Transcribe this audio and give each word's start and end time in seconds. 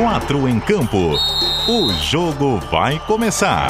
Quatro 0.00 0.48
em 0.48 0.60
campo. 0.60 1.16
O 1.66 1.92
jogo 1.92 2.60
vai 2.70 3.00
começar. 3.00 3.68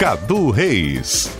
Cadu 0.00 0.50
Reis. 0.50 1.30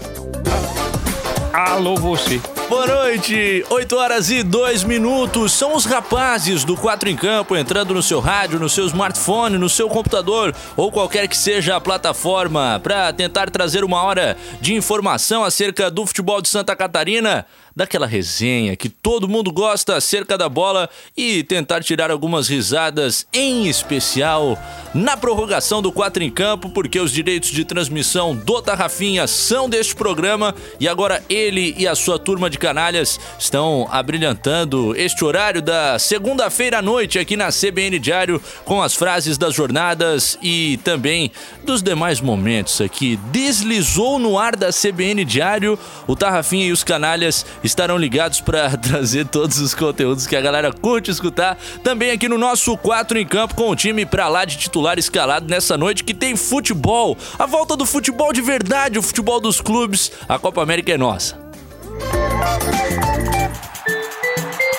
Alô, 1.52 1.96
você. 1.96 2.40
Boa 2.72 2.86
noite, 2.86 3.62
8 3.68 3.96
horas 3.96 4.30
e 4.30 4.42
2 4.42 4.84
minutos. 4.84 5.52
São 5.52 5.76
os 5.76 5.84
rapazes 5.84 6.64
do 6.64 6.74
4 6.74 7.10
em 7.10 7.14
Campo 7.14 7.54
entrando 7.54 7.92
no 7.92 8.02
seu 8.02 8.18
rádio, 8.18 8.58
no 8.58 8.66
seu 8.66 8.86
smartphone, 8.86 9.58
no 9.58 9.68
seu 9.68 9.90
computador 9.90 10.54
ou 10.74 10.90
qualquer 10.90 11.28
que 11.28 11.36
seja 11.36 11.76
a 11.76 11.80
plataforma 11.82 12.80
para 12.82 13.12
tentar 13.12 13.50
trazer 13.50 13.84
uma 13.84 14.02
hora 14.02 14.38
de 14.58 14.74
informação 14.74 15.44
acerca 15.44 15.90
do 15.90 16.06
futebol 16.06 16.40
de 16.40 16.48
Santa 16.48 16.74
Catarina 16.74 17.44
daquela 17.74 18.06
resenha 18.06 18.76
que 18.76 18.88
todo 18.88 19.28
mundo 19.28 19.50
gosta 19.50 19.96
acerca 19.96 20.36
da 20.36 20.48
bola 20.48 20.88
e 21.16 21.42
tentar 21.42 21.82
tirar 21.82 22.10
algumas 22.10 22.48
risadas, 22.48 23.26
em 23.32 23.66
especial 23.66 24.58
na 24.94 25.16
prorrogação 25.16 25.80
do 25.80 25.90
4 25.90 26.22
em 26.22 26.30
Campo, 26.30 26.68
porque 26.68 27.00
os 27.00 27.12
direitos 27.12 27.50
de 27.50 27.64
transmissão 27.64 28.34
do 28.34 28.60
Tarrafinha 28.60 29.26
são 29.26 29.68
deste 29.68 29.94
programa 29.94 30.54
e 30.78 30.86
agora 30.86 31.22
ele 31.28 31.74
e 31.78 31.86
a 31.86 31.94
sua 31.94 32.18
turma 32.18 32.50
de 32.50 32.58
canalhas 32.58 33.18
estão 33.38 33.88
abrilhantando 33.90 34.94
este 34.96 35.24
horário 35.24 35.62
da 35.62 35.98
segunda-feira 35.98 36.78
à 36.78 36.82
noite 36.82 37.18
aqui 37.18 37.36
na 37.36 37.48
CBN 37.48 37.98
Diário 37.98 38.40
com 38.64 38.82
as 38.82 38.94
frases 38.94 39.38
das 39.38 39.54
jornadas 39.54 40.38
e 40.42 40.78
também 40.84 41.32
dos 41.64 41.82
demais 41.82 42.20
momentos 42.20 42.80
aqui. 42.80 43.18
Deslizou 43.30 44.18
no 44.18 44.38
ar 44.38 44.56
da 44.56 44.70
CBN 44.70 45.24
Diário, 45.24 45.78
o 46.06 46.14
Tarrafinha 46.14 46.66
e 46.66 46.72
os 46.72 46.84
canalhas 46.84 47.46
estarão 47.62 47.96
ligados 47.96 48.40
para 48.40 48.76
trazer 48.78 49.26
todos 49.26 49.58
os 49.58 49.74
conteúdos 49.74 50.26
que 50.26 50.36
a 50.36 50.40
galera 50.40 50.72
curte 50.72 51.10
escutar. 51.10 51.58
Também 51.82 52.10
aqui 52.10 52.28
no 52.28 52.38
nosso 52.38 52.76
4 52.76 53.18
em 53.18 53.26
campo 53.26 53.54
com 53.54 53.68
o 53.70 53.76
time 53.76 54.04
para 54.04 54.28
lá 54.28 54.44
de 54.44 54.56
titular 54.56 54.98
escalado 54.98 55.48
nessa 55.48 55.76
noite 55.76 56.04
que 56.04 56.14
tem 56.14 56.36
futebol. 56.36 57.16
A 57.38 57.46
volta 57.46 57.76
do 57.76 57.86
futebol 57.86 58.32
de 58.32 58.40
verdade, 58.40 58.98
o 58.98 59.02
futebol 59.02 59.40
dos 59.40 59.60
clubes. 59.60 60.12
A 60.28 60.38
Copa 60.38 60.62
América 60.62 60.92
é 60.92 60.98
nossa. 60.98 61.40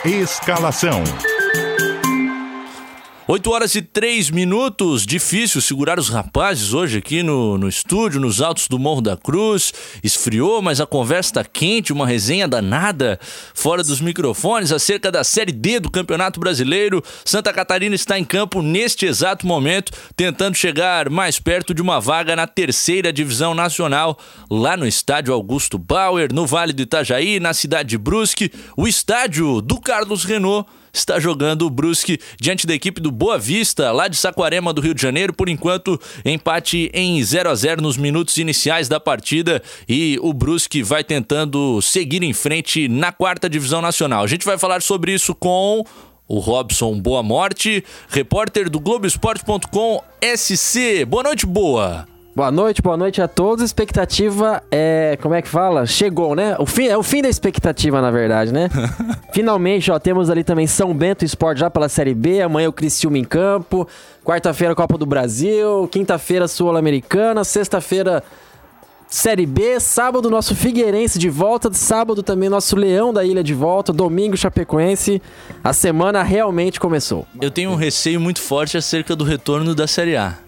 Escalação. 0.06 1.02
8 3.26 3.52
horas 3.52 3.74
e 3.76 3.82
3 3.82 4.32
minutos. 4.32 5.06
Difícil 5.06 5.62
segurar 5.62 5.98
os 5.98 6.10
rapazes 6.10 6.74
hoje 6.74 6.98
aqui 6.98 7.24
no, 7.24 7.58
no 7.58 7.70
estúdio, 7.70 8.20
nos 8.20 8.42
altos 8.42 8.68
do 8.68 8.78
Morro 8.78 9.00
da 9.00 9.16
Cruz. 9.16 9.72
Esfriou, 10.04 10.62
mas 10.62 10.82
a 10.82 10.86
conversa 10.86 11.36
tá 11.36 11.46
quente, 11.46 11.94
uma 11.94 12.06
resenha 12.06 12.50
danada 12.50 13.18
fora 13.54 13.82
dos 13.82 14.02
microfones 14.02 14.74
acerca 14.74 15.10
da 15.10 15.24
Série 15.24 15.54
D 15.54 15.80
do 15.80 15.90
Campeonato 15.90 16.38
Brasileiro. 16.38 17.02
Santa 17.24 17.54
Catarina 17.54 17.96
está 17.96 18.20
em 18.20 18.26
campo 18.26 18.62
neste 18.62 19.06
exato 19.06 19.48
momento, 19.48 19.94
tentando 20.18 20.58
chegar 20.58 21.10
mais 21.10 21.40
perto 21.40 21.74
de 21.74 21.82
uma 21.82 22.02
vaga 22.02 22.36
na 22.36 22.46
terceira 22.46 23.14
divisão 23.14 23.56
nacional, 23.56 24.20
lá 24.52 24.76
no 24.76 24.86
estádio 24.86 25.34
Augusto 25.34 25.78
Bauer, 25.78 26.34
no 26.34 26.46
Vale 26.46 26.74
do 26.74 26.82
Itajaí, 26.82 27.40
na 27.40 27.54
cidade 27.54 27.88
de 27.88 27.98
Brusque, 27.98 28.52
o 28.76 28.86
estádio 28.86 29.62
do 29.62 29.80
Carlos 29.80 30.26
Renault 30.26 30.68
está 30.94 31.20
jogando 31.20 31.66
o 31.66 31.70
Brusque 31.70 32.20
diante 32.40 32.68
da 32.68 32.74
equipe 32.74 33.02
do 33.02 33.12
Boa 33.12 33.38
Vista, 33.38 33.92
lá 33.92 34.08
de 34.08 34.16
Saquarema 34.16 34.72
do 34.72 34.80
Rio 34.80 34.94
de 34.94 35.02
Janeiro. 35.02 35.34
Por 35.34 35.50
enquanto, 35.50 36.00
empate 36.24 36.92
em 36.94 37.22
0 37.22 37.50
a 37.50 37.56
0 37.56 37.82
nos 37.82 37.98
minutos 37.98 38.38
iniciais 38.38 38.88
da 38.88 39.00
partida 39.00 39.62
e 39.90 40.20
o 40.22 40.32
Brusque 40.32 40.84
vai 40.84 41.04
tentando 41.04 41.82
seguir 41.82 42.22
em 42.22 42.34
frente 42.34 42.88
na 42.88 43.12
quarta 43.12 43.50
divisão 43.50 43.82
nacional. 43.82 44.24
A 44.24 44.28
gente 44.28 44.46
vai 44.46 44.58
falar 44.58 44.82
sobre 44.82 45.14
isso 45.14 45.34
com 45.34 45.84
o 46.28 46.40
Robson 46.40 47.00
Boa 47.00 47.24
Morte, 47.24 47.84
repórter 48.10 48.70
do 48.70 48.80
Globoesporte.com 48.80 50.02
SC. 50.22 51.06
Boa 51.06 51.24
noite, 51.24 51.46
Boa. 51.46 52.13
Boa 52.36 52.50
noite, 52.50 52.82
boa 52.82 52.98
noite 52.98 53.22
a 53.22 53.28
todos. 53.28 53.64
Expectativa 53.64 54.64
é. 54.72 55.20
Como 55.22 55.36
é 55.36 55.42
que 55.42 55.48
fala? 55.48 55.86
Chegou, 55.86 56.36
né? 56.36 56.56
O 56.58 56.66
fim, 56.66 56.88
é 56.88 56.98
o 56.98 57.04
fim 57.04 57.22
da 57.22 57.30
expectativa, 57.30 58.02
na 58.02 58.10
verdade, 58.10 58.52
né? 58.52 58.70
Finalmente, 59.32 59.92
ó, 59.92 60.00
temos 60.00 60.32
ali 60.32 60.44
também 60.44 60.66
São 60.66 60.96
Bento 60.96 61.24
Esporte 61.24 61.60
já 61.60 61.70
pela 61.70 61.88
Série 61.88 62.16
B. 62.16 62.42
Amanhã 62.42 62.70
o 62.70 62.74
Criciúma 62.74 63.20
em 63.20 63.24
campo. 63.24 63.88
Quarta-feira, 64.26 64.74
Copa 64.74 64.98
do 64.98 65.06
Brasil. 65.06 65.88
Quinta-feira, 65.92 66.48
Sul-Americana. 66.48 67.44
Sexta-feira, 67.44 68.24
Série 69.08 69.46
B. 69.46 69.80
Sábado, 69.80 70.28
nosso 70.28 70.56
Figueirense 70.56 71.20
de 71.20 71.30
volta. 71.30 71.72
Sábado 71.72 72.24
também, 72.24 72.50
nosso 72.50 72.76
Leão 72.76 73.14
da 73.14 73.24
Ilha 73.24 73.44
de 73.44 73.54
volta. 73.54 73.94
Domingo, 73.94 74.36
Chapecoense. 74.36 75.22
A 75.64 75.72
semana 75.72 76.24
realmente 76.24 76.80
começou. 76.80 77.28
Eu 77.40 77.52
tenho 77.52 77.70
um 77.70 77.76
receio 77.76 78.20
muito 78.20 78.42
forte 78.42 78.76
acerca 78.76 79.16
do 79.16 79.24
retorno 79.24 79.76
da 79.76 79.86
Série 79.86 80.18
A. 80.18 80.43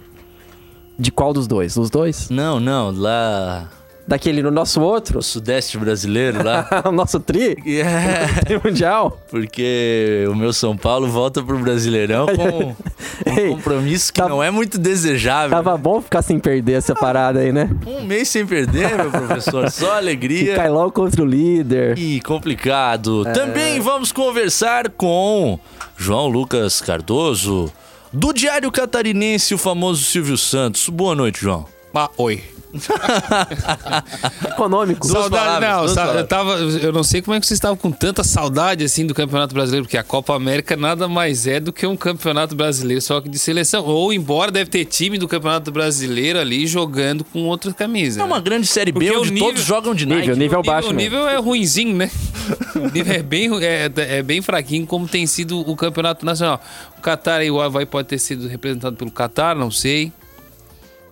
De 0.97 1.11
qual 1.11 1.33
dos 1.33 1.47
dois? 1.47 1.75
Dos 1.75 1.89
dois? 1.89 2.29
Não, 2.29 2.59
não, 2.59 2.91
lá. 2.91 3.69
Daquele 4.07 4.44
no 4.44 4.51
nosso 4.51 4.81
outro? 4.81 5.17
O 5.17 5.22
Sudeste 5.23 5.79
brasileiro 5.79 6.44
lá. 6.44 6.69
o 6.85 6.91
nosso 6.91 7.19
tri? 7.19 7.57
Yeah. 7.66 8.28
Tri 8.45 8.61
mundial? 8.63 9.19
Porque 9.31 10.25
o 10.29 10.35
meu 10.35 10.53
São 10.53 10.78
Paulo 10.78 11.07
volta 11.09 11.41
pro 11.41 11.57
Brasileirão 11.57 12.28
com 12.28 12.44
um 12.69 12.75
Ei, 13.35 13.50
compromisso 13.50 14.13
que 14.13 14.22
tá- 14.22 14.29
não 14.29 14.44
é 14.44 14.51
muito 14.51 14.78
desejável. 14.78 15.50
Tava 15.57 15.75
bom 15.75 16.00
ficar 16.03 16.22
sem 16.22 16.38
perder 16.39 16.73
essa 16.73 16.94
parada 16.94 17.39
aí, 17.39 17.51
né? 17.51 17.67
Um 17.88 18.03
mês 18.06 18.27
sem 18.29 18.45
perder, 18.45 18.95
meu 18.95 19.09
professor. 19.09 19.72
Só 19.72 19.97
alegria. 19.97 20.56
cai 20.56 20.69
logo 20.69 20.91
contra 20.91 21.23
o 21.23 21.25
líder. 21.25 21.97
E 21.97 22.22
complicado. 22.22 23.27
É. 23.27 23.31
Também 23.31 23.79
vamos 23.79 24.12
conversar 24.12 24.88
com 24.91 25.59
João 25.97 26.27
Lucas 26.27 26.79
Cardoso, 26.79 27.73
do 28.15 28.31
Diário 28.31 28.71
Catarinense, 28.71 29.53
o 29.53 29.57
famoso 29.57 30.03
Silvio 30.03 30.37
Santos. 30.37 30.87
Boa 30.87 31.13
noite, 31.13 31.41
João. 31.41 31.67
Ah, 31.93 32.09
oi. 32.17 32.41
Econômico. 34.50 35.08
Saudade, 35.08 35.66
não, 35.66 35.88
sa- 35.88 35.96
palavras. 36.02 36.22
eu, 36.22 36.28
tava, 36.28 36.53
eu 36.53 36.94
não 36.94 37.03
sei 37.03 37.22
como 37.22 37.36
é 37.36 37.40
que 37.40 37.46
vocês 37.46 37.58
estavam 37.58 37.78
com 37.78 37.91
tanta 37.91 38.24
saudade 38.24 38.84
assim 38.84 39.06
do 39.06 39.13
Campeonato 39.13 39.53
Brasileiro, 39.53 39.86
porque 39.86 39.97
a 39.97 40.03
Copa 40.03 40.36
América 40.36 40.75
nada 40.75 41.08
mais 41.08 41.47
é 41.47 41.59
do 41.59 41.72
que 41.72 41.86
um 41.86 41.96
Campeonato 41.96 42.56
Brasileiro, 42.56 43.02
só 43.02 43.22
que 43.22 43.30
de 43.30 43.40
seleção. 43.40 43.84
Ou 43.86 44.12
embora 44.13 44.52
deve 44.52 44.69
ter 44.69 44.86
time 44.86 45.18
do 45.18 45.28
Campeonato 45.28 45.72
Brasileiro 45.72 46.40
ali 46.40 46.66
jogando 46.68 47.24
com 47.24 47.44
outra 47.44 47.74
camisa. 47.74 48.22
É 48.22 48.24
uma 48.24 48.40
grande 48.40 48.68
Série 48.68 48.92
B 48.92 49.06
Porque 49.06 49.18
o 49.18 49.22
onde 49.22 49.31
nível- 49.31 49.47
todos 49.47 49.63
jogam 49.63 49.94
de 49.96 50.06
Nível, 50.06 50.25
Nike. 50.28 50.40
nível 50.40 50.59
o 50.59 50.63
baixo 50.63 50.92
nível, 50.94 51.22
o 51.22 51.24
mesmo. 51.24 51.28
nível 51.28 51.40
é 51.40 51.42
ruinzinho, 51.44 51.96
né? 51.96 52.09
O 52.75 52.90
nível 52.94 53.13
é 53.16 53.24
bem, 53.24 53.50
é, 53.63 53.92
é 54.19 54.22
bem 54.24 54.42
fraquinho, 54.42 54.86
como 54.86 55.07
tem 55.07 55.25
sido 55.25 55.59
o 55.68 55.75
campeonato 55.75 56.24
nacional. 56.25 56.62
O 56.97 57.02
Qatar 57.02 57.40
aí, 57.40 57.50
o 57.50 57.59
Havaí 57.59 57.86
pode 57.86 58.07
ter 58.07 58.19
sido 58.19 58.47
representado 58.47 58.96
pelo 58.96 59.09
Qatar, 59.09 59.56
não 59.56 59.72
sei. 59.72 60.12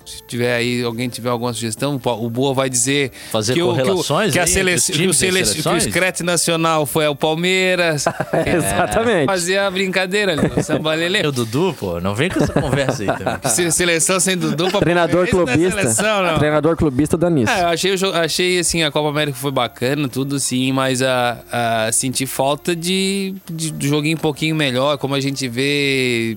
Se 0.06 0.22
tiver 0.28 0.56
aí, 0.56 0.84
alguém 0.84 1.08
tiver 1.08 1.30
alguma 1.30 1.54
sugestão, 1.54 2.00
o 2.04 2.30
Boa 2.30 2.54
vai 2.54 2.70
dizer 2.70 3.12
Fazer 3.32 3.54
que, 3.54 3.62
o, 3.62 3.74
que, 3.74 3.82
o, 3.82 3.86
correlações 3.86 4.34
que, 4.34 4.40
a 4.40 4.44
aí 4.44 4.48
sele, 4.48 4.72
entre 4.72 4.80
os 4.80 4.86
que, 4.86 4.92
o 4.92 4.96
times 4.96 5.22
e 5.22 5.28
as 5.28 5.48
sele, 5.48 5.64
que 5.64 5.70
o? 5.70 5.82
Screte 5.82 6.24
Nacional 6.24 6.86
foi 6.86 7.06
ao 7.06 7.16
Palmeiras. 7.16 8.06
É, 8.34 8.56
Exatamente. 8.56 9.26
Fazer 9.28 9.58
a 9.60 9.70
brincadeira 9.72 10.34
ali, 10.34 10.52
o 10.60 10.64
samba 10.64 10.94
lelê. 10.96 11.26
O 11.26 11.32
Dudu, 11.32 11.74
pô, 11.80 12.00
não 12.00 12.14
vem 12.16 12.30
com 12.30 12.44
essa 12.44 12.52
conversa 12.52 13.04
aí 13.04 13.08
também. 13.08 13.38
Se- 13.50 13.72
Seleção 13.72 14.20
sem 14.20 14.36
Dudu 14.36 14.70
pra 14.70 14.80
Treinador 14.80 15.26
é 15.26 15.30
clubista. 15.30 15.80
seleção, 15.82 16.24
não. 16.24 16.38
Treinador 16.38 16.76
clubista 16.76 17.18
dá 17.18 17.30
nisso. 17.30 17.52
É, 17.52 17.62
eu 17.64 17.68
achei, 17.68 17.94
achei 18.14 18.60
assim, 18.60 18.84
a 18.84 18.92
Copa 18.92 19.10
América 19.10 19.38
foi 19.38 19.52
bacana, 19.52 20.10
tudo 20.10 20.40
sim, 20.40 20.72
mas 20.72 21.02
a, 21.02 21.86
a 21.88 21.92
senti 21.92 22.26
falta 22.26 22.76
de, 22.76 23.36
de, 23.50 23.72
de 23.72 23.88
joguinho 23.88 24.18
um 24.18 24.22
pouquinho 24.22 24.56
melhor, 24.56 24.98
como 24.98 25.16
a 25.16 25.20
gente 25.20 25.48
vê 25.48 26.36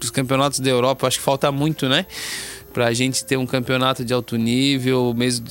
os 0.00 0.10
campeonatos 0.10 0.60
da 0.60 0.70
Europa, 0.70 1.06
acho 1.06 1.18
que 1.18 1.24
falta 1.24 1.50
muito, 1.50 1.88
né? 1.88 2.06
Pra 2.72 2.92
gente 2.92 3.24
ter 3.24 3.36
um 3.36 3.46
campeonato 3.46 4.04
de 4.04 4.12
alto 4.12 4.36
nível, 4.36 5.14
mesmo 5.14 5.46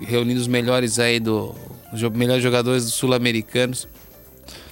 reunindo 0.00 0.40
os 0.40 0.46
melhores 0.46 0.98
aí 0.98 1.20
do. 1.20 1.54
Melhores 2.14 2.42
jogadores 2.42 2.84
sul-americanos. 2.84 3.86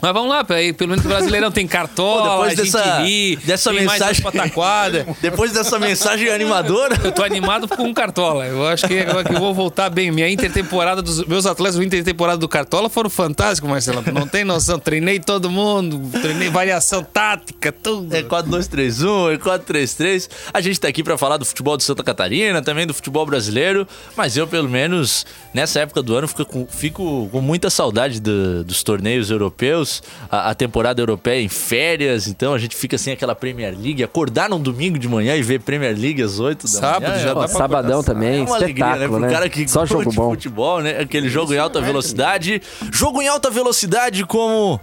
Mas 0.03 0.13
vamos 0.13 0.29
lá, 0.31 0.43
pelo 0.43 0.89
menos 0.91 1.05
o 1.05 1.09
Brasileirão 1.09 1.53
tem 1.53 1.65
cartola, 1.67 2.31
depois 2.53 2.57
dessa- 2.57 2.99
ri, 3.03 3.37
dessa 3.37 3.73
mensagem- 3.73 4.21
pataquada. 4.23 5.07
Depois 5.23 5.53
dessa 5.53 5.79
mensagem 5.79 6.29
animadora. 6.29 6.99
Eu 7.05 7.13
tô 7.13 7.23
animado 7.23 7.69
com 7.69 7.89
o 7.89 7.95
Cartola. 7.95 8.45
Eu 8.47 8.67
acho 8.67 8.87
que 8.89 8.95
eu, 8.95 9.25
que 9.25 9.33
eu 9.33 9.39
vou 9.39 9.55
voltar 9.55 9.89
bem. 9.89 10.11
Minha 10.11 10.29
intertemporada 10.29 11.01
dos 11.01 11.25
meus 11.25 11.47
atletas, 11.47 11.79
a 11.79 11.85
intertemporada 11.85 12.39
do 12.39 12.49
Cartola 12.49 12.91
foram 12.91 13.09
fantásticos, 13.09 13.71
Marcelo. 13.71 14.03
Não 14.13 14.27
tem 14.27 14.43
noção. 14.45 14.79
Treinei 14.79 15.21
todo 15.21 15.49
mundo, 15.49 16.01
treinei 16.21 16.49
variação 16.51 17.05
tática, 17.05 17.71
tudo. 17.71 18.13
É 18.15 18.23
4-2-3-1, 18.23 19.35
é 19.35 19.39
4-3-3. 19.39 20.29
A 20.53 20.61
gente 20.61 20.81
tá 20.81 20.89
aqui 20.89 21.03
pra 21.05 21.17
falar 21.17 21.37
do 21.37 21.45
futebol 21.45 21.77
de 21.77 21.85
Santa 21.85 22.03
Catarina, 22.03 22.61
também 22.61 22.87
do 22.87 22.95
futebol 22.95 23.25
brasileiro, 23.25 23.87
mas 24.17 24.37
eu, 24.37 24.47
pelo 24.49 24.69
menos, 24.69 25.25
nessa 25.55 25.81
época 25.81 26.03
do 26.03 26.17
ano, 26.17 26.27
fico 26.27 26.45
com, 26.45 26.67
fico 26.67 27.29
com 27.31 27.41
muita 27.41 27.71
saudade 27.71 28.21
do- 28.21 28.65
dos 28.65 28.83
torneios 28.83 29.31
europeus. 29.31 29.92
A, 30.31 30.51
a 30.51 30.55
temporada 30.55 31.01
europeia 31.03 31.43
em 31.43 31.49
férias, 31.49 32.29
então 32.29 32.55
a 32.55 32.59
gente 32.59 32.77
fica 32.77 32.97
sem 32.97 33.13
aquela 33.13 33.35
Premier 33.35 33.75
League. 33.77 34.03
Acordar 34.03 34.49
num 34.49 34.61
domingo 34.61 34.99
de 34.99 35.09
manhã 35.09 35.35
e 35.37 35.43
ver 35.43 35.61
Premier 35.61 35.97
League 35.99 36.23
às 36.23 36.39
8 36.39 36.63
da 36.63 36.69
Sábado 36.69 37.03
manhã. 37.11 37.15
já 37.19 37.31
é 37.31 37.35
dá 37.35 37.41
uma- 37.41 37.49
pra 37.49 37.59
Sabadão 37.59 38.03
também, 38.03 38.41
é 38.41 38.43
uma 38.45 38.57
alegria, 38.57 38.85
né? 38.87 38.93
espetáculo, 38.93 39.19
Pro 39.19 39.27
né? 39.29 39.33
cara 39.33 39.49
que 39.49 39.69
Só 39.69 39.85
jogo 39.85 40.13
bom. 40.13 40.31
futebol, 40.31 40.81
né? 40.81 41.01
Aquele 41.01 41.29
jogo 41.29 41.53
em 41.53 41.59
alta 41.59 41.81
velocidade. 41.81 42.63
Jogo 42.93 43.21
em 43.21 43.29
alta 43.29 43.51
velocidade 43.51 44.25
como 44.25 44.81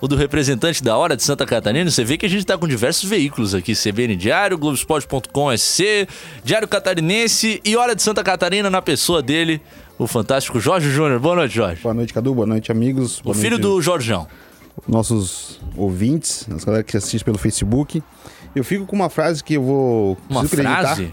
o 0.00 0.06
do 0.06 0.14
representante 0.14 0.82
da 0.82 0.96
hora 0.96 1.16
de 1.16 1.22
Santa 1.24 1.44
Catarina. 1.44 1.90
Você 1.90 2.04
vê 2.04 2.16
que 2.16 2.24
a 2.24 2.28
gente 2.28 2.46
tá 2.46 2.56
com 2.56 2.68
diversos 2.68 3.08
veículos 3.08 3.54
aqui: 3.54 3.74
CBN 3.74 4.14
Diário, 4.16 4.56
Globoesporte.com 4.56 5.50
SC, 5.56 6.06
Diário 6.44 6.68
Catarinense 6.68 7.60
e 7.64 7.76
Hora 7.76 7.94
de 7.96 8.02
Santa 8.02 8.22
Catarina 8.22 8.70
na 8.70 8.80
pessoa 8.80 9.20
dele, 9.20 9.60
o 9.98 10.06
fantástico 10.06 10.60
Jorge 10.60 10.88
Júnior. 10.90 11.18
Boa 11.18 11.34
noite, 11.34 11.54
Jorge. 11.54 11.82
Boa 11.82 11.94
noite, 11.94 12.12
Cadu. 12.12 12.32
Boa 12.34 12.46
noite, 12.46 12.70
amigos. 12.70 13.18
O 13.20 13.24
Boa 13.24 13.34
filho 13.34 13.58
noite, 13.58 13.62
do 13.62 13.82
Jorjão. 13.82 14.26
Nossos 14.86 15.60
ouvintes, 15.76 16.46
as 16.54 16.64
galera 16.64 16.82
que 16.84 16.96
assistem 16.96 17.24
pelo 17.24 17.38
Facebook. 17.38 18.02
Eu 18.54 18.64
fico 18.64 18.86
com 18.86 18.96
uma 18.96 19.08
frase 19.10 19.42
que 19.42 19.54
eu 19.54 19.62
vou 19.62 20.18
Uma 20.28 20.44
frase 20.44 21.10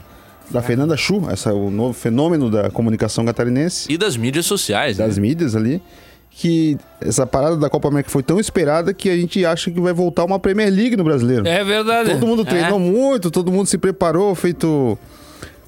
da 0.49 0.61
Fernanda 0.61 0.95
Chu, 0.95 1.23
essa 1.29 1.49
é 1.49 1.53
o 1.53 1.69
novo 1.71 1.93
fenômeno 1.93 2.49
da 2.51 2.69
comunicação 2.69 3.25
catarinense, 3.25 3.91
e 3.91 3.97
das 3.97 4.15
mídias 4.15 4.45
sociais. 4.45 4.97
né? 4.97 5.05
das 5.07 5.17
mídias 5.17 5.55
ali, 5.55 5.81
que 6.29 6.77
essa 7.01 7.25
parada 7.25 7.57
da 7.57 7.69
Copa 7.69 7.87
América 7.87 8.09
foi 8.09 8.21
tão 8.21 8.39
esperada 8.39 8.93
que 8.93 9.09
a 9.09 9.15
gente 9.17 9.43
acha 9.45 9.71
que 9.71 9.79
vai 9.79 9.93
voltar 9.93 10.23
uma 10.23 10.37
Premier 10.39 10.69
League 10.71 10.95
no 10.95 11.03
brasileiro. 11.03 11.47
É 11.47 11.63
verdade. 11.63 12.11
Todo 12.11 12.27
mundo 12.27 12.41
É. 12.43 12.45
treinou 12.45 12.77
muito, 12.79 13.31
todo 13.31 13.51
mundo 13.51 13.67
se 13.67 13.77
preparou, 13.77 14.35
feito 14.35 14.97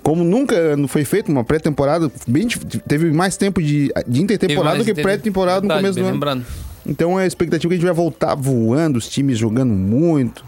como 0.03 0.23
nunca 0.23 0.77
não 0.77 0.87
foi 0.87 1.03
feito 1.03 1.29
uma 1.29 1.43
pré-temporada, 1.43 2.09
bem 2.27 2.47
teve 2.87 3.11
mais 3.11 3.35
tempo 3.35 3.61
de, 3.61 3.91
de 4.07 4.21
intertemporada 4.21 4.75
mais 4.75 4.79
do 4.79 4.85
que 4.85 4.93
tempo. 4.93 5.05
pré-temporada 5.07 5.67
no 5.67 5.73
começo 5.73 5.95
do 5.95 6.01
ano. 6.05 6.11
lembrando. 6.13 6.45
Então 6.87 7.19
é 7.19 7.23
a 7.23 7.27
expectativa 7.27 7.69
que 7.69 7.73
a 7.75 7.77
gente 7.77 7.85
vai 7.85 7.93
voltar 7.93 8.33
voando, 8.35 8.97
os 8.97 9.09
times 9.09 9.37
jogando 9.37 9.73
muito. 9.73 10.45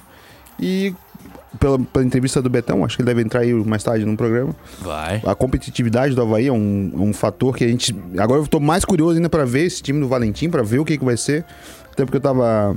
E 0.59 0.93
pela, 1.59 1.77
pela 1.77 2.05
entrevista 2.05 2.41
do 2.41 2.49
Betão, 2.49 2.85
acho 2.85 2.95
que 2.95 3.01
ele 3.01 3.07
deve 3.07 3.21
entrar 3.21 3.41
aí 3.41 3.53
mais 3.53 3.83
tarde 3.83 4.05
no 4.05 4.15
programa. 4.15 4.55
Vai. 4.79 5.21
A 5.25 5.35
competitividade 5.35 6.15
do 6.15 6.21
Havaí 6.21 6.47
é 6.47 6.51
um, 6.51 6.91
é 6.93 6.99
um 6.99 7.13
fator 7.13 7.55
que 7.55 7.63
a 7.63 7.67
gente. 7.67 7.95
Agora 8.17 8.41
eu 8.41 8.47
tô 8.47 8.59
mais 8.59 8.85
curioso 8.85 9.17
ainda 9.17 9.29
pra 9.29 9.45
ver 9.45 9.65
esse 9.65 9.81
time 9.81 9.99
do 9.99 10.07
Valentim, 10.07 10.49
pra 10.49 10.63
ver 10.63 10.79
o 10.79 10.85
que, 10.85 10.97
que 10.97 11.05
vai 11.05 11.17
ser. 11.17 11.45
Até 11.91 12.05
porque 12.05 12.17
eu 12.17 12.21
tava 12.21 12.75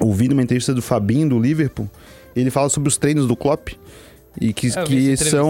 ouvindo 0.00 0.32
uma 0.32 0.42
entrevista 0.42 0.72
do 0.72 0.82
Fabinho 0.82 1.28
do 1.28 1.38
Liverpool. 1.40 1.90
Ele 2.34 2.50
fala 2.50 2.68
sobre 2.68 2.88
os 2.88 2.96
treinos 2.96 3.26
do 3.26 3.34
Klopp. 3.34 3.70
E 4.38 4.52
que, 4.52 4.66
É, 4.66 4.80
eu 4.80 4.84
que 4.84 5.16
são 5.16 5.48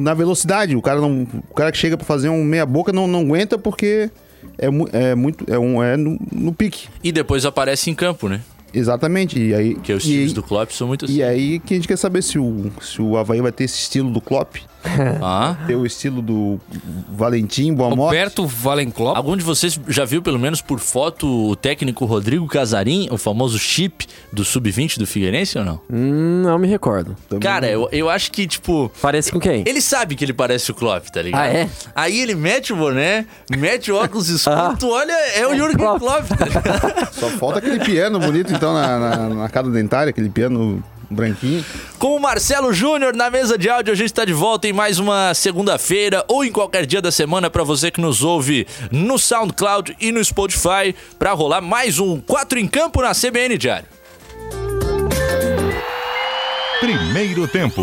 na 0.00 0.14
velocidade. 0.14 0.76
O 0.76 0.82
cara, 0.82 1.00
não, 1.00 1.26
o 1.50 1.54
cara 1.54 1.72
que 1.72 1.78
chega 1.78 1.96
pra 1.96 2.06
fazer 2.06 2.28
um 2.28 2.44
meia-boca 2.44 2.92
não, 2.92 3.08
não 3.08 3.20
aguenta 3.20 3.58
porque 3.58 4.08
é, 4.60 4.70
mu- 4.70 4.88
é 4.92 5.14
muito. 5.14 5.44
É, 5.52 5.58
um, 5.58 5.82
é 5.82 5.96
no, 5.96 6.18
no 6.32 6.52
pique. 6.52 6.88
E 7.02 7.10
depois 7.10 7.44
aparece 7.44 7.90
em 7.90 7.94
campo, 7.94 8.28
né? 8.28 8.40
Exatamente. 8.72 9.36
E 9.36 9.52
aí, 9.52 9.74
Porque 9.74 9.92
os 9.92 10.04
times 10.04 10.32
do 10.32 10.42
Klopp 10.44 10.70
são 10.70 10.86
muito 10.86 11.04
assim. 11.04 11.14
e 11.16 11.22
aí 11.24 11.58
que 11.58 11.74
a 11.74 11.76
gente 11.76 11.88
quer 11.88 11.96
saber 11.96 12.22
se 12.22 12.38
o, 12.38 12.70
se 12.80 13.02
o 13.02 13.16
Havaí 13.16 13.40
vai 13.40 13.50
ter 13.50 13.64
esse 13.64 13.74
estilo 13.80 14.10
do 14.10 14.20
Klopp, 14.20 14.56
Ah. 15.22 15.56
ter 15.66 15.74
o 15.76 15.84
estilo 15.86 16.22
do 16.22 16.58
Valentim, 17.08 17.74
Boa 17.74 17.90
Morte. 17.94 18.16
Roberto 18.16 18.46
Valenclop. 18.46 19.16
Algum 19.16 19.36
de 19.36 19.44
vocês 19.44 19.78
já 19.88 20.04
viu, 20.04 20.22
pelo 20.22 20.38
menos 20.38 20.60
por 20.62 20.78
foto, 20.80 21.26
o 21.50 21.56
técnico 21.56 22.04
Rodrigo 22.04 22.46
Casarim, 22.46 23.08
o 23.10 23.18
famoso 23.18 23.58
chip 23.58 24.06
do 24.32 24.44
Sub-20 24.44 24.98
do 24.98 25.06
Figueirense 25.06 25.58
ou 25.58 25.64
não? 25.64 25.80
Hum, 25.90 26.42
não 26.44 26.58
me 26.58 26.66
recordo. 26.68 27.16
Também. 27.28 27.40
Cara, 27.40 27.68
eu, 27.68 27.88
eu 27.92 28.08
acho 28.08 28.30
que, 28.32 28.46
tipo, 28.46 28.90
Parece 29.02 29.30
com 29.30 29.38
quem? 29.40 29.64
ele 29.66 29.80
sabe 29.80 30.14
que 30.14 30.24
ele 30.24 30.32
parece 30.32 30.70
o 30.70 30.74
Klopp, 30.74 31.08
tá 31.08 31.20
ligado? 31.22 31.40
Ah, 31.42 31.46
é? 31.48 31.68
Aí 31.94 32.20
ele 32.20 32.34
mete 32.34 32.72
o 32.72 32.76
boné, 32.76 33.26
mete 33.56 33.92
o 33.92 33.96
óculos 33.96 34.28
escuro, 34.30 34.56
Ah. 34.56 34.76
tu 34.78 34.88
olha, 34.90 35.12
é 35.36 35.46
o 35.46 35.54
Jürgen 35.54 35.76
Klopp. 35.98 36.28
Tá 36.28 36.44
ligado? 36.44 37.12
Só 37.14 37.28
falta 37.30 37.58
aquele 37.58 37.80
piano 37.84 38.18
bonito, 38.18 38.52
então, 38.52 38.72
na, 38.72 38.98
na, 38.98 39.28
na 39.28 39.48
casa 39.48 39.70
dentária, 39.70 40.10
aquele 40.10 40.30
piano 40.30 40.82
branquinho. 41.10 41.64
Com 41.98 42.16
o 42.16 42.20
Marcelo 42.20 42.72
Júnior 42.72 43.14
na 43.14 43.28
mesa 43.28 43.58
de 43.58 43.68
áudio, 43.68 43.92
a 43.92 43.96
gente 43.96 44.14
tá 44.14 44.24
de 44.24 44.32
volta 44.32 44.68
em 44.68 44.72
mais 44.72 44.98
uma 44.98 45.34
segunda-feira 45.34 46.24
ou 46.28 46.44
em 46.44 46.52
qualquer 46.52 46.86
dia 46.86 47.02
da 47.02 47.10
semana 47.10 47.50
pra 47.50 47.64
você 47.64 47.90
que 47.90 48.00
nos 48.00 48.22
ouve 48.22 48.66
no 48.90 49.18
SoundCloud 49.18 49.96
e 50.00 50.12
no 50.12 50.24
Spotify 50.24 50.94
pra 51.18 51.32
rolar 51.32 51.60
mais 51.60 51.98
um 51.98 52.20
4 52.20 52.58
em 52.58 52.68
Campo 52.68 53.02
na 53.02 53.12
CBN 53.12 53.58
Diário. 53.58 53.86
Primeiro 56.80 57.46
tempo. 57.46 57.82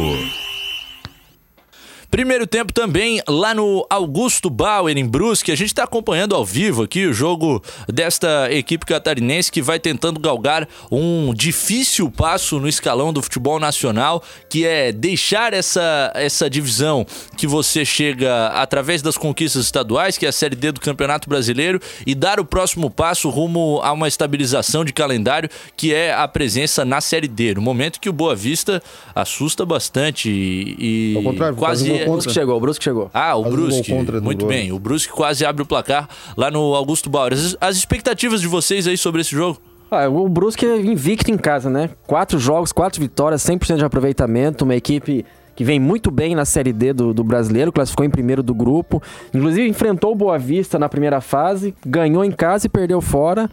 Primeiro 2.09 2.47
tempo 2.47 2.71
também 2.71 3.21
lá 3.27 3.53
no 3.53 3.85
Augusto 3.89 4.49
Bauer, 4.49 4.97
em 4.97 5.05
Brusque. 5.05 5.51
A 5.51 5.57
gente 5.57 5.67
está 5.67 5.83
acompanhando 5.83 6.33
ao 6.33 6.45
vivo 6.45 6.83
aqui 6.83 7.05
o 7.05 7.13
jogo 7.13 7.61
desta 7.85 8.49
equipe 8.49 8.85
catarinense 8.85 9.51
que 9.51 9.61
vai 9.61 9.77
tentando 9.77 10.17
galgar 10.17 10.67
um 10.89 11.33
difícil 11.33 12.09
passo 12.09 12.61
no 12.61 12.67
escalão 12.67 13.11
do 13.11 13.21
futebol 13.21 13.59
nacional, 13.59 14.23
que 14.49 14.65
é 14.65 14.93
deixar 14.93 15.53
essa, 15.53 16.11
essa 16.15 16.49
divisão 16.49 17.05
que 17.35 17.45
você 17.45 17.83
chega 17.83 18.47
através 18.47 19.01
das 19.01 19.17
conquistas 19.17 19.65
estaduais, 19.65 20.17
que 20.17 20.25
é 20.25 20.29
a 20.29 20.31
Série 20.31 20.55
D 20.55 20.71
do 20.71 20.79
Campeonato 20.79 21.27
Brasileiro, 21.27 21.81
e 22.05 22.15
dar 22.15 22.39
o 22.39 22.45
próximo 22.45 22.89
passo 22.89 23.29
rumo 23.29 23.81
a 23.83 23.91
uma 23.91 24.07
estabilização 24.07 24.85
de 24.85 24.93
calendário, 24.93 25.49
que 25.75 25.93
é 25.93 26.13
a 26.13 26.25
presença 26.25 26.85
na 26.85 27.01
Série 27.01 27.27
D. 27.27 27.55
No 27.55 27.61
momento 27.61 27.99
que 27.99 28.09
o 28.09 28.13
Boa 28.13 28.35
Vista 28.35 28.81
assusta 29.13 29.65
bastante 29.65 30.29
e, 30.29 31.13
e 31.13 31.53
quase 31.57 31.96
gol 31.97 32.03
é- 32.03 32.05
contra. 32.05 32.21
Brusque 32.23 32.33
chegou, 32.33 32.57
o 32.57 32.59
Brusque 32.59 32.83
chegou. 32.83 33.09
ah, 33.13 33.35
o 33.35 33.43
Faz 33.43 33.53
um 33.53 33.57
Brusque. 33.57 33.91
contra 33.91 34.19
do 34.19 34.23
Muito 34.23 34.39
gol. 34.41 34.49
bem. 34.49 34.71
O 34.71 34.79
Brusque 34.79 35.11
quase 35.11 35.45
abre 35.45 35.61
o 35.63 35.65
placar 35.65 36.07
lá 36.35 36.49
no 36.51 36.73
Augusto 36.73 37.09
Bauer. 37.09 37.33
As, 37.33 37.55
as 37.59 37.75
expectativas 37.77 38.41
de 38.41 38.47
vocês 38.47 38.87
aí 38.87 38.97
sobre 38.97 39.21
esse 39.21 39.31
jogo? 39.31 39.59
Ah, 39.89 40.07
o 40.09 40.27
Brusque 40.27 40.65
é 40.65 40.77
invicto 40.81 41.31
em 41.31 41.37
casa, 41.37 41.69
né? 41.69 41.89
Quatro 42.05 42.37
jogos, 42.37 42.71
quatro 42.71 42.99
vitórias, 43.01 43.41
100% 43.41 43.77
de 43.77 43.85
aproveitamento. 43.85 44.65
Uma 44.65 44.75
equipe 44.75 45.25
que 45.55 45.63
vem 45.63 45.79
muito 45.79 46.11
bem 46.11 46.35
na 46.35 46.45
Série 46.45 46.71
D 46.73 46.93
do, 46.93 47.13
do 47.13 47.23
brasileiro, 47.23 47.71
classificou 47.71 48.05
em 48.05 48.09
primeiro 48.09 48.43
do 48.43 48.53
grupo. 48.53 49.01
Inclusive 49.33 49.67
enfrentou 49.67 50.11
o 50.11 50.15
Boa 50.15 50.37
Vista 50.37 50.77
na 50.77 50.87
primeira 50.89 51.19
fase, 51.21 51.73
ganhou 51.85 52.23
em 52.23 52.31
casa 52.31 52.67
e 52.67 52.69
perdeu 52.69 53.01
fora. 53.01 53.49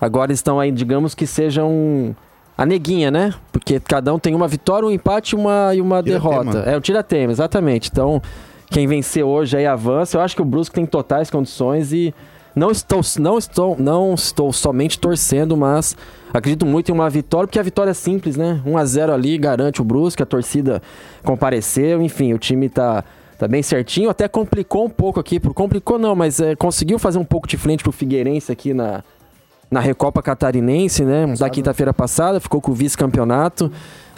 Agora 0.00 0.32
estão 0.32 0.60
aí, 0.60 0.70
digamos 0.70 1.14
que 1.14 1.26
sejam 1.26 2.14
a 2.58 2.66
neguinha, 2.66 3.08
né? 3.08 3.32
Porque 3.52 3.78
cada 3.78 4.12
um 4.12 4.18
tem 4.18 4.34
uma 4.34 4.48
vitória, 4.48 4.86
um 4.86 4.90
empate 4.90 5.36
e 5.36 5.38
uma, 5.38 5.72
e 5.72 5.80
uma 5.80 6.02
Tira-tema. 6.02 6.44
derrota. 6.44 6.58
É 6.68 6.76
o 6.76 6.80
tira-tema, 6.80 7.30
exatamente. 7.30 7.88
Então, 7.88 8.20
quem 8.68 8.84
vencer 8.88 9.22
hoje 9.24 9.56
aí 9.56 9.64
avança. 9.64 10.16
Eu 10.16 10.22
acho 10.22 10.34
que 10.34 10.42
o 10.42 10.44
Brusque 10.44 10.74
tem 10.74 10.84
totais 10.84 11.30
condições 11.30 11.92
e 11.92 12.12
não 12.56 12.72
estou, 12.72 13.00
não 13.20 13.38
estou, 13.38 13.76
não 13.78 14.14
estou 14.14 14.52
somente 14.52 14.98
torcendo, 14.98 15.56
mas 15.56 15.96
acredito 16.34 16.66
muito 16.66 16.90
em 16.90 16.94
uma 16.94 17.08
vitória, 17.08 17.46
porque 17.46 17.60
a 17.60 17.62
vitória 17.62 17.92
é 17.92 17.94
simples, 17.94 18.36
né? 18.36 18.60
1 18.66 18.76
a 18.76 18.84
0 18.84 19.12
ali 19.12 19.38
garante 19.38 19.80
o 19.80 19.84
Brusque, 19.84 20.20
a 20.20 20.26
torcida 20.26 20.82
compareceu, 21.22 22.02
enfim, 22.02 22.32
o 22.32 22.38
time 22.38 22.68
tá 22.68 23.04
tá 23.38 23.46
bem 23.46 23.62
certinho, 23.62 24.10
até 24.10 24.26
complicou 24.26 24.84
um 24.84 24.90
pouco 24.90 25.20
aqui, 25.20 25.38
por 25.38 25.54
complicou 25.54 25.96
não, 25.96 26.16
mas 26.16 26.40
é, 26.40 26.56
conseguiu 26.56 26.98
fazer 26.98 27.18
um 27.18 27.24
pouco 27.24 27.46
de 27.46 27.56
frente 27.56 27.84
pro 27.84 27.92
Figueirense 27.92 28.50
aqui 28.50 28.74
na 28.74 29.04
na 29.70 29.80
Recopa 29.80 30.22
Catarinense, 30.22 31.04
né? 31.04 31.26
Da 31.38 31.50
quinta-feira 31.50 31.92
passada, 31.92 32.40
ficou 32.40 32.60
com 32.60 32.72
o 32.72 32.74
vice-campeonato. 32.74 33.70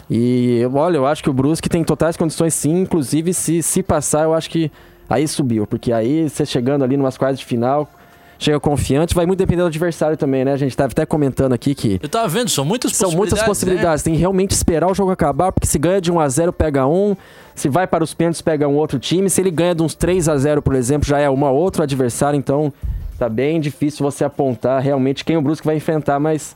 E 0.09 0.61
olha, 0.73 0.97
eu 0.97 1.05
acho 1.05 1.23
que 1.23 1.29
o 1.29 1.33
Brusque 1.33 1.69
tem 1.69 1.83
totais 1.83 2.17
condições 2.17 2.53
sim, 2.53 2.81
inclusive 2.81 3.33
se, 3.33 3.63
se 3.63 3.81
passar, 3.81 4.23
eu 4.23 4.33
acho 4.33 4.49
que 4.49 4.71
aí 5.09 5.27
subiu, 5.27 5.65
porque 5.65 5.93
aí 5.93 6.29
você 6.29 6.45
chegando 6.45 6.83
ali 6.83 6.97
numas 6.97 7.17
quartas 7.17 7.39
de 7.39 7.45
final, 7.45 7.89
chega 8.37 8.59
confiante, 8.59 9.15
vai 9.15 9.25
muito 9.25 9.39
depender 9.39 9.61
do 9.61 9.67
adversário 9.67 10.17
também, 10.17 10.43
né? 10.43 10.51
A 10.51 10.57
gente 10.57 10.75
tava 10.75 10.91
até 10.91 11.05
comentando 11.05 11.53
aqui 11.53 11.73
que 11.73 11.99
Eu 12.01 12.09
tava 12.09 12.27
vendo, 12.27 12.49
são 12.49 12.65
muitas 12.65 12.91
são 12.91 13.07
possibilidades. 13.07 13.31
muitas 13.31 13.47
possibilidades, 13.47 14.03
tem 14.03 14.13
que 14.13 14.19
realmente 14.19 14.51
esperar 14.51 14.91
o 14.91 14.93
jogo 14.93 15.11
acabar, 15.11 15.51
porque 15.51 15.67
se 15.67 15.79
ganha 15.79 16.01
de 16.01 16.11
1 16.11 16.19
a 16.19 16.27
0 16.27 16.51
pega 16.51 16.85
um, 16.85 17.15
se 17.55 17.69
vai 17.69 17.87
para 17.87 18.03
os 18.03 18.13
pênaltis 18.13 18.41
pega 18.41 18.67
um 18.67 18.75
outro 18.75 18.99
time, 18.99 19.29
se 19.29 19.39
ele 19.39 19.51
ganha 19.51 19.75
de 19.75 19.83
uns 19.83 19.95
3 19.95 20.27
a 20.27 20.35
0 20.37 20.61
por 20.61 20.75
exemplo, 20.75 21.07
já 21.07 21.19
é 21.19 21.29
uma 21.29 21.51
outro 21.51 21.83
adversário, 21.83 22.37
então 22.37 22.73
tá 23.21 23.29
bem 23.29 23.59
difícil 23.61 24.03
você 24.03 24.23
apontar 24.23 24.81
realmente 24.81 25.23
quem 25.23 25.37
o 25.37 25.41
Brusque 25.43 25.63
vai 25.63 25.75
enfrentar, 25.75 26.19
mas 26.19 26.55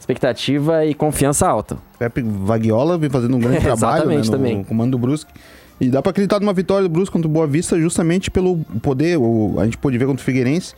expectativa 0.00 0.82
e 0.86 0.94
confiança 0.94 1.46
alta. 1.46 1.76
Pepe 1.98 2.22
Vaguiola 2.22 2.96
vem 2.96 3.10
fazendo 3.10 3.36
um 3.36 3.38
grande 3.38 3.58
É, 3.60 3.60
trabalho 3.60 4.06
né, 4.06 4.16
no 4.16 4.30
também. 4.30 4.64
comando 4.64 4.92
do 4.92 4.98
Brusque. 4.98 5.30
E 5.78 5.88
dá 5.90 6.00
pra 6.00 6.10
acreditar 6.10 6.40
numa 6.40 6.54
vitória 6.54 6.88
do 6.88 6.92
Brusque 6.92 7.12
contra 7.12 7.28
o 7.28 7.30
Boa 7.30 7.46
Vista 7.46 7.78
justamente 7.78 8.30
pelo 8.30 8.56
poder, 8.82 9.18
o- 9.18 9.56
a 9.58 9.64
gente 9.66 9.76
pôde 9.76 9.98
ver 9.98 10.06
contra 10.06 10.22
o 10.22 10.24
Figueirense, 10.24 10.72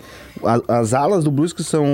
a- 0.45 0.61
as 0.81 0.93
alas 0.93 1.23
do 1.23 1.31
Brusque 1.31 1.62
são, 1.62 1.85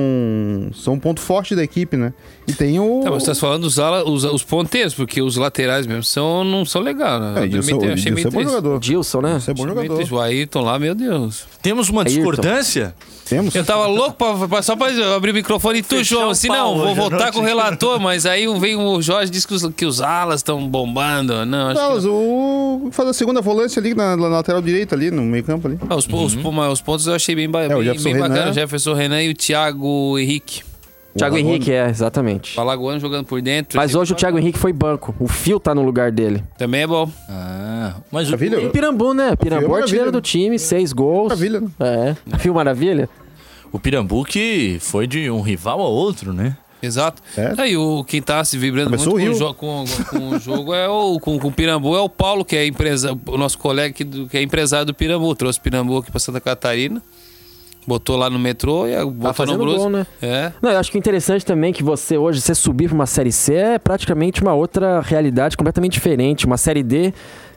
são 0.74 0.94
um 0.94 0.98
ponto 0.98 1.20
forte 1.20 1.54
da 1.54 1.62
equipe, 1.62 1.96
né? 1.98 2.14
E 2.46 2.52
tem 2.54 2.78
o... 2.80 3.00
Tá, 3.04 3.10
mas 3.10 3.22
você 3.22 3.32
tá 3.32 3.34
falando 3.34 3.64
os, 3.64 3.78
ala, 3.78 4.08
os, 4.08 4.24
os 4.24 4.42
ponteiros, 4.42 4.94
porque 4.94 5.20
os 5.20 5.36
laterais 5.36 5.86
mesmo 5.86 6.02
são, 6.02 6.44
não 6.44 6.64
são 6.64 6.80
legais, 6.80 7.20
né? 7.20 7.34
É, 7.40 7.44
Eu 7.44 7.48
Dilson, 7.48 7.76
meio- 7.78 7.92
achei 7.92 8.12
Dilson 8.12 8.14
meio 8.14 8.20
é 8.20 8.30
bom 8.30 8.30
triste. 8.38 8.48
jogador. 8.54 8.80
Dilson, 8.80 9.20
né? 9.20 9.32
Dilson 9.32 9.50
é 9.50 9.54
bom 9.54 9.68
jogador. 9.68 9.94
triste. 9.96 10.14
O 10.14 10.20
Ayrton 10.20 10.60
lá, 10.62 10.78
meu 10.78 10.94
Deus. 10.94 11.44
Temos 11.60 11.88
uma 11.90 12.02
Ayrton. 12.02 12.14
discordância? 12.14 12.94
Temos. 13.28 13.54
Eu 13.54 13.64
tava 13.64 13.86
louco 13.86 14.12
pra, 14.14 14.48
pra- 14.48 14.62
só 14.62 14.76
pra 14.76 14.88
abrir 15.16 15.30
o 15.30 15.34
microfone 15.34 15.78
e 15.78 15.82
tu, 15.82 15.96
Fechar 15.96 16.04
João, 16.16 16.30
assim, 16.30 16.48
não, 16.48 16.76
vou 16.76 16.94
voltar 16.94 17.32
com 17.32 17.38
o 17.38 17.42
relator, 17.42 17.98
mas 17.98 18.26
aí 18.26 18.46
vem 18.58 18.76
o 18.76 19.00
Jorge 19.00 19.28
e 19.28 19.30
diz 19.32 19.46
que 19.46 19.54
os, 19.54 19.66
que 19.74 19.86
os 19.86 20.02
alas 20.02 20.40
estão 20.40 20.68
bombando. 20.68 21.44
Não, 21.46 21.68
acho 21.68 21.80
Não, 21.80 21.88
que 21.88 21.94
mas 21.94 22.04
o 22.04 22.90
faz 22.94 23.08
a 23.08 23.12
segunda 23.12 23.40
volância 23.40 23.80
ali 23.80 23.94
na, 23.94 24.16
na 24.16 24.28
lateral 24.28 24.62
direita 24.62 24.94
ali, 24.94 25.10
no 25.10 25.22
meio 25.22 25.44
campo 25.44 25.68
ali. 25.68 25.78
Ah, 25.88 25.96
os, 25.96 26.06
po- 26.06 26.22
os, 26.24 26.34
os 26.36 26.80
pontos 26.80 27.06
eu 27.06 27.14
achei 27.14 27.34
bem, 27.34 27.48
ba- 27.50 27.66
o 27.66 27.68
bem, 27.68 27.82
Jefferson 27.84 28.04
bem 28.04 28.14
Renan. 28.14 28.28
bacana. 28.28 28.52
Jefferson 28.52 28.94
Renan 28.94 29.22
e 29.22 29.30
o 29.30 29.34
Thiago 29.34 30.18
Henrique. 30.18 30.62
Thiago 31.16 31.36
Alagoano. 31.36 31.54
Henrique, 31.56 31.70
é, 31.70 31.88
exatamente. 31.88 32.58
O 32.58 32.60
Alagoano 32.60 32.98
jogando 32.98 33.24
por 33.24 33.40
dentro. 33.40 33.78
Mas 33.78 33.94
hoje 33.94 34.12
o 34.12 34.16
Thiago 34.16 34.36
Henrique 34.36 34.58
foi 34.58 34.72
banco. 34.72 35.14
O 35.20 35.28
Fio 35.28 35.60
tá 35.60 35.72
no 35.72 35.82
lugar 35.82 36.10
dele. 36.10 36.42
Também 36.58 36.82
é 36.82 36.86
bom. 36.88 37.08
Ah, 37.28 37.94
mas 38.10 38.26
o, 38.26 38.32
Maravilha. 38.32 38.56
E 38.60 38.68
Pirambu, 38.70 39.14
né? 39.14 39.36
Pirambu, 39.36 39.66
Fio 39.66 39.76
é 39.76 39.80
artilheiro 39.80 40.06
maravilha. 40.06 40.12
do 40.12 40.20
time, 40.20 40.58
seis 40.58 40.92
gols. 40.92 41.28
Maravilha, 41.28 41.60
né? 41.60 41.68
É. 42.32 42.38
Fio 42.38 42.52
Maravilha? 42.54 43.08
o 43.70 43.78
Pirambu 43.78 44.24
que 44.24 44.76
foi 44.80 45.06
de 45.06 45.30
um 45.30 45.40
rival 45.40 45.80
a 45.80 45.88
outro, 45.88 46.32
né? 46.32 46.56
Exato. 46.84 47.22
É. 47.36 47.54
Aí 47.58 47.76
o 47.76 48.04
quem 48.04 48.20
tá 48.22 48.44
se 48.44 48.56
vibrando 48.58 48.86
Começou 48.90 49.18
muito 49.18 49.44
o 49.44 49.54
com 49.54 49.84
o, 49.84 49.86
com, 49.86 50.04
com 50.04 50.28
o 50.30 50.38
jogo 50.38 50.74
é 50.74 50.88
o 50.88 51.18
com, 51.18 51.38
com 51.38 51.48
o 51.48 51.52
Pirambu 51.52 51.96
é 51.96 52.00
o 52.00 52.08
Paulo, 52.08 52.44
que 52.44 52.56
é 52.56 52.66
empresa, 52.66 53.18
o 53.26 53.36
nosso 53.36 53.58
colega 53.58 53.92
que, 53.94 54.04
que 54.04 54.36
é 54.36 54.42
empresário 54.42 54.86
do 54.86 54.94
Pirambu, 54.94 55.34
trouxe 55.34 55.58
o 55.58 55.62
Pirambu 55.62 55.98
aqui 55.98 56.10
pra 56.10 56.20
Santa 56.20 56.40
Catarina. 56.40 57.02
Botou 57.86 58.16
lá 58.16 58.30
no 58.30 58.38
metrô 58.38 58.86
e 58.86 58.92
botou 58.92 59.12
no 59.12 59.22
Tá 59.24 59.34
fazendo 59.34 59.58
Brusque. 59.58 59.78
gol, 59.78 59.90
né? 59.90 60.06
É. 60.22 60.52
Não, 60.62 60.70
eu 60.70 60.78
acho 60.78 60.90
que 60.90 60.96
o 60.96 60.98
interessante 60.98 61.44
também 61.44 61.68
é 61.68 61.72
que 61.74 61.82
você 61.82 62.16
hoje, 62.16 62.40
você 62.40 62.54
subir 62.54 62.88
pra 62.88 62.94
uma 62.94 63.04
série 63.04 63.30
C 63.30 63.52
é 63.54 63.78
praticamente 63.78 64.40
uma 64.40 64.54
outra 64.54 65.02
realidade 65.02 65.54
completamente 65.54 65.92
diferente. 65.92 66.46
Uma 66.46 66.56
série 66.56 66.82
D. 66.82 67.12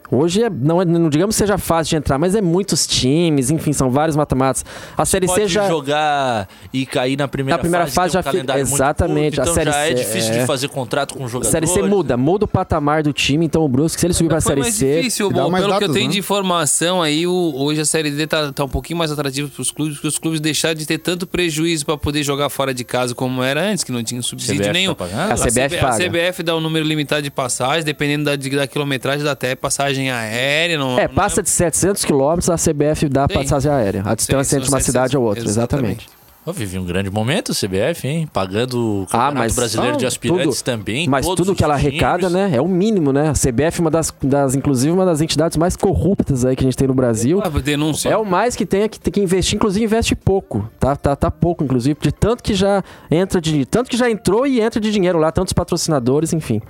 Hoje 0.10 0.44
é, 0.44 0.50
não, 0.50 0.82
é- 0.82 0.86
não 0.86 1.10
digamos 1.10 1.36
que 1.36 1.40
seja 1.40 1.58
fácil 1.58 1.90
de 1.92 1.96
entrar, 1.98 2.18
mas 2.18 2.34
é 2.36 2.42
muitos 2.42 2.88
times, 2.88 3.50
enfim, 3.52 3.74
são 3.74 3.90
vários 3.92 4.16
mata-matas. 4.16 4.64
A 4.98 5.06
série 5.06 5.28
C 5.28 5.48
já. 5.48 5.68
jogar 5.68 6.48
e 6.74 6.86
cair 6.86 7.18
na 7.18 7.28
primeira, 7.28 7.58
Na 7.58 7.62
primeira 7.62 7.88
fase 7.88 7.96
tem 7.96 8.08
um 8.08 8.12
já 8.14 8.20
fica- 8.24 8.32
calendário 8.32 8.64
muito 8.64 8.76
exatamente, 8.76 9.36
curto, 9.36 9.40
a 9.40 9.44
então 9.44 9.54
Série 9.56 9.72
já 9.72 9.78
é 9.80 9.88
C, 9.90 9.94
difícil 9.96 10.34
é. 10.34 10.40
de 10.40 10.46
fazer 10.46 10.68
contrato 10.70 11.14
com 11.14 11.24
o 11.24 11.26
A 11.26 11.30
jogador. 11.30 11.52
série 11.52 11.68
C 11.68 11.82
muda, 11.82 12.16
muda 12.18 12.46
o 12.46 12.48
patamar 12.48 13.04
do 13.04 13.12
time, 13.12 13.46
então 13.46 13.64
o 13.64 13.68
Brusque, 13.68 14.00
se 14.00 14.06
ele 14.08 14.14
subir 14.14 14.30
pra 14.30 14.40
Foi 14.42 14.50
série 14.52 14.62
mais 14.62 14.76
C. 14.76 14.96
difícil, 14.98 15.30
dá 15.30 15.44
bom, 15.44 15.50
mais 15.52 15.64
pelo 15.66 15.78
que 15.78 15.84
eu 15.84 15.94
tenho 15.94 16.06
né? 16.08 16.12
de 16.14 16.20
informação 16.20 17.02
aí, 17.02 17.28
o- 17.28 17.54
hoje 17.58 17.82
a 17.82 17.86
Série 17.86 18.12
D 18.12 18.26
tá, 18.28 18.52
tá 18.54 18.64
um 18.64 18.70
pouquinho 18.70 18.98
mais 18.98 19.12
atrativa 19.12 19.50
pros 19.50 19.72
clubes, 19.72 19.96
porque 19.96 20.08
os 20.08 20.18
clubes 20.18 20.40
deixaram 20.40 20.76
de 20.76 20.86
ter 20.86 20.98
tanto 21.00 21.28
prejuízo 21.28 21.86
pra 21.86 21.98
poder 21.98 22.24
jogar 22.24 22.50
fora 22.50 22.74
de 22.74 22.84
casa 22.84 23.14
como 23.14 23.44
era 23.44 23.62
antes, 23.62 23.84
que 23.84 23.92
não 23.92 24.04
tinha 24.04 24.22
subsídio 24.22 24.58
CBF 24.62 24.74
nenhum. 24.74 24.94
tá 24.94 25.06
pagando? 25.06 25.32
A 25.32 25.36
CBF 25.36 25.52
CB 25.70 25.78
paga. 25.78 25.94
A 25.96 25.98
CBF 26.10 26.44
dá 26.44 26.56
um 26.56 26.62
número 26.62 26.86
limitado 26.86 27.22
de 27.22 27.30
passagens, 27.32 27.84
dependendo 27.84 28.26
da, 28.26 28.36
da 28.36 28.68
quilometragem, 28.68 29.24
dá 29.24 29.32
até 29.32 29.56
passagem 29.56 29.97
aérea. 30.10 30.77
Não, 30.77 30.98
É, 31.00 31.08
não 31.08 31.13
passa 31.16 31.42
de 31.42 31.50
700 31.50 32.06
quilômetros, 32.06 32.50
a 32.50 32.56
CBF 32.56 33.10
dá 33.10 33.27
Sim. 33.30 33.34
passagem 33.34 33.72
aérea. 33.72 34.04
A 34.06 34.16
distância 34.16 34.51
Sim, 34.51 34.58
entre 34.63 34.70
uma 34.70 34.80
cidade 34.80 35.18
ou 35.18 35.24
700, 35.34 35.38
outra, 35.48 35.50
exatamente. 35.51 36.18
Eu 36.46 36.54
vivi 36.54 36.80
um 36.80 36.86
grande 36.86 37.10
momento, 37.10 37.50
o 37.50 37.54
CBF, 37.54 38.08
hein? 38.08 38.25
Pagando 38.32 39.01
o 39.01 39.06
Campeonato 39.08 39.32
Ah, 39.36 39.38
mas 39.38 39.54
Brasileiro 39.54 39.96
ah, 39.96 39.98
de 39.98 40.06
Aspirantes 40.06 40.62
tudo- 40.62 40.63
também. 40.63 41.06
Mas 41.10 41.25
todos 41.25 41.46
tudo 41.46 41.54
que 41.58 41.62
ela 41.62 41.77
times. 41.77 41.92
arrecada, 42.01 42.30
né, 42.30 42.51
é 42.54 42.62
o 42.62 42.68
mínimo, 42.70 43.12
né? 43.12 43.27
A 43.32 43.34
CBF 43.34 43.80
é 43.80 43.82
uma 43.82 43.92
das, 43.92 44.13
das, 44.24 44.56
inclusive, 44.56 44.94
uma 44.94 45.04
das 45.06 45.20
entidades 45.20 45.58
mais 45.58 45.75
corruptas 45.75 46.46
aí 46.46 46.56
que 46.56 46.63
a 46.63 46.68
gente 46.68 46.77
tem 46.77 46.88
no 46.88 46.94
Brasil. 46.94 47.42
Ah, 47.44 47.50
denúncia. 47.50 48.08
É 48.08 48.16
o 48.16 48.24
mais 48.25 48.56
que 48.56 48.66
tem 48.66 48.88
que, 48.88 48.98
tem 48.98 49.12
que 49.12 49.20
investir, 49.20 49.56
inclusive 49.58 49.84
investe 49.84 50.16
pouco, 50.16 50.70
tá, 50.80 50.96
tá, 50.96 51.18
tá 51.18 51.30
pouco, 51.30 51.66
inclusive, 51.66 51.98
de 52.01 52.13
tanto 52.13 52.42
que 52.42 52.54
já 52.54 52.82
entra 53.12 53.42
de, 53.42 53.66
tanto 53.66 53.89
que 53.89 53.98
já 53.98 54.10
entrou 54.10 54.48
e 54.48 54.62
entra 54.62 54.80
de 54.80 54.89
dinheiro 54.89 55.20
lá, 55.20 55.34
tantos 55.34 55.51
patrocinadores, 55.51 56.32
enfim. 56.32 56.62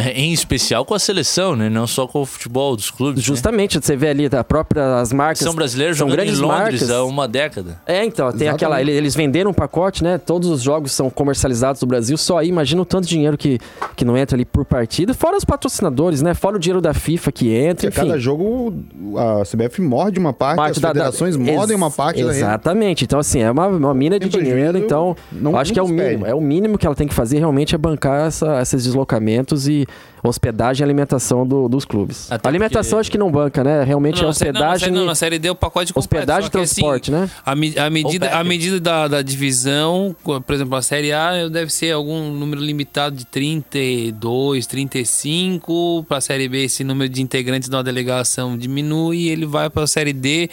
É, 0.00 0.12
em 0.12 0.32
especial 0.32 0.84
com 0.84 0.94
a 0.94 0.98
seleção, 0.98 1.56
né? 1.56 1.68
Não 1.68 1.84
só 1.84 2.06
com 2.06 2.22
o 2.22 2.24
futebol 2.26 2.76
dos 2.76 2.88
clubes. 2.88 3.16
né? 3.22 3.26
Justamente, 3.26 3.80
você 3.82 3.96
vê 3.96 4.08
ali 4.10 4.26
a 4.26 4.44
própria 4.44 5.00
as 5.00 5.12
marcas. 5.12 5.40
São 5.40 5.52
brasileiros 5.54 5.98
são 5.98 6.06
jogando 6.08 6.20
em 6.20 6.26
grandes 6.26 6.40
Londres 6.40 6.80
marcas. 6.82 6.90
há 6.90 7.04
uma 7.04 7.26
década. 7.26 7.80
É, 7.84 8.04
então, 8.04 8.26
tem 8.30 8.46
Exatamente. 8.46 8.54
aquela. 8.54 8.80
ele- 8.80 8.92
Eles 8.92 9.16
venderam 9.16 9.50
um 9.50 9.54
pacote, 9.54 10.04
né? 10.04 10.16
Todos 10.16 10.48
os 10.50 10.62
jogos 10.62 10.92
são 10.92 11.10
comercializados 11.10 11.82
no 11.82 11.88
Brasil. 11.88 12.16
Só 12.16 12.38
aí, 12.38 12.48
imagina 12.48 12.80
o 12.80 12.84
tanto 12.84 13.04
de 13.04 13.10
dinheiro 13.10 13.36
que, 13.36 13.58
que 13.96 14.04
não 14.04 14.16
entra 14.16 14.36
ali 14.36 14.44
por 14.44 14.64
partida. 14.64 15.12
Fora 15.14 15.36
os 15.36 15.44
patrocinadores, 15.44 16.22
né? 16.22 16.32
Fora 16.32 16.54
o 16.56 16.60
dinheiro 16.60 16.80
da 16.80 16.94
FIFA 16.94 17.32
que 17.32 17.50
entra. 17.52 17.88
Porque 17.90 18.00
Enfim, 18.00 18.08
cada 18.10 18.20
jogo 18.20 18.74
a 19.16 19.42
CBF 19.44 19.80
morde 19.82 20.20
uma 20.20 20.32
parte, 20.32 20.56
parte 20.58 20.70
as 20.76 20.78
da- 20.78 20.88
da- 20.92 20.94
federações 20.94 21.34
Ex- 21.34 21.44
mordem 21.56 21.76
uma 21.76 21.90
parte 21.90 22.22
da. 22.22 22.30
Exatamente. 22.30 23.04
Então, 23.04 23.18
assim, 23.18 23.40
é 23.40 23.50
uma, 23.50 23.66
uma 23.66 23.94
mina 23.94 24.18
de 24.20 24.28
dinheiro. 24.28 24.78
Então, 24.78 25.16
não- 25.32 25.56
acho 25.56 25.72
que 25.72 25.78
é 25.80 25.82
o 25.82 25.88
mínimo. 25.88 26.20
pede. 26.20 26.30
É 26.30 26.34
o 26.36 26.40
mínimo 26.40 26.78
que 26.78 26.86
ela 26.86 26.94
tem 26.94 27.08
que 27.08 27.14
fazer 27.14 27.38
realmente 27.38 27.74
é 27.74 27.78
bancar 27.78 28.28
essa- 28.28 28.60
esses 28.62 28.84
deslocamentos 28.84 29.66
e 29.66 29.87
hospedagem 30.22 30.82
e 30.82 30.84
alimentação 30.84 31.46
do- 31.46 31.68
dos 31.68 31.84
clubes. 31.84 32.30
Até 32.30 32.48
alimentação 32.48 32.90
porque- 32.90 33.00
acho 33.00 33.10
que 33.12 33.18
não 33.18 33.30
banca, 33.30 33.62
né? 33.62 33.84
Realmente 33.84 34.16
é 34.16 34.18
não, 34.18 34.24
na 34.24 34.30
hospedagem. 34.30 34.90
não, 34.90 35.04
na 35.04 35.14
série 35.14 35.38
D 35.38 35.48
é 35.48 35.50
o 35.50 35.54
pacote 35.54 35.92
completo. 35.92 35.98
Hospedagem 36.16 36.42
e 36.42 36.58
assim, 36.60 36.74
transporte, 36.74 37.10
né? 37.10 37.30
A, 37.46 37.54
me- 37.54 37.78
a 37.78 37.88
medida, 37.88 38.30
a 38.30 38.42
medida 38.42 38.80
da, 38.80 39.06
da 39.08 39.22
divisão, 39.22 40.14
por 40.24 40.54
exemplo, 40.54 40.74
a 40.74 40.82
Série 40.82 41.12
A 41.12 41.48
deve 41.48 41.72
ser 41.72 41.92
algum 41.92 42.30
número 42.32 42.60
limitado 42.60 43.14
de 43.16 43.24
32, 43.26 44.66
35. 44.66 46.04
Para 46.08 46.18
a 46.18 46.20
Série 46.20 46.48
B, 46.48 46.64
esse 46.64 46.82
número 46.84 47.08
de 47.08 47.22
integrantes 47.22 47.68
da 47.68 47.80
delegação 47.82 48.56
diminui 48.58 49.18
e 49.18 49.28
ele 49.28 49.46
vai 49.46 49.70
para 49.70 49.84
a 49.84 49.86
Série 49.86 50.12
D. 50.12 50.50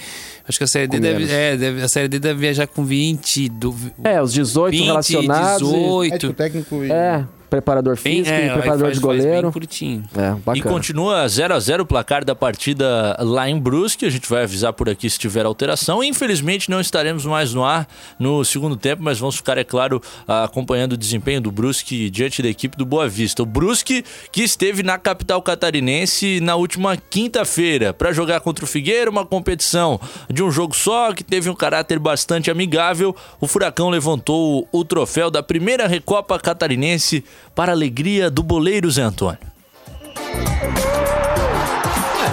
Acho 0.47 0.57
que 0.59 0.63
a 0.63 0.67
Série 0.67 0.87
D 0.87 0.99
deve, 0.99 1.31
é, 1.31 1.57
deve- 1.57 1.81
a 1.81 1.87
Série 1.87 2.07
D 2.07 2.19
deve 2.19 2.39
viajar 2.39 2.67
com 2.67 2.85
20, 2.85 3.49
do, 3.49 3.75
É, 4.03 4.21
os 4.21 4.31
18 4.33 4.71
20, 4.71 4.85
relacionados. 4.85 5.61
e- 5.61 5.65
18. 5.73 6.11
Médico 6.11 6.33
técnico 6.33 6.83
e... 6.83 6.91
É, 6.91 7.23
preparador 7.55 7.95
Bem, 8.01 8.17
físico, 8.23 8.35
é, 8.35 8.47
e 8.47 8.49
preparador 8.51 8.85
faz- 8.87 8.93
de 8.99 8.99
bem 9.01 9.17
goleiro. 9.19 9.51
curtinho. 9.51 10.03
É, 10.15 10.31
E 10.31 10.39
bacana. 10.39 10.63
continua 10.71 11.27
0 11.27 11.53
a 11.53 11.59
0 11.59 11.83
o 11.83 11.85
placar 11.85 12.23
da 12.25 12.35
partida 12.35 13.15
lá 13.19 13.49
em 13.49 13.57
Brusque. 13.59 14.05
A 14.05 14.09
gente 14.09 14.29
vai 14.29 14.43
avisar 14.43 14.73
por 14.73 14.89
aqui 14.89 15.09
se 15.09 15.17
tiver 15.17 15.45
alteração. 15.45 16.03
Infelizmente 16.03 16.69
não 16.69 16.79
estaremos 16.81 17.25
mais 17.25 17.53
no 17.53 17.63
ar 17.63 17.87
no 18.19 18.43
segundo 18.43 18.75
tempo, 18.75 19.01
mas 19.03 19.19
vamos 19.19 19.35
ficar, 19.37 19.57
é 19.57 19.63
claro, 19.63 20.01
acompanhando 20.27 20.93
o 20.93 20.97
desempenho 20.97 21.39
do 21.41 21.51
Brusque 21.51 22.09
diante 22.09 22.41
da 22.41 22.49
equipe 22.49 22.77
do 22.77 22.85
Boa 22.85 23.07
Vista. 23.07 23.41
O 23.43 23.45
Brusque 23.45 24.03
que 24.31 24.43
esteve 24.43 24.83
na 24.83 24.97
capital 24.97 25.41
catarinense 25.41 26.39
na 26.41 26.55
última 26.55 26.97
quinta-feira 26.97 27.93
para 27.93 28.11
jogar 28.11 28.39
contra 28.41 28.65
o 28.65 28.67
Figueira, 28.67 29.09
uma 29.09 29.25
competição 29.25 29.99
de 30.29 30.43
um 30.43 30.51
jogo 30.51 30.75
só 30.75 31.13
que 31.13 31.23
teve 31.23 31.49
um 31.49 31.55
caráter 31.55 31.99
bastante 31.99 32.51
amigável. 32.51 33.15
O 33.39 33.47
Furacão 33.47 33.89
levantou 33.89 34.67
o 34.71 34.83
troféu 34.83 35.31
da 35.31 35.41
primeira 35.41 35.87
Recopa 35.87 36.37
Catarinense 36.39 37.23
para 37.53 37.71
a 37.71 37.75
alegria 37.75 38.29
do 38.29 38.41
boleiro 38.41 38.89
Zé 38.89 39.01
Antônio. 39.01 39.39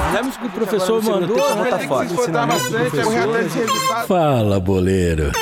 Fizemos 0.07 0.37
o 0.37 0.39
que 0.39 0.47
o 0.47 0.51
professor 0.51 1.03
mandou, 1.03 1.57
né? 1.57 1.71
Tá 1.71 1.79
fácil. 1.81 2.17
Fala, 4.07 4.61
boleiro. 4.61 5.33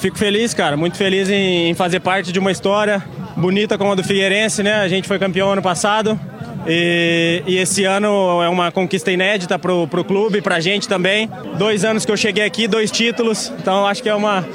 Fico 0.00 0.18
feliz, 0.18 0.52
cara, 0.52 0.76
muito 0.76 0.98
feliz 0.98 1.30
em 1.30 1.72
fazer 1.74 2.00
parte 2.00 2.30
de 2.30 2.38
uma 2.38 2.52
história 2.52 3.02
bonita 3.36 3.78
como 3.78 3.92
a 3.92 3.94
do 3.94 4.04
Figueirense, 4.04 4.62
né? 4.62 4.74
A 4.74 4.88
gente 4.88 5.08
foi 5.08 5.18
campeão 5.18 5.52
ano 5.52 5.62
passado 5.62 6.18
e, 6.66 7.42
e 7.46 7.56
esse 7.58 7.84
ano 7.84 8.42
é 8.42 8.48
uma 8.48 8.70
conquista 8.70 9.10
inédita 9.10 9.58
pro, 9.58 9.86
pro 9.88 10.04
clube, 10.04 10.40
pra 10.40 10.60
gente 10.60 10.88
também. 10.88 11.30
Dois 11.56 11.84
anos 11.84 12.04
que 12.04 12.12
eu 12.12 12.16
cheguei 12.16 12.44
aqui, 12.44 12.68
dois 12.68 12.90
títulos, 12.90 13.52
então 13.58 13.86
acho 13.86 14.02
que 14.02 14.08
é 14.08 14.14
uma, 14.14 14.46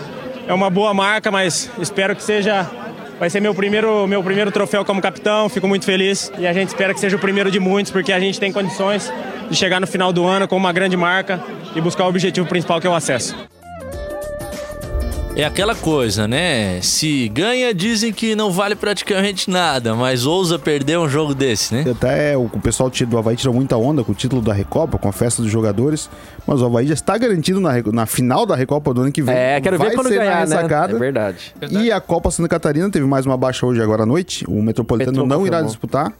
é 0.48 0.54
uma 0.54 0.70
boa 0.70 0.94
marca, 0.94 1.32
mas 1.32 1.70
espero 1.80 2.16
que 2.16 2.24
seja. 2.24 2.70
Vai 3.20 3.30
ser 3.30 3.42
meu 3.42 3.54
primeiro, 3.54 4.08
meu 4.08 4.24
primeiro 4.24 4.50
troféu 4.50 4.86
como 4.86 5.02
capitão, 5.02 5.50
fico 5.50 5.68
muito 5.68 5.84
feliz 5.84 6.32
e 6.40 6.48
a 6.48 6.54
gente 6.54 6.70
espera 6.70 6.94
que 6.94 7.02
seja 7.02 7.18
o 7.18 7.20
primeiro 7.20 7.52
de 7.52 7.60
muitos, 7.60 7.92
porque 7.92 8.14
a 8.14 8.20
gente 8.20 8.40
tem 8.40 8.50
condições 8.50 9.12
de 9.50 9.58
chegar 9.58 9.82
no 9.82 9.88
final 9.88 10.14
do 10.14 10.26
ano 10.26 10.48
com 10.48 10.56
uma 10.56 10.72
grande 10.72 10.96
marca 10.96 11.44
e 11.76 11.82
buscar 11.82 12.06
o 12.06 12.08
objetivo 12.08 12.48
principal 12.48 12.80
que 12.80 12.88
é 12.88 12.90
o 12.90 12.96
acesso. 12.96 13.36
É 15.40 15.46
aquela 15.46 15.74
coisa, 15.74 16.28
né? 16.28 16.82
Se 16.82 17.30
ganha, 17.30 17.74
dizem 17.74 18.12
que 18.12 18.36
não 18.36 18.52
vale 18.52 18.76
praticamente 18.76 19.50
nada, 19.50 19.96
mas 19.96 20.26
ousa 20.26 20.60
perder 20.60 21.00
um 21.00 21.08
jogo 21.08 21.34
desse, 21.34 21.74
né? 21.74 21.86
Até 21.90 22.38
o 22.38 22.50
o 22.54 22.60
pessoal 22.60 22.90
do 22.90 23.18
Havaí 23.18 23.38
tirou 23.38 23.54
muita 23.54 23.78
onda 23.78 24.04
com 24.04 24.12
o 24.12 24.16
título 24.16 24.42
da 24.42 24.52
Recopa, 24.52 24.98
com 24.98 25.08
a 25.08 25.14
festa 25.14 25.42
dos 25.42 25.50
jogadores, 25.50 26.10
mas 26.46 26.62
o 26.62 26.66
Havaí 26.66 26.88
já 26.88 26.94
está 26.94 27.18
garantido 27.18 27.62
na, 27.62 27.82
na 27.94 28.06
final 28.06 28.46
da 28.46 28.54
Recopa 28.54 28.94
do 28.94 29.00
ano 29.00 29.14
que 29.14 29.22
vem. 29.22 29.34
É, 29.34 29.62
quero 29.62 29.78
Vai 29.78 29.92
ver 29.92 29.96
quando 29.96 30.10
ser 30.10 30.18
na 30.18 30.26
ganhar, 30.26 30.46
né? 30.46 30.96
É 30.96 31.00
verdade. 31.00 31.56
E 31.72 31.90
a 31.90 32.02
Copa 32.02 32.30
Santa 32.32 32.50
Catarina 32.50 32.90
teve 32.90 33.06
mais 33.06 33.26
uma 33.26 33.38
baixa 33.38 33.66
hoje, 33.66 33.82
agora 33.82 34.04
à 34.04 34.06
noite. 34.06 34.44
O 34.46 34.62
Metropolitano 34.62 35.26
não 35.26 35.48
irá 35.48 35.60
confirmou. 35.60 35.66
disputar. 35.68 36.14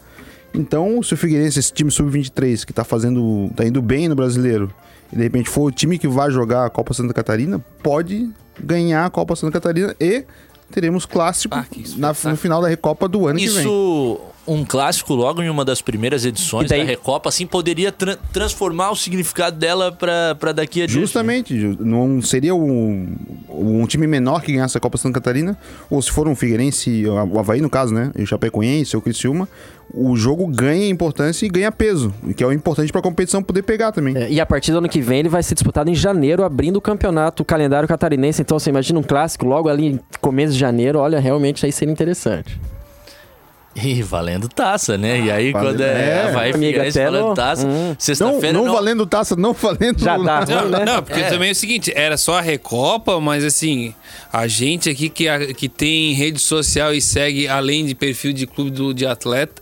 Então, 0.54 1.04
se 1.04 1.14
o 1.14 1.18
Figueirense, 1.18 1.60
esse 1.60 1.74
time 1.74 1.92
sub-23, 1.92 2.64
que 2.64 2.72
tá 2.72 2.86
fazendo. 2.86 3.52
tá 3.54 3.66
indo 3.66 3.82
bem 3.82 4.08
no 4.08 4.16
brasileiro, 4.16 4.72
e 5.12 5.18
de 5.18 5.24
repente 5.24 5.50
for 5.50 5.64
o 5.64 5.72
time 5.72 6.00
que 6.00 6.08
vai 6.08 6.32
jogar 6.32 6.66
a 6.66 6.70
Copa 6.70 6.94
Santa 6.94 7.14
Catarina, 7.14 7.60
pode 7.84 8.30
ganhar 8.62 9.06
a 9.06 9.10
Copa 9.10 9.36
Santa 9.36 9.54
Catarina 9.54 9.96
e 10.00 10.24
teremos 10.72 11.06
clássico 11.06 11.56
Ah, 11.56 11.66
na, 11.98 12.10
no 12.10 12.38
final 12.38 12.62
da 12.62 12.68
Recopa 12.68 13.08
do 13.08 13.28
ano 13.28 13.40
que 13.40 13.50
vem. 13.50 13.60
Isso, 13.60 14.20
um 14.52 14.66
clássico 14.66 15.14
logo 15.14 15.42
em 15.42 15.50
uma 15.50 15.64
das 15.64 15.82
primeiras 15.82 16.26
edições 16.26 16.70
daí- 16.70 16.80
da 16.82 16.86
Recopa, 16.86 17.30
assim, 17.30 17.46
poderia 17.46 17.92
tra- 17.92 18.18
transformar 18.34 18.92
o 18.92 18.96
significado 18.96 19.58
dela 19.58 19.92
pra, 19.92 20.36
pra 20.36 20.52
daqui 20.52 20.82
adiante. 20.82 21.00
Justamente, 21.00 21.60
ju- 21.60 21.78
não 21.80 22.22
seria 22.22 22.56
um, 22.56 23.16
um 23.50 23.86
time 23.86 24.08
menor 24.08 24.42
que 24.42 24.52
ganhasse 24.54 24.78
a 24.78 24.82
Copa 24.82 24.98
Santa 24.98 25.16
Catarina, 25.20 25.58
ou 25.90 26.02
se 26.02 26.12
for 26.12 26.28
um 26.28 26.36
Figueirense, 26.36 27.06
o 27.08 27.40
Havaí 27.40 27.62
no 27.62 27.70
caso, 27.70 27.94
né? 27.94 28.12
E 28.18 28.24
o 28.24 28.28
Chapecoense 28.28 28.96
ou 28.96 29.00
o 29.00 29.04
Criciúma, 29.04 29.48
o 29.94 30.16
jogo 30.16 30.46
ganha 30.48 30.88
importância 30.88 31.46
e 31.46 31.50
ganha 31.50 31.72
peso, 31.72 32.14
que 32.38 32.44
é 32.44 32.48
o 32.48 32.52
importante 32.54 32.92
pra 32.92 33.02
competição 33.02 33.42
poder 33.42 33.64
pegar 33.64 33.92
também. 33.92 34.16
É, 34.16 34.30
e 34.32 34.40
a 34.40 34.46
partir 34.46 34.72
do 34.72 34.78
ano 34.78 34.88
que 34.90 35.02
vem 35.02 35.20
ele 35.20 35.30
vai 35.30 35.42
ser 35.42 35.56
disputado 35.56 35.90
em 35.90 35.96
janeiro, 35.96 36.44
abrindo 36.44 36.78
o 36.78 36.82
campeonato, 36.82 37.42
o 37.42 37.46
calendário 37.46 37.88
catarinense. 37.88 38.42
Então 38.42 38.60
você 38.60 38.70
imagina 38.70 39.00
um 39.00 39.04
clássico 39.04 39.46
logo 39.46 39.68
ali 39.68 39.86
em 39.88 40.00
começo 40.22 40.54
de 40.54 40.60
janeiro. 40.60 41.00
Olha, 41.00 41.20
realmente 41.20 41.66
aí 41.66 41.72
seria 41.72 41.92
interessante. 41.92 42.60
E 43.76 44.02
valendo 44.02 44.50
taça, 44.50 44.98
né? 44.98 45.20
E 45.22 45.32
aí, 45.32 45.52
Valendo- 45.52 45.72
quando 45.78 45.82
é, 45.82 46.10
é. 46.10 46.24
Havaí 46.30 46.52
Amiga, 46.52 46.58
Figueirense 46.84 47.00
valendo 47.04 47.28
no- 47.28 47.34
taça, 47.36 47.68
Hum. 47.68 47.88
Não, 47.90 47.96
sexta-feira 48.00 48.58
não, 48.58 48.66
não, 48.66 48.74
valendo 48.74 49.06
taça, 49.06 49.36
não 49.36 49.54
valendo. 49.54 50.00
Já 50.04 50.18
tá 50.20 50.46
Não, 50.46 50.70
né? 50.70 50.86
não, 50.86 51.04
porque 51.04 51.20
É. 51.22 51.30
também 51.30 51.50
é 51.50 51.52
o 51.52 51.56
seguinte, 51.56 51.94
era 51.96 52.18
só 52.18 52.40
a 52.40 52.42
Recopa, 52.42 53.20
mas 53.22 53.44
assim, 53.46 53.94
a 54.34 54.48
gente 54.48 54.90
aqui 54.90 55.08
que, 55.08 55.28
a- 55.30 55.54
que 55.54 55.70
tem 55.70 56.14
rede 56.14 56.40
social 56.40 56.94
e 56.94 57.00
segue 57.02 57.48
além 57.48 57.86
de 57.86 57.94
perfil 57.96 58.34
de 58.34 58.46
clube 58.48 58.72
do, 58.72 58.94
de 58.94 59.06
atleta. 59.06 59.62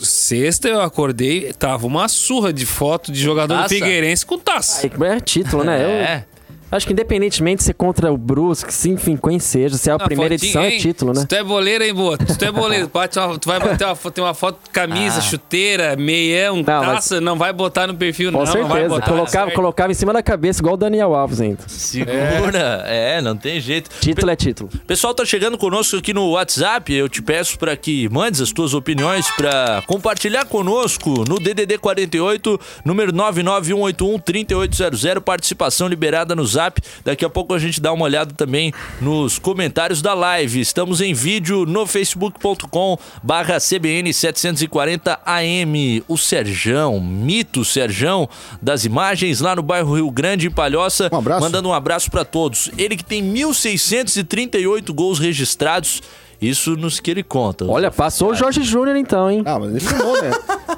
Sexta 0.00 0.68
eu 0.68 0.80
acordei, 0.80 1.52
tava 1.54 1.86
uma 1.86 2.06
surra 2.08 2.52
de 2.52 2.64
foto 2.66 3.10
de 3.10 3.20
jogador 3.20 3.62
do? 3.62 3.68
Figueirense 3.68 4.24
com 4.24 4.38
taça. 4.38 4.86
É 4.86 5.20
título, 5.20 5.64
né? 5.64 5.82
Eu 5.82 5.88
É. 5.88 6.24
acho 6.72 6.86
que 6.86 6.92
independentemente 6.92 7.58
de 7.58 7.64
ser 7.64 7.74
contra 7.74 8.12
o 8.12 8.16
Brusque, 8.16 8.72
sim, 8.72 8.92
enfim, 8.94 9.16
quem 9.16 9.38
seja, 9.38 9.76
se 9.76 9.88
é 9.88 9.92
a 9.92 9.96
Uma 9.96 10.04
primeira 10.06 10.34
fotinha, 10.34 10.48
edição, 10.48 10.62
é 10.62 10.70
hein? 10.72 10.78
título, 10.80 11.12
né? 11.12 11.20
Se 11.20 11.26
tu 11.28 11.34
é 11.34 11.44
boleiro, 11.44 11.84
hein, 11.84 11.94
boa? 11.94 12.16
Se 12.26 12.38
tu 12.38 12.44
é 12.44 12.50
boleiro, 12.50 12.88
bate 12.92 13.18
uma- 13.18 13.38
tu 13.38 13.48
vai 13.48 13.60
bater 13.60 13.84
uma 13.84 13.94
foto, 13.94 14.14
tem 14.14 14.24
uma 14.24 14.34
foto 14.34 14.58
de 14.64 14.70
camisa, 14.70 15.18
Ah. 15.18 15.22
chuteira, 15.22 15.94
meião, 15.96 16.56
mas- 16.56 16.66
taça, 16.66 17.20
não 17.20 17.36
vai 17.36 17.52
botar 17.52 17.86
no 17.86 17.94
perfil, 17.94 18.32
Com 18.32 18.38
não. 18.38 18.44
Não 18.46 18.52
vai 18.52 18.62
certeza. 18.80 18.88
botar. 18.88 19.06
colocava, 19.10 19.44
certo. 19.46 19.54
colocava 19.56 19.92
em 19.92 19.94
cima 19.94 20.12
da 20.12 20.22
cabeça, 20.22 20.60
igual 20.60 20.74
o 20.74 20.78
Daniel 20.78 21.14
Alves 21.14 21.40
ainda. 21.40 21.62
Segura. 21.68 22.82
É. 22.86 23.20
não 23.20 23.36
tem 23.36 23.60
jeito. 23.60 23.90
Título 24.00 24.30
é 24.30 24.36
título. 24.36 24.70
Pessoal 24.86 25.14
tá 25.14 25.24
chegando 25.24 25.56
conosco 25.58 25.96
aqui 25.96 26.12
no 26.14 26.30
WhatsApp. 26.30 26.92
Eu 26.92 27.08
te 27.08 27.20
peço 27.22 27.58
para 27.58 27.76
que 27.76 28.08
mandes 28.08 28.40
as 28.40 28.50
tuas 28.52 28.72
opiniões 28.74 29.26
para 29.36 29.82
compartilhar 29.86 30.44
conosco 30.46 31.24
no 31.28 31.38
DDD 31.38 31.78
48, 31.78 32.58
número 32.84 33.12
991813800, 33.12 35.20
participação 35.20 35.86
liberada 35.88 36.34
no 36.34 36.44
Zap. 36.46 36.61
Daqui 37.04 37.24
a 37.24 37.30
pouco 37.30 37.54
a 37.54 37.58
gente 37.58 37.80
dá 37.80 37.92
uma 37.92 38.04
olhada 38.04 38.32
também 38.34 38.72
nos 39.00 39.38
comentários 39.38 40.02
da 40.02 40.12
live. 40.14 40.60
Estamos 40.60 41.00
em 41.00 41.12
vídeo 41.14 41.64
no 41.66 41.86
facebook.com/cbn 41.86 44.12
740 44.12 45.18
AM. 45.24 46.02
O 46.08 46.16
Serjão, 46.18 47.00
mito 47.00 47.64
Serjão 47.64 48.28
das 48.60 48.84
imagens 48.84 49.40
lá 49.40 49.54
no 49.56 49.62
bairro 49.62 49.94
Rio 49.94 50.10
Grande 50.10 50.46
em 50.46 50.50
Palhoça, 50.50 51.08
Um 51.12 51.16
abraço. 51.16 51.40
mandando 51.40 51.68
um 51.68 51.72
abraço 51.72 52.10
pra 52.10 52.24
todos. 52.24 52.70
Ele 52.76 52.96
que 52.96 53.04
tem 53.04 53.22
1.638 53.32 54.92
gols 54.92 55.18
registrados, 55.18 56.02
isso 56.40 56.76
nos 56.76 57.00
que 57.00 57.10
ele 57.10 57.22
conta. 57.22 57.64
Olha, 57.66 57.90
passou 57.90 58.30
o 58.30 58.34
Jorge 58.34 58.62
Júnior 58.62 58.96
então, 58.96 59.30
hein? 59.30 59.42
Ah, 59.44 59.58
mas 59.58 59.70
ele 59.70 59.80
filmou, 59.80 60.22
né? 60.22 60.30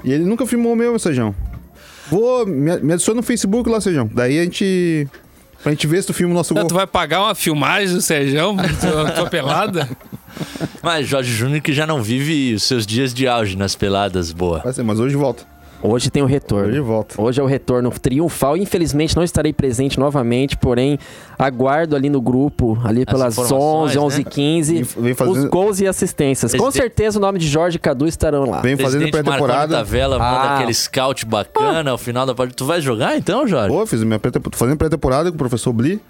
e 0.04 0.12
ele 0.12 0.24
nunca 0.24 0.46
filmou 0.46 0.72
o 0.72 0.76
meu, 0.76 0.98
Sejão. 0.98 1.34
Vou, 2.10 2.46
me, 2.46 2.76
me 2.80 2.92
adiciona 2.92 3.16
no 3.16 3.22
Facebook 3.22 3.68
lá, 3.70 3.80
Sejão. 3.80 4.08
Daí 4.12 4.38
a 4.38 4.44
gente. 4.44 5.08
Pra 5.64 5.73
gente 5.73 5.87
ver 5.87 6.02
se 6.02 6.06
tu 6.06 6.12
filma 6.14 6.33
o 6.33 6.37
nosso 6.37 6.52
Não, 6.54 6.61
gol. 6.62 6.68
tu 6.68 6.75
vai 6.75 6.87
pagar 6.87 7.23
uma 7.23 7.35
filmagem 7.35 7.94
do 7.94 8.00
Serjão, 8.02 8.54
tua, 8.80 9.11
tua 9.11 9.26
pelada? 9.30 9.88
Mas 10.83 11.09
Jorge 11.09 11.33
Júnior 11.33 11.62
que 11.62 11.73
já 11.73 11.87
não 11.87 12.02
vive 12.02 12.52
os 12.54 12.62
seus 12.64 12.87
dias 12.87 13.14
de 13.14 13.26
auge 13.26 13.56
nas 13.56 13.75
peladas, 13.75 14.30
boa. 14.30 14.59
Vai 14.61 14.73
ser, 14.75 14.83
mas 14.83 15.00
hoje 15.00 15.16
volta. 15.16 15.44
Hoje 15.86 16.10
tem 16.10 16.22
o 16.22 16.26
retorno. 16.26 16.68
Hoje 16.70 16.80
volta. 16.80 17.20
Hoje 17.20 17.38
é 17.40 17.44
o 17.44 17.46
retorno 17.46 17.90
triunfal. 17.90 18.56
Infelizmente 18.56 19.14
não 19.14 19.22
estarei 19.22 19.52
presente 19.52 20.00
novamente, 20.00 20.56
porém 20.56 20.98
aguardo 21.38 21.94
ali 21.94 22.08
no 22.08 22.22
grupo, 22.22 22.78
ali 22.82 23.00
As 23.06 23.12
pelas 23.12 23.34
informações, 23.34 23.90
11, 23.94 23.98
11 23.98 24.16
né? 24.16 24.22
e 24.22 24.24
15, 24.30 24.74
Vem- 24.74 25.02
vem 25.04 25.14
fazendo- 25.14 25.36
os 25.36 25.44
gols 25.50 25.80
e 25.80 25.86
assistências. 25.86 26.52
Com 26.52 26.58
Presidente- 26.58 26.82
certeza 26.82 27.18
o 27.18 27.20
nome 27.20 27.38
de 27.38 27.46
Jorge 27.46 27.76
e 27.76 27.78
Cadu 27.78 28.06
estarão 28.06 28.48
lá. 28.48 28.62
Vem 28.62 28.76
fazendo 28.78 29.10
pré-temporada. 29.10 29.76
Tavela 29.76 30.18
manda 30.18 30.30
Ah. 30.40 30.54
aquele 30.56 30.72
scout 30.72 31.26
bacana 31.26 31.90
ao 31.90 31.98
final 31.98 32.24
da 32.24 32.34
partida. 32.34 32.56
Tu 32.56 32.64
vai 32.64 32.80
jogar 32.80 33.18
então, 33.18 33.46
Jorge? 33.46 33.68
Pô, 33.68 33.84
fiz 33.86 34.02
minha 34.02 34.18
pré 34.18 34.30
fazendo 34.52 34.78
pré-temporada 34.78 35.30
com 35.30 35.34
o 35.34 35.38
professor 35.38 35.72
Bli, 35.74 36.00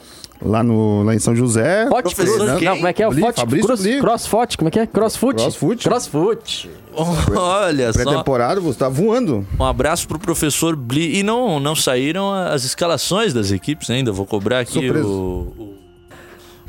lá, 0.41 0.63
no, 0.63 1.03
lá 1.03 1.15
em 1.15 1.19
São 1.19 1.35
José. 1.35 1.87
Cruz. 1.87 2.39
Não, 2.63 2.77
como 2.77 2.87
é 2.87 2.93
que 2.93 3.03
é? 3.03 3.09
O 3.09 3.13
Fabrício 3.33 3.67
Cruz. 3.67 4.01
Crossfoot, 4.01 4.59
como 4.59 4.69
é 4.69 4.71
que 4.71 4.79
é? 4.79 4.87
Crossfoot. 4.87 5.37
Crossfoot. 5.37 5.89
Crossfoot. 5.89 6.71
Olha 6.95 7.93
só. 7.93 8.03
Pré-temporada, 8.03 8.61
você 8.61 8.79
tá 8.79 8.89
voando. 8.89 9.47
Um 9.59 9.65
abraço 9.65 10.07
pro 10.07 10.19
professor 10.19 10.77
Bli. 10.77 11.19
E 11.19 11.23
não, 11.23 11.59
não 11.59 11.75
saíram 11.75 12.33
as 12.33 12.65
escalações 12.65 13.33
das 13.33 13.51
equipes 13.51 13.91
ainda. 13.91 14.13
Vou 14.13 14.27
cobrar 14.27 14.61
aqui 14.61 14.73
Surpresa. 14.73 15.07
o, 15.07 15.53
o, 15.59 15.75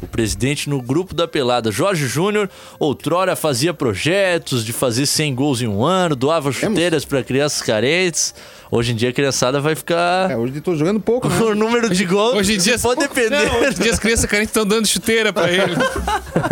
o 0.05 0.07
presidente 0.07 0.69
no 0.69 0.81
grupo 0.81 1.13
da 1.13 1.27
pelada. 1.27 1.71
Jorge 1.71 2.07
Júnior, 2.07 2.50
outrora 2.79 3.35
fazia 3.35 3.74
projetos 3.74 4.63
de 4.63 4.71
fazer 4.71 5.05
100 5.05 5.35
gols 5.35 5.62
em 5.62 5.67
um 5.67 5.83
ano, 5.83 6.15
doava 6.15 6.51
chuteiras 6.51 7.03
para 7.03 7.24
crianças 7.24 7.62
carentes. 7.62 8.33
Hoje 8.71 8.93
em 8.93 8.95
dia 8.95 9.09
a 9.09 9.13
criançada 9.13 9.59
vai 9.59 9.75
ficar. 9.75 10.31
É, 10.31 10.38
hoje 10.38 10.55
eu 10.55 10.62
tô 10.62 10.75
jogando 10.75 11.00
pouco, 11.00 11.27
né? 11.27 11.35
O 11.45 11.53
número 11.53 11.89
de 11.89 12.05
gols 12.05 12.35
Hoje 12.35 12.55
em 12.55 12.57
dia... 12.57 12.79
pode 12.79 13.00
depender. 13.01 13.45
Não, 13.45 13.60
hoje 13.60 13.77
em 13.80 13.84
dia 13.84 13.91
as 13.91 13.99
crianças 13.99 14.25
carentes 14.25 14.49
estão 14.49 14.65
dando 14.65 14.88
chuteira 14.88 15.32
pra 15.32 15.51
ele. 15.51 15.75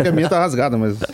A 0.08 0.12
minha 0.12 0.28
tá 0.28 0.38
rasgada, 0.38 0.76
mas. 0.76 0.96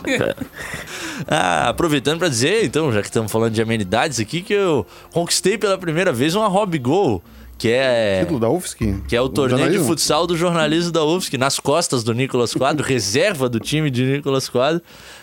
Ah, 1.27 1.69
aproveitando 1.69 2.17
para 2.17 2.29
dizer, 2.29 2.65
então, 2.65 2.91
já 2.91 2.99
que 2.99 3.07
estamos 3.07 3.31
falando 3.31 3.53
de 3.53 3.61
amenidades 3.61 4.19
aqui, 4.19 4.41
que 4.41 4.53
eu 4.53 4.85
conquistei 5.11 5.55
pela 5.55 5.77
primeira 5.77 6.11
vez 6.11 6.33
uma 6.33 6.47
Hobby 6.47 6.79
Goal, 6.79 7.21
que 7.61 7.69
é 7.69 8.21
Título 8.21 8.39
da 8.39 8.49
UFSC. 8.49 9.03
que 9.07 9.15
é 9.15 9.21
o 9.21 9.29
torneio 9.29 9.57
de 9.57 9.61
jornalismo. 9.61 9.87
futsal 9.87 10.25
do 10.25 10.35
jornalismo 10.35 10.91
da 10.91 11.05
UFSC, 11.05 11.37
nas 11.37 11.59
costas 11.59 12.03
do 12.03 12.11
Nicolas 12.11 12.55
Quadro, 12.55 12.81
reserva 12.83 13.47
do 13.47 13.59
time 13.59 13.91
de 13.91 14.03
Nicolas 14.03 14.49
Quadro. 14.49 14.81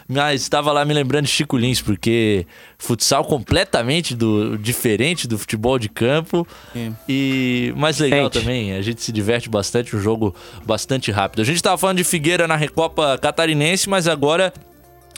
Mas 0.08 0.42
estava 0.42 0.70
lá 0.70 0.84
me 0.84 0.94
lembrando 0.94 1.24
de 1.24 1.32
Chico 1.32 1.56
Lins, 1.56 1.82
porque 1.82 2.46
futsal 2.78 3.24
completamente 3.24 4.14
do, 4.14 4.56
diferente 4.56 5.26
do 5.26 5.36
futebol 5.36 5.80
de 5.80 5.88
campo. 5.88 6.46
E 7.08 7.74
mais 7.76 7.98
legal 7.98 8.26
Sente. 8.26 8.38
também, 8.38 8.72
a 8.72 8.82
gente 8.82 9.02
se 9.02 9.10
diverte 9.10 9.50
bastante, 9.50 9.96
um 9.96 10.00
jogo 10.00 10.32
bastante 10.64 11.10
rápido. 11.10 11.42
A 11.42 11.44
gente 11.44 11.56
estava 11.56 11.76
falando 11.76 11.96
de 11.96 12.04
Figueira 12.04 12.46
na 12.46 12.54
Recopa 12.54 13.18
Catarinense, 13.18 13.88
mas 13.88 14.06
agora 14.06 14.52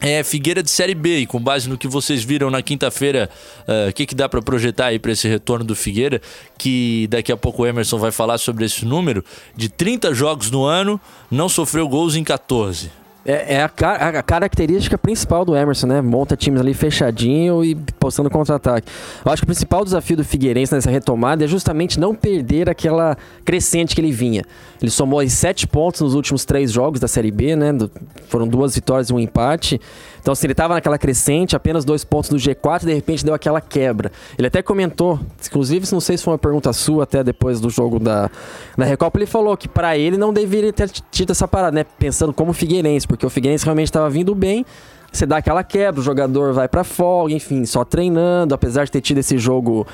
é 0.00 0.24
Figueira 0.24 0.62
de 0.62 0.70
Série 0.70 0.94
B, 0.94 1.18
e 1.18 1.26
com 1.26 1.38
base 1.38 1.68
no 1.68 1.76
que 1.76 1.86
vocês 1.86 2.24
viram 2.24 2.50
na 2.50 2.62
quinta-feira, 2.62 3.28
eh, 3.68 3.88
o 3.90 3.92
que, 3.92 4.06
que 4.06 4.14
dá 4.14 4.28
para 4.28 4.40
projetar 4.40 4.86
aí 4.86 4.98
para 4.98 5.12
esse 5.12 5.28
retorno 5.28 5.64
do 5.64 5.76
Figueira? 5.76 6.20
Que 6.56 7.06
daqui 7.08 7.30
a 7.30 7.36
pouco 7.36 7.62
o 7.62 7.66
Emerson 7.66 7.98
vai 7.98 8.10
falar 8.10 8.38
sobre 8.38 8.64
esse 8.64 8.86
número. 8.86 9.22
De 9.54 9.68
30 9.68 10.14
jogos 10.14 10.50
no 10.50 10.64
ano, 10.64 10.98
não 11.30 11.48
sofreu 11.48 11.86
gols 11.86 12.16
em 12.16 12.24
14. 12.24 12.99
É, 13.24 13.56
é 13.56 13.62
a, 13.62 13.68
ca- 13.68 13.96
a 13.96 14.22
característica 14.22 14.96
principal 14.96 15.44
do 15.44 15.54
Emerson, 15.54 15.86
né? 15.86 16.00
Monta 16.00 16.36
times 16.36 16.58
ali 16.60 16.72
fechadinho 16.72 17.62
e 17.62 17.74
postando 17.74 18.30
contra-ataque. 18.30 18.90
Eu 19.24 19.30
acho 19.30 19.42
que 19.42 19.44
o 19.44 19.46
principal 19.46 19.84
desafio 19.84 20.16
do 20.16 20.24
Figueirense 20.24 20.74
nessa 20.74 20.90
retomada 20.90 21.44
é 21.44 21.46
justamente 21.46 22.00
não 22.00 22.14
perder 22.14 22.70
aquela 22.70 23.18
crescente 23.44 23.94
que 23.94 24.00
ele 24.00 24.10
vinha. 24.10 24.42
Ele 24.80 24.90
somou 24.90 25.18
aí 25.18 25.28
sete 25.28 25.66
pontos 25.66 26.00
nos 26.00 26.14
últimos 26.14 26.46
três 26.46 26.72
jogos 26.72 26.98
da 26.98 27.06
Série 27.06 27.30
B, 27.30 27.54
né? 27.56 27.72
Do- 27.74 27.90
foram 28.28 28.48
duas 28.48 28.74
vitórias 28.74 29.10
e 29.10 29.12
um 29.12 29.20
empate. 29.20 29.78
Então, 30.20 30.32
assim, 30.32 30.46
ele 30.46 30.52
estava 30.52 30.74
naquela 30.74 30.98
crescente, 30.98 31.56
apenas 31.56 31.84
dois 31.84 32.04
pontos 32.04 32.30
no 32.30 32.36
G4 32.36 32.82
e 32.82 32.86
de 32.86 32.94
repente 32.94 33.24
deu 33.24 33.34
aquela 33.34 33.60
quebra. 33.60 34.12
Ele 34.38 34.46
até 34.46 34.62
comentou, 34.62 35.18
inclusive, 35.46 35.86
não 35.92 36.00
sei 36.00 36.16
se 36.16 36.24
foi 36.24 36.32
uma 36.32 36.38
pergunta 36.38 36.72
sua 36.72 37.04
até 37.04 37.24
depois 37.24 37.60
do 37.60 37.70
jogo 37.70 37.98
da, 37.98 38.30
da 38.76 38.84
Recopa, 38.84 39.18
ele 39.18 39.26
falou 39.26 39.56
que 39.56 39.68
para 39.68 39.96
ele 39.96 40.16
não 40.16 40.32
deveria 40.32 40.72
ter 40.72 40.90
tido 41.10 41.30
essa 41.30 41.48
parada, 41.48 41.74
né? 41.74 41.84
Pensando 41.98 42.32
como 42.32 42.52
Figueirense, 42.52 43.06
porque 43.06 43.24
o 43.24 43.30
Figueirense 43.30 43.64
realmente 43.64 43.88
estava 43.88 44.08
vindo 44.10 44.34
bem. 44.34 44.64
Você 45.12 45.26
dá 45.26 45.38
aquela 45.38 45.64
quebra, 45.64 46.00
o 46.00 46.04
jogador 46.04 46.52
vai 46.52 46.68
pra 46.68 46.84
folga, 46.84 47.34
enfim, 47.34 47.64
só 47.66 47.84
treinando, 47.84 48.54
apesar 48.54 48.84
de 48.84 48.92
ter 48.92 49.00
tido 49.00 49.18
esse 49.18 49.38
jogo 49.38 49.86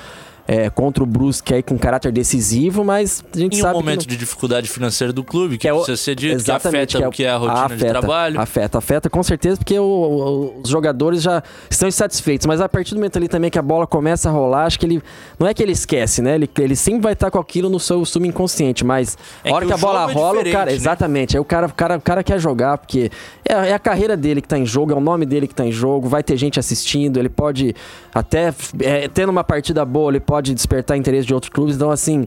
é, 0.49 0.71
contra 0.71 1.03
o 1.03 1.07
Brusque 1.07 1.55
aí 1.55 1.63
com 1.63 1.77
caráter 1.79 2.13
decisivo, 2.13 2.85
mas 2.85 3.25
a 3.35 3.39
gente 3.39 3.55
Em 3.57 3.59
um 3.59 3.63
sabe 3.63 3.75
que 3.75 3.81
momento 3.85 4.01
não- 4.03 4.07
de 4.07 4.17
dificuldade 4.17 4.69
financeira 4.69 5.13
do 5.13 5.25
clube, 5.25 5.59
que 5.59 5.67
é 5.67 5.73
o- 5.73 5.77
precisa 5.79 5.97
ser 5.97 6.15
dito, 6.15 6.45
que 6.45 6.51
afeta 6.51 6.99
é 6.99 7.09
o 7.09 7.11
que 7.11 7.25
é 7.25 7.31
a 7.31 7.37
rotina 7.37 7.65
afeta, 7.65 7.77
de 7.85 7.91
trabalho. 7.91 8.41
Afeta, 8.41 8.79
afeta 8.79 9.11
com 9.11 9.23
certeza, 9.23 9.57
porque 9.57 9.79
o- 9.79 10.61
os 10.63 10.69
jogadores 10.71 11.23
já 11.23 11.43
estão 11.71 11.89
insatisfeitos. 11.89 12.47
Mas 12.47 12.61
a 12.61 12.69
partir 12.69 12.91
do 12.95 12.99
momento 12.99 13.17
ali 13.17 13.29
também 13.29 13.51
que 13.51 13.59
a 13.59 13.63
bola 13.63 13.87
começa 13.87 14.29
a 14.29 14.33
rolar, 14.33 14.67
acho 14.67 14.79
que 14.79 14.87
ele. 14.87 15.03
Não 15.39 15.47
é 15.47 15.53
que 15.55 15.63
ele 15.63 15.73
esquece, 15.73 16.23
né? 16.23 16.35
Ele, 16.37 16.49
ele 16.59 16.77
sempre 16.77 17.01
vai 17.01 17.13
estar 17.13 17.31
com 17.31 17.39
aquilo 17.39 17.69
no 17.69 17.81
seu 17.81 18.05
subconsciente, 18.05 18.85
mas 18.85 19.17
É 19.45 19.51
a 19.51 19.55
hora 19.55 19.65
que 19.67 19.73
que, 19.73 19.75
a 19.75 19.81
bola 19.81 20.11
é 20.11 20.15
rola, 20.15 20.41
o 20.43 20.53
cara. 20.53 20.67
né? 20.71 20.73
Exatamente. 20.77 21.37
Aí 21.37 21.41
o 21.41 21.45
cara, 21.45 21.67
o, 21.67 21.73
cara, 21.75 21.97
o 21.97 22.01
cara 22.01 22.23
quer 22.23 22.39
jogar, 22.39 22.79
porque 22.79 23.11
é, 23.49 23.53
é 23.71 23.73
a 23.75 23.79
carreira 23.79 24.17
dele 24.17 24.41
que 24.41 24.49
tá 24.49 24.59
em 24.59 24.67
jogo, 24.67 24.93
é 24.93 24.95
o 24.95 25.01
nome 25.01 25.27
dele 25.27 25.47
que 25.49 25.55
tá 25.55 25.65
em 25.67 25.73
jogo, 25.73 26.09
vai 26.09 26.23
ter 26.23 26.37
gente 26.37 26.61
assistindo, 26.61 27.19
ele 27.19 27.29
pode 27.29 27.75
até. 28.15 28.55
É, 28.81 29.09
tendo 29.09 29.31
uma 29.31 29.43
partida 29.45 29.85
boa, 29.85 30.11
ele 30.11 30.21
pode 30.21 30.36
despertar 30.43 30.97
interesse 30.97 31.27
de 31.27 31.35
outros 31.35 31.51
clubes. 31.53 31.77
Então, 31.77 31.91
assim. 31.91 32.27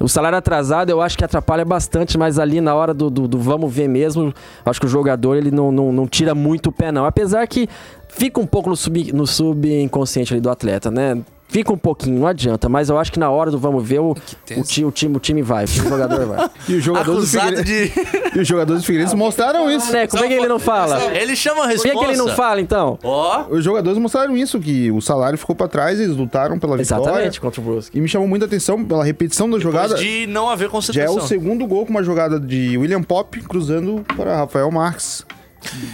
O 0.00 0.08
salário 0.08 0.36
atrasado 0.36 0.90
eu 0.90 1.00
acho 1.00 1.16
que 1.16 1.24
atrapalha 1.24 1.64
bastante, 1.64 2.18
mas 2.18 2.36
ali 2.36 2.60
na 2.60 2.74
hora 2.74 2.92
do, 2.92 3.08
do- 3.08 3.28
do 3.28 3.38
vamos 3.38 3.72
ver 3.72 3.88
mesmo, 3.88 4.34
acho 4.66 4.80
que 4.80 4.86
o 4.86 4.88
jogador 4.88 5.36
ele 5.36 5.52
não, 5.52 5.70
não, 5.70 5.92
não 5.92 6.06
tira 6.08 6.34
muito 6.34 6.66
o 6.68 6.72
pé, 6.72 6.90
não. 6.90 7.06
Apesar 7.06 7.46
que 7.46 7.68
fica 8.08 8.40
um 8.40 8.44
pouco 8.46 8.68
no, 8.68 8.76
sub, 8.76 9.12
no 9.12 9.24
subconsciente 9.24 10.34
ali 10.34 10.40
do 10.40 10.50
atleta, 10.50 10.90
né? 10.90 11.22
Fica 11.54 11.72
um 11.72 11.76
pouquinho, 11.78 12.18
não 12.18 12.26
adianta, 12.26 12.68
mas 12.68 12.88
eu 12.88 12.98
acho 12.98 13.12
que 13.12 13.18
na 13.20 13.30
hora 13.30 13.48
do 13.48 13.56
vamos 13.56 13.86
ver, 13.86 14.00
o, 14.00 14.10
o, 14.10 14.62
ti- 14.64 14.84
o 14.84 14.90
time, 14.90 15.16
o 15.16 15.20
time 15.20 15.40
vai, 15.40 15.62
o 15.62 15.68
jogador 15.68 16.26
vai. 16.26 16.50
E 16.68 16.74
os 16.74 16.82
jogadores 16.82 17.30
do 17.30 17.62
de. 17.62 17.92
e 18.34 18.40
os 18.40 18.48
jogadores 18.48 18.82
do 18.82 18.86
Figueirense 18.86 19.14
mostraram 19.14 19.70
isso. 19.70 19.92
né? 19.92 20.08
Como 20.08 20.24
é 20.24 20.26
que 20.26 20.34
ele 20.34 20.48
não 20.48 20.58
fala? 20.58 21.14
Ele 21.14 21.36
chama 21.36 21.60
a 21.60 21.62
Por 21.62 21.68
resposta. 21.68 21.92
que, 21.92 21.98
que 21.98 22.04
ele 22.10 22.16
não 22.16 22.28
fala, 22.34 22.60
então? 22.60 22.98
Ó, 23.04 23.44
Os 23.50 23.62
jogadores 23.62 23.96
mostraram 23.98 24.36
isso, 24.36 24.58
que 24.58 24.90
o 24.90 25.00
salário 25.00 25.38
ficou 25.38 25.54
pra 25.54 25.68
trás, 25.68 26.00
eles 26.00 26.16
lutaram 26.16 26.58
pela 26.58 26.76
vitória. 26.76 27.02
Exatamente, 27.04 27.40
contra 27.40 27.60
o 27.60 27.64
Brusque. 27.64 27.96
E 27.96 28.00
me 28.00 28.08
chamou 28.08 28.26
muita 28.26 28.46
atenção 28.46 28.84
pela 28.84 29.04
repetição 29.04 29.48
da 29.48 29.60
jogada. 29.60 29.94
de 29.94 30.26
não 30.26 30.48
haver 30.48 30.64
Já 30.64 30.68
é 30.68 30.70
concentração. 30.72 31.16
o 31.18 31.20
segundo 31.20 31.64
gol 31.68 31.84
com 31.86 31.90
uma 31.90 32.02
jogada 32.02 32.40
de 32.40 32.76
William 32.76 33.02
Pop 33.02 33.38
cruzando 33.42 34.04
para 34.16 34.38
Rafael 34.38 34.68
Marques. 34.72 35.24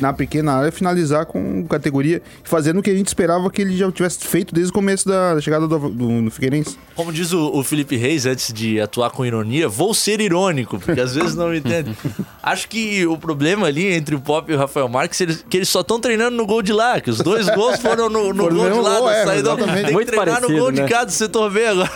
Na 0.01 0.13
pequena 0.13 0.53
área, 0.53 0.73
finalizar 0.73 1.27
com 1.27 1.67
categoria, 1.67 2.23
fazendo 2.45 2.81
o 2.81 2.83
que 2.83 2.91
a 2.91 2.95
gente 2.95 3.09
esperava 3.09 3.51
que 3.51 3.63
ele 3.63 3.77
já 3.77 3.91
tivesse 3.91 4.19
feito 4.27 4.55
desde 4.55 4.71
o 4.71 4.75
começo 4.75 5.09
da 5.09 5.41
chegada 5.41 5.67
do, 5.67 5.79
do, 5.91 6.23
do 6.23 6.31
Figueirense. 6.31 6.77
Como 6.95 7.13
diz 7.13 7.33
o, 7.33 7.51
o 7.57 7.63
Felipe 7.65 7.97
Reis, 7.97 8.27
antes 8.27 8.53
de 8.53 8.81
atuar 8.81 9.11
com 9.11 9.25
ironia, 9.25 9.69
vou 9.69 9.95
ser 9.95 10.21
irônico, 10.21 10.79
porque 10.79 11.01
às 11.01 11.15
vezes 11.15 11.35
não 11.35 11.49
me 11.49 11.59
entende. 11.59 11.97
Acho 12.43 12.69
que 12.69 13.07
o 13.07 13.17
problema 13.17 13.67
ali 13.67 13.87
entre 13.93 14.15
o 14.15 14.21
Pop 14.21 14.51
e 14.51 14.55
o 14.55 14.59
Rafael 14.59 14.89
Marques 14.89 15.21
é 15.21 15.25
eles- 15.25 15.45
que 15.49 15.57
eles 15.57 15.69
só 15.69 15.81
estão 15.81 16.01
treinando 16.01 16.37
no 16.37 16.47
gol 16.47 16.63
de 16.63 16.73
lá, 16.73 17.01
que 17.01 17.11
os 17.11 17.19
dois 17.19 17.49
gols 17.55 17.81
foram 17.81 18.09
no, 18.09 18.33
no 18.33 18.49
gol 18.49 18.71
de 18.71 18.79
lá, 18.79 18.99
gol, 18.99 19.07
da 19.07 19.17
é, 19.17 19.25
saída. 19.25 19.51
exatamente. 19.53 19.87
Tem 19.87 19.99
que 19.99 20.05
treinar 20.05 20.27
parecido, 20.27 20.53
no 20.53 20.59
gol 20.59 20.73
né? 20.73 20.83
de 20.83 20.89
cada 20.89 21.11
setor 21.11 21.51
B 21.51 21.67
agora. 21.67 21.91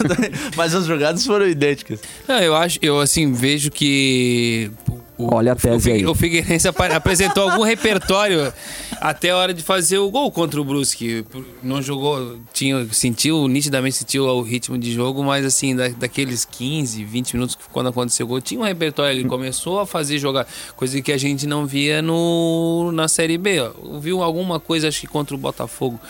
Mas 0.56 0.74
as 0.74 0.86
jogadas 0.86 1.24
foram 1.26 1.46
idênticas. 1.46 2.00
Não, 2.26 2.38
eu 2.40 2.54
acho, 2.54 2.78
eu 2.82 3.00
assim, 3.00 3.32
vejo 3.32 3.70
que. 3.70 4.70
O- 5.18 5.34
Olha 5.34 5.52
a 5.52 5.54
o 5.54 5.58
tese 5.58 5.84
Figue- 5.90 5.96
aí. 5.96 6.06
O 6.06 6.14
Figueirense 6.14 6.68
apresentou 6.68 7.48
algum 7.48 7.62
repertório 7.62 8.52
até 9.00 9.30
a 9.30 9.36
hora 9.36 9.54
de 9.54 9.62
fazer 9.62 9.98
o 9.98 10.10
gol 10.10 10.30
contra 10.30 10.60
o 10.60 10.64
Brusque. 10.64 11.24
Não 11.62 11.80
jogou, 11.82 12.38
tinha, 12.52 12.86
sentiu, 12.92 13.46
nitidamente 13.48 13.96
sentiu 13.96 14.24
o 14.26 14.42
ritmo 14.42 14.76
de 14.76 14.92
jogo, 14.92 15.22
mas 15.22 15.44
assim, 15.44 15.74
da- 15.76 15.88
daqueles 15.88 16.44
15, 16.44 17.04
20 17.04 17.34
minutos 17.34 17.54
que 17.54 17.62
quando 17.72 17.88
aconteceu 17.88 18.26
o 18.26 18.28
gol, 18.28 18.40
tinha 18.40 18.60
um 18.60 18.64
repertório. 18.64 19.18
Ele 19.18 19.28
começou 19.28 19.80
a 19.80 19.86
fazer 19.86 20.18
jogar, 20.18 20.46
coisa 20.76 21.00
que 21.00 21.12
a 21.12 21.18
gente 21.18 21.46
não 21.46 21.66
via 21.66 22.00
no, 22.02 22.90
na 22.92 23.08
Série 23.08 23.38
B. 23.38 23.58
Viu 24.00 24.22
alguma 24.22 24.58
coisa, 24.58 24.88
acho 24.88 25.00
que 25.00 25.06
contra 25.06 25.34
o 25.34 25.38
Botafogo. 25.38 26.00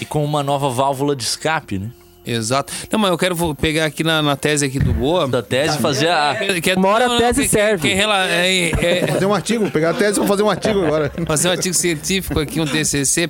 E 0.00 0.04
com 0.04 0.24
uma 0.24 0.42
nova 0.42 0.68
válvula 0.70 1.14
de 1.14 1.22
escape, 1.24 1.78
né? 1.78 1.90
Exato. 2.26 2.72
Não, 2.90 2.98
mas 2.98 3.10
eu 3.10 3.18
quero 3.18 3.54
pegar 3.54 3.84
aqui 3.84 4.02
na, 4.02 4.22
na 4.22 4.36
tese 4.36 4.64
aqui 4.64 4.78
do 4.78 4.92
Boa. 4.92 5.26
Da 5.28 5.42
tese, 5.42 5.78
fazer 5.78 6.08
a. 6.08 6.34
Que- 6.36 6.60
que 6.60 6.70
é- 6.70 6.74
Uma 6.74 6.88
hora 6.88 7.04
a 7.06 7.08
não, 7.08 7.18
tese 7.18 7.42
que- 7.42 7.48
serve. 7.48 7.88
que 7.88 7.94
rela- 7.94 8.26
é- 8.28 8.70
é- 8.70 9.06
Fazer 9.06 9.26
um 9.26 9.34
artigo, 9.34 9.70
pegar 9.70 9.90
a 9.90 9.94
tese 9.94 10.18
pra 10.18 10.28
fazer 10.28 10.42
um 10.42 10.50
artigo 10.50 10.84
agora. 10.84 11.12
fazer 11.26 11.48
um 11.48 11.50
artigo 11.52 11.74
científico 11.74 12.38
aqui, 12.40 12.60
um 12.60 12.66
TCC. 12.66 13.28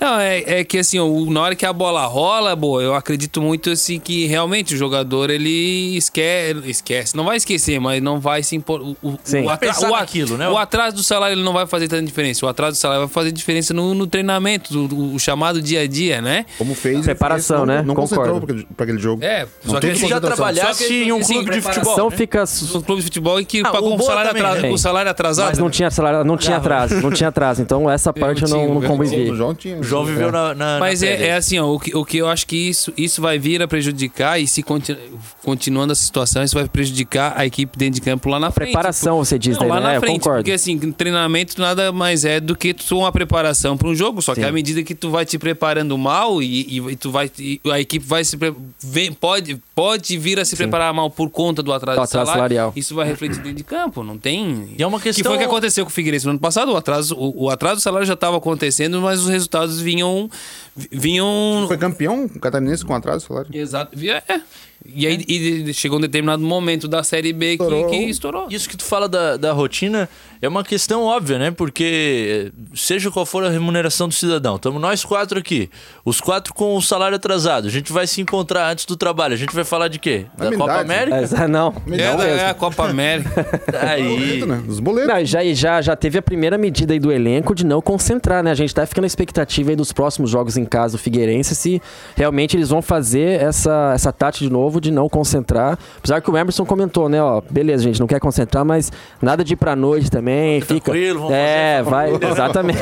Não, 0.00 0.18
é, 0.20 0.60
é 0.60 0.64
que 0.64 0.78
assim, 0.78 0.98
o- 0.98 1.30
na 1.30 1.40
hora 1.42 1.54
que 1.54 1.66
a 1.66 1.72
bola 1.72 2.06
rola, 2.06 2.54
boa, 2.54 2.82
eu 2.82 2.94
acredito 2.94 3.40
muito 3.42 3.70
assim 3.70 3.98
que 3.98 4.26
realmente 4.26 4.74
o 4.74 4.76
jogador 4.76 5.30
ele 5.30 5.96
esquece, 5.96 6.60
esquece, 6.66 7.16
não 7.16 7.24
vai 7.24 7.36
esquecer, 7.36 7.80
mas 7.80 8.02
não 8.02 8.20
vai 8.20 8.42
se 8.42 8.56
impor. 8.56 8.80
O, 8.80 8.96
o, 9.02 9.18
Sim. 9.24 9.42
o, 9.44 9.50
atra- 9.50 9.72
o 9.88 9.94
a- 9.94 10.00
naquilo, 10.00 10.36
né? 10.36 10.48
o 10.48 10.56
atraso 10.56 10.96
do 10.96 11.02
salário 11.02 11.34
ele 11.34 11.42
não 11.42 11.52
vai 11.52 11.66
fazer 11.66 11.88
tanta 11.88 12.02
diferença. 12.04 12.44
O 12.46 12.48
atraso 12.48 12.76
do 12.76 12.80
salário 12.80 13.06
vai 13.06 13.12
fazer 13.12 13.32
diferença 13.32 13.72
no, 13.74 13.94
no 13.94 14.06
treinamento, 14.06 14.72
do, 14.72 14.88
do- 14.88 15.14
o 15.14 15.18
chamado 15.18 15.60
dia 15.60 15.80
a 15.82 15.86
dia, 15.86 16.20
né? 16.20 16.44
Como 16.58 16.74
fez. 16.74 17.04
Preparação, 17.04 17.58
não, 17.60 17.66
né? 17.66 17.82
Não 17.82 17.94
Concordo. 18.26 18.46
pra 18.46 18.54
aquele, 18.54 18.68
pra 18.76 18.84
aquele 18.84 18.98
jogo. 18.98 19.24
É, 19.24 19.46
Não 19.64 19.74
só 19.74 19.80
que 19.80 19.94
Se 19.94 20.08
já 20.08 20.20
trabalhasse 20.20 20.86
que, 20.86 21.02
em 21.04 21.12
um 21.12 21.18
assim, 21.18 21.34
clube 21.34 21.50
de 21.50 21.60
futebol. 21.60 21.94
São 21.94 22.10
né? 22.10 22.16
fica. 22.16 22.46
São 22.46 22.80
clubes 22.82 23.04
de 23.04 23.08
futebol 23.10 23.40
em 23.40 23.44
que 23.44 23.62
Ah, 23.64 23.78
o 23.78 23.80
Boa 23.96 24.02
salário, 24.02 24.30
também, 24.30 24.42
atra- 24.44 24.60
né? 24.62 24.68
com 24.68 24.74
o 24.74 24.78
salário 24.78 25.10
atrasado. 25.10 25.48
Mas 25.48 25.58
não 25.58 25.70
tinha 25.70 25.90
salário, 25.90 26.24
não 26.24 26.36
tinha 26.36 26.56
atraso, 26.56 27.00
não 27.00 27.10
tinha 27.10 27.28
atraso. 27.28 27.62
Então 27.62 27.90
essa 27.90 28.12
parte 28.12 28.42
eu 28.42 28.48
não, 28.48 28.78
O 28.78 28.82
convivi. 28.82 29.34
João 29.34 29.54
tinha. 29.54 29.78
O 29.78 29.82
João 29.82 30.04
viveu 30.04 30.30
na. 30.32 30.54
na 30.54 30.78
Mas 30.78 31.02
é, 31.02 31.28
é 31.28 31.34
assim, 31.36 31.58
ó, 31.58 31.66
o, 31.66 31.78
que, 31.80 31.94
eu 32.18 32.28
acho 32.28 32.46
que 32.46 32.56
isso, 32.56 32.92
vai 33.20 33.38
vir 33.38 33.62
a 33.62 33.68
prejudicar 33.68 34.40
e 34.40 34.46
se 34.46 34.62
continu, 34.62 34.98
continuando 35.50 35.92
essa 35.92 36.02
situação, 36.04 36.42
isso 36.44 36.54
vai 36.54 36.66
prejudicar 36.68 37.34
a 37.36 37.44
equipe 37.44 37.76
dentro 37.76 37.94
de 37.96 38.00
campo 38.00 38.28
lá 38.28 38.38
na 38.38 38.50
frente. 38.50 38.68
Preparação, 38.72 39.18
você 39.18 39.38
diz, 39.38 39.54
Não, 39.54 39.60
daí, 39.62 39.68
lá 39.68 39.76
né? 39.76 39.82
na 39.88 39.94
Eu 39.96 40.00
frente, 40.00 40.20
concordo. 40.20 40.38
porque 40.38 40.52
assim, 40.52 40.78
treinamento 40.92 41.60
nada 41.60 41.90
mais 41.92 42.24
é 42.24 42.38
do 42.40 42.54
que 42.56 42.72
tu 42.72 42.98
uma 42.98 43.10
preparação 43.10 43.76
para 43.76 43.88
um 43.88 43.94
jogo, 43.94 44.22
só 44.22 44.34
que 44.34 44.40
Sim. 44.42 44.46
à 44.46 44.52
medida 44.52 44.82
que 44.82 44.94
tu 44.94 45.10
vai 45.10 45.24
te 45.26 45.38
preparando 45.38 45.96
mal 45.98 46.42
e, 46.42 46.78
e- 46.78 46.90
e 46.92 46.96
tu 46.96 47.10
vai 47.10 47.30
e 47.38 47.60
a 47.70 47.80
equipe 47.80 48.04
vai 48.06 48.24
se 48.24 48.36
vem- 48.82 49.12
pode 49.12 49.58
pode 49.74 50.16
vir 50.18 50.38
a 50.38 50.44
se 50.44 50.54
preparar 50.56 50.92
mal 50.94 51.10
por 51.10 51.28
conta 51.30 51.62
do 51.62 51.72
atraso, 51.72 51.98
Do 51.98 52.02
atraso 52.02 52.26
salário, 52.26 52.34
salarial. 52.56 52.72
isso 52.76 52.94
vai 52.94 53.06
refletir 53.06 53.38
dentro 53.38 53.54
de 53.54 53.64
campo, 53.64 54.02
não 54.04 54.16
tem. 54.18 54.74
E 54.78 54.82
é 54.82 54.86
uma 54.86 54.98
Que 54.98 55.04
questão. 55.04 55.24
foi 55.24 55.36
o 55.36 55.38
que 55.38 55.44
aconteceu 55.46 55.84
com 55.84 55.90
o 55.90 55.92
Figueirense 55.92 56.24
no 56.26 56.30
ano 56.32 56.40
passado, 56.40 56.72
o 56.72 56.76
atraso 56.76 57.14
o, 57.16 57.44
o 57.44 57.50
atraso 57.50 57.76
do 57.76 57.80
salário 57.82 58.06
já 58.06 58.14
estava 58.14 58.36
acontecendo, 58.36 59.00
mas 59.00 59.20
os 59.20 59.28
resultados 59.28 59.80
vinham 59.80 60.28
vinham 60.90 61.64
Foi 61.66 61.76
campeão 61.78 62.28
catarinense 62.28 62.84
com 62.84 62.94
atraso, 62.94 63.26
salário. 63.26 63.50
Exato. 63.52 63.98
E 63.98 64.10
É. 64.10 64.22
E 64.84 65.06
aí 65.06 65.24
e 65.28 65.74
chegou 65.74 65.98
um 65.98 66.00
determinado 66.00 66.42
momento 66.42 66.88
da 66.88 67.02
Série 67.02 67.32
B 67.32 67.56
que 67.56 67.62
Estourou. 67.62 67.90
que 67.90 67.96
estourou. 67.96 68.46
Isso 68.50 68.68
que 68.68 68.76
tu 68.76 68.84
fala 68.84 69.08
da, 69.08 69.36
da 69.36 69.52
rotina 69.52 70.08
é 70.40 70.48
uma 70.48 70.64
questão 70.64 71.04
óbvia, 71.04 71.38
né? 71.38 71.50
Porque 71.50 72.50
seja 72.74 73.10
qual 73.10 73.26
for 73.26 73.44
a 73.44 73.50
remuneração 73.50 74.08
do 74.08 74.14
cidadão, 74.14 74.56
estamos 74.56 74.80
nós 74.80 75.04
quatro 75.04 75.38
aqui, 75.38 75.68
os 76.04 76.20
quatro 76.20 76.54
com 76.54 76.76
o 76.76 76.82
salário 76.82 77.16
atrasado. 77.16 77.68
A 77.68 77.70
gente 77.70 77.92
vai 77.92 78.06
se 78.06 78.20
encontrar 78.22 78.70
antes 78.70 78.86
do 78.86 78.96
trabalho. 78.96 79.34
A 79.34 79.36
gente 79.36 79.54
vai 79.54 79.64
falar 79.64 79.88
de 79.88 79.98
quê? 79.98 80.26
Da. 80.36 80.50
Copa 80.56 80.80
América? 80.80 81.16
É, 81.16 81.48
não, 81.48 81.74
É, 81.86 82.16
não 82.16 82.22
é 82.22 82.48
a 82.48 82.54
Copa 82.54 82.88
América. 82.88 83.46
Aí. 83.80 84.02
Boleto, 84.02 84.46
né? 84.46 84.62
Os 84.66 84.80
boletos. 84.80 85.08
Não, 85.12 85.20
e 85.20 85.26
já, 85.26 85.44
já, 85.52 85.82
já 85.82 85.96
teve 85.96 86.18
a 86.18 86.22
primeira 86.22 86.56
medida 86.56 86.92
aí 86.92 86.98
do 86.98 87.12
elenco 87.12 87.54
de 87.54 87.64
não 87.64 87.80
concentrar, 87.80 88.42
né? 88.42 88.50
A 88.50 88.54
gente 88.54 88.74
tá 88.74 88.84
ficando 88.86 89.02
na 89.02 89.06
expectativa 89.06 89.70
aí 89.70 89.76
dos 89.76 89.92
próximos 89.92 90.30
jogos 90.30 90.56
em 90.56 90.64
casa 90.64 90.96
do 90.96 91.00
Figueirense, 91.00 91.54
se 91.54 91.80
realmente 92.16 92.56
eles 92.56 92.68
vão 92.68 92.82
fazer 92.82 93.40
essa, 93.40 93.92
essa 93.94 94.12
tática 94.12 94.44
de 94.44 94.52
novo 94.52 94.69
de 94.78 94.90
não 94.90 95.08
concentrar. 95.08 95.78
Apesar 95.96 96.20
que 96.20 96.30
o 96.30 96.36
Emerson 96.36 96.66
comentou, 96.66 97.08
né? 97.08 97.22
Ó, 97.22 97.40
beleza, 97.48 97.82
gente, 97.82 97.98
não 97.98 98.06
quer 98.06 98.20
concentrar, 98.20 98.62
mas 98.62 98.92
nada 99.22 99.42
de 99.42 99.54
ir 99.54 99.56
pra 99.56 99.74
noite 99.74 100.10
também. 100.10 100.60
Fica. 100.60 100.92
tranquilo, 100.92 101.20
vamos 101.20 101.34
é, 101.34 101.82
vai, 101.82 102.12
exatamente. 102.14 102.80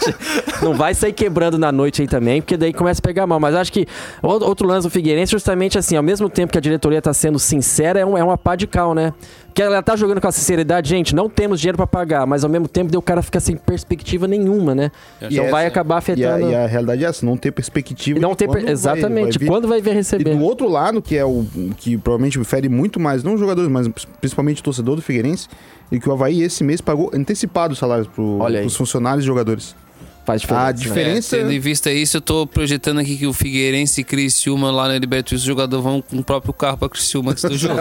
não 0.62 0.72
vai 0.72 0.94
sair 0.94 1.12
quebrando 1.12 1.58
na 1.58 1.70
noite 1.70 2.00
aí 2.00 2.08
também, 2.08 2.40
porque 2.40 2.56
daí 2.56 2.72
começa 2.72 3.00
a 3.00 3.02
pegar 3.02 3.26
mal. 3.26 3.38
Mas 3.38 3.54
acho 3.54 3.70
que 3.72 3.86
outro 4.22 4.66
lance 4.66 4.86
do 4.86 4.90
Figueirense, 4.90 5.32
justamente 5.32 5.76
assim, 5.76 5.96
ao 5.96 6.02
mesmo 6.02 6.30
tempo 6.30 6.52
que 6.52 6.58
a 6.58 6.60
diretoria 6.62 7.02
tá 7.02 7.12
sendo 7.12 7.38
sincera, 7.38 8.00
é, 8.00 8.06
um, 8.06 8.16
é 8.16 8.24
uma 8.24 8.38
pá 8.38 8.56
de 8.56 8.66
cal, 8.66 8.94
né? 8.94 9.12
Que 9.54 9.62
ela 9.62 9.82
tá 9.82 9.94
jogando 9.96 10.20
com 10.20 10.26
a 10.26 10.32
sinceridade, 10.32 10.88
gente, 10.88 11.14
não 11.14 11.28
temos 11.28 11.60
dinheiro 11.60 11.76
pra 11.76 11.86
pagar, 11.86 12.26
mas 12.26 12.42
ao 12.42 12.48
mesmo 12.50 12.66
tempo 12.68 12.96
o 12.96 13.02
cara 13.02 13.20
fica 13.22 13.38
sem 13.38 13.54
perspectiva 13.56 14.26
nenhuma, 14.26 14.74
né? 14.74 14.90
E 15.20 15.34
Então 15.34 15.50
vai 15.50 15.64
essa- 15.64 15.72
acabar 15.72 15.94
E 15.94 15.96
a, 15.96 15.98
afetando. 15.98 16.50
e 16.50 16.54
a 16.54 16.66
realidade 16.66 17.04
é 17.04 17.08
essa, 17.08 17.26
não 17.26 17.36
ter 17.36 17.52
perspectiva. 17.52 18.18
Não 18.18 18.34
ter 18.34 18.46
per- 18.46 18.54
quando 18.56 18.62
vai- 18.64 18.72
exatamente, 18.72 19.38
vai 19.38 19.38
vir. 19.38 19.46
quando 19.48 19.68
vai 19.68 19.82
ver 19.82 19.90
E 19.90 19.94
receber? 19.94 20.34
do 20.36 20.42
outro 20.42 20.68
lado, 20.68 21.02
que 21.02 21.16
é 21.16 21.24
o 21.24 21.44
que 21.76 21.98
provavelmente 21.98 22.42
fere 22.44 22.68
muito 22.68 22.98
mais, 22.98 23.22
não 23.22 23.34
os 23.34 23.40
jogadores, 23.40 23.70
mas 23.70 23.88
principalmente 24.20 24.60
o 24.60 24.64
torcedor 24.64 24.96
do 24.96 25.02
Figueirense, 25.02 25.48
e 25.90 26.00
que 26.00 26.08
o 26.08 26.12
Havaí 26.12 26.42
esse 26.42 26.64
mês 26.64 26.80
pagou 26.80 27.10
antecipado 27.12 27.72
os 27.74 27.78
salários 27.78 28.08
pro, 28.08 28.38
Olha 28.38 28.58
aí. 28.60 28.64
pros 28.64 28.74
funcionários 28.76 29.22
e 29.24 29.26
jogadores. 29.26 29.76
Faz 30.24 30.40
diferença. 30.40 30.66
A 30.66 30.72
diferença. 30.72 31.36
É, 31.36 31.38
tendo 31.40 31.52
em 31.52 31.58
vista 31.58 31.90
isso, 31.92 32.16
eu 32.16 32.20
tô 32.20 32.46
projetando 32.46 33.00
aqui 33.00 33.16
que 33.16 33.26
o 33.26 33.32
Figueirense 33.32 34.00
e 34.00 34.04
Criciúma 34.04 34.70
lá 34.70 34.88
na 34.88 34.98
Libertadores, 34.98 35.40
os 35.40 35.46
jogadores 35.46 35.82
vão 35.84 36.00
com 36.00 36.18
o 36.18 36.24
próprio 36.24 36.52
carro 36.52 36.76
pra 36.78 36.88
Criciúma 36.88 37.32
antes 37.32 37.44
do 37.44 37.56
jogo. 37.58 37.74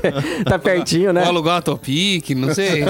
tá 0.44 0.58
pertinho, 0.58 1.12
né? 1.12 1.20
Vou 1.20 1.30
alugar 1.30 1.54
uma 1.56 1.62
Topic, 1.62 2.30
não 2.30 2.52
sei. 2.54 2.84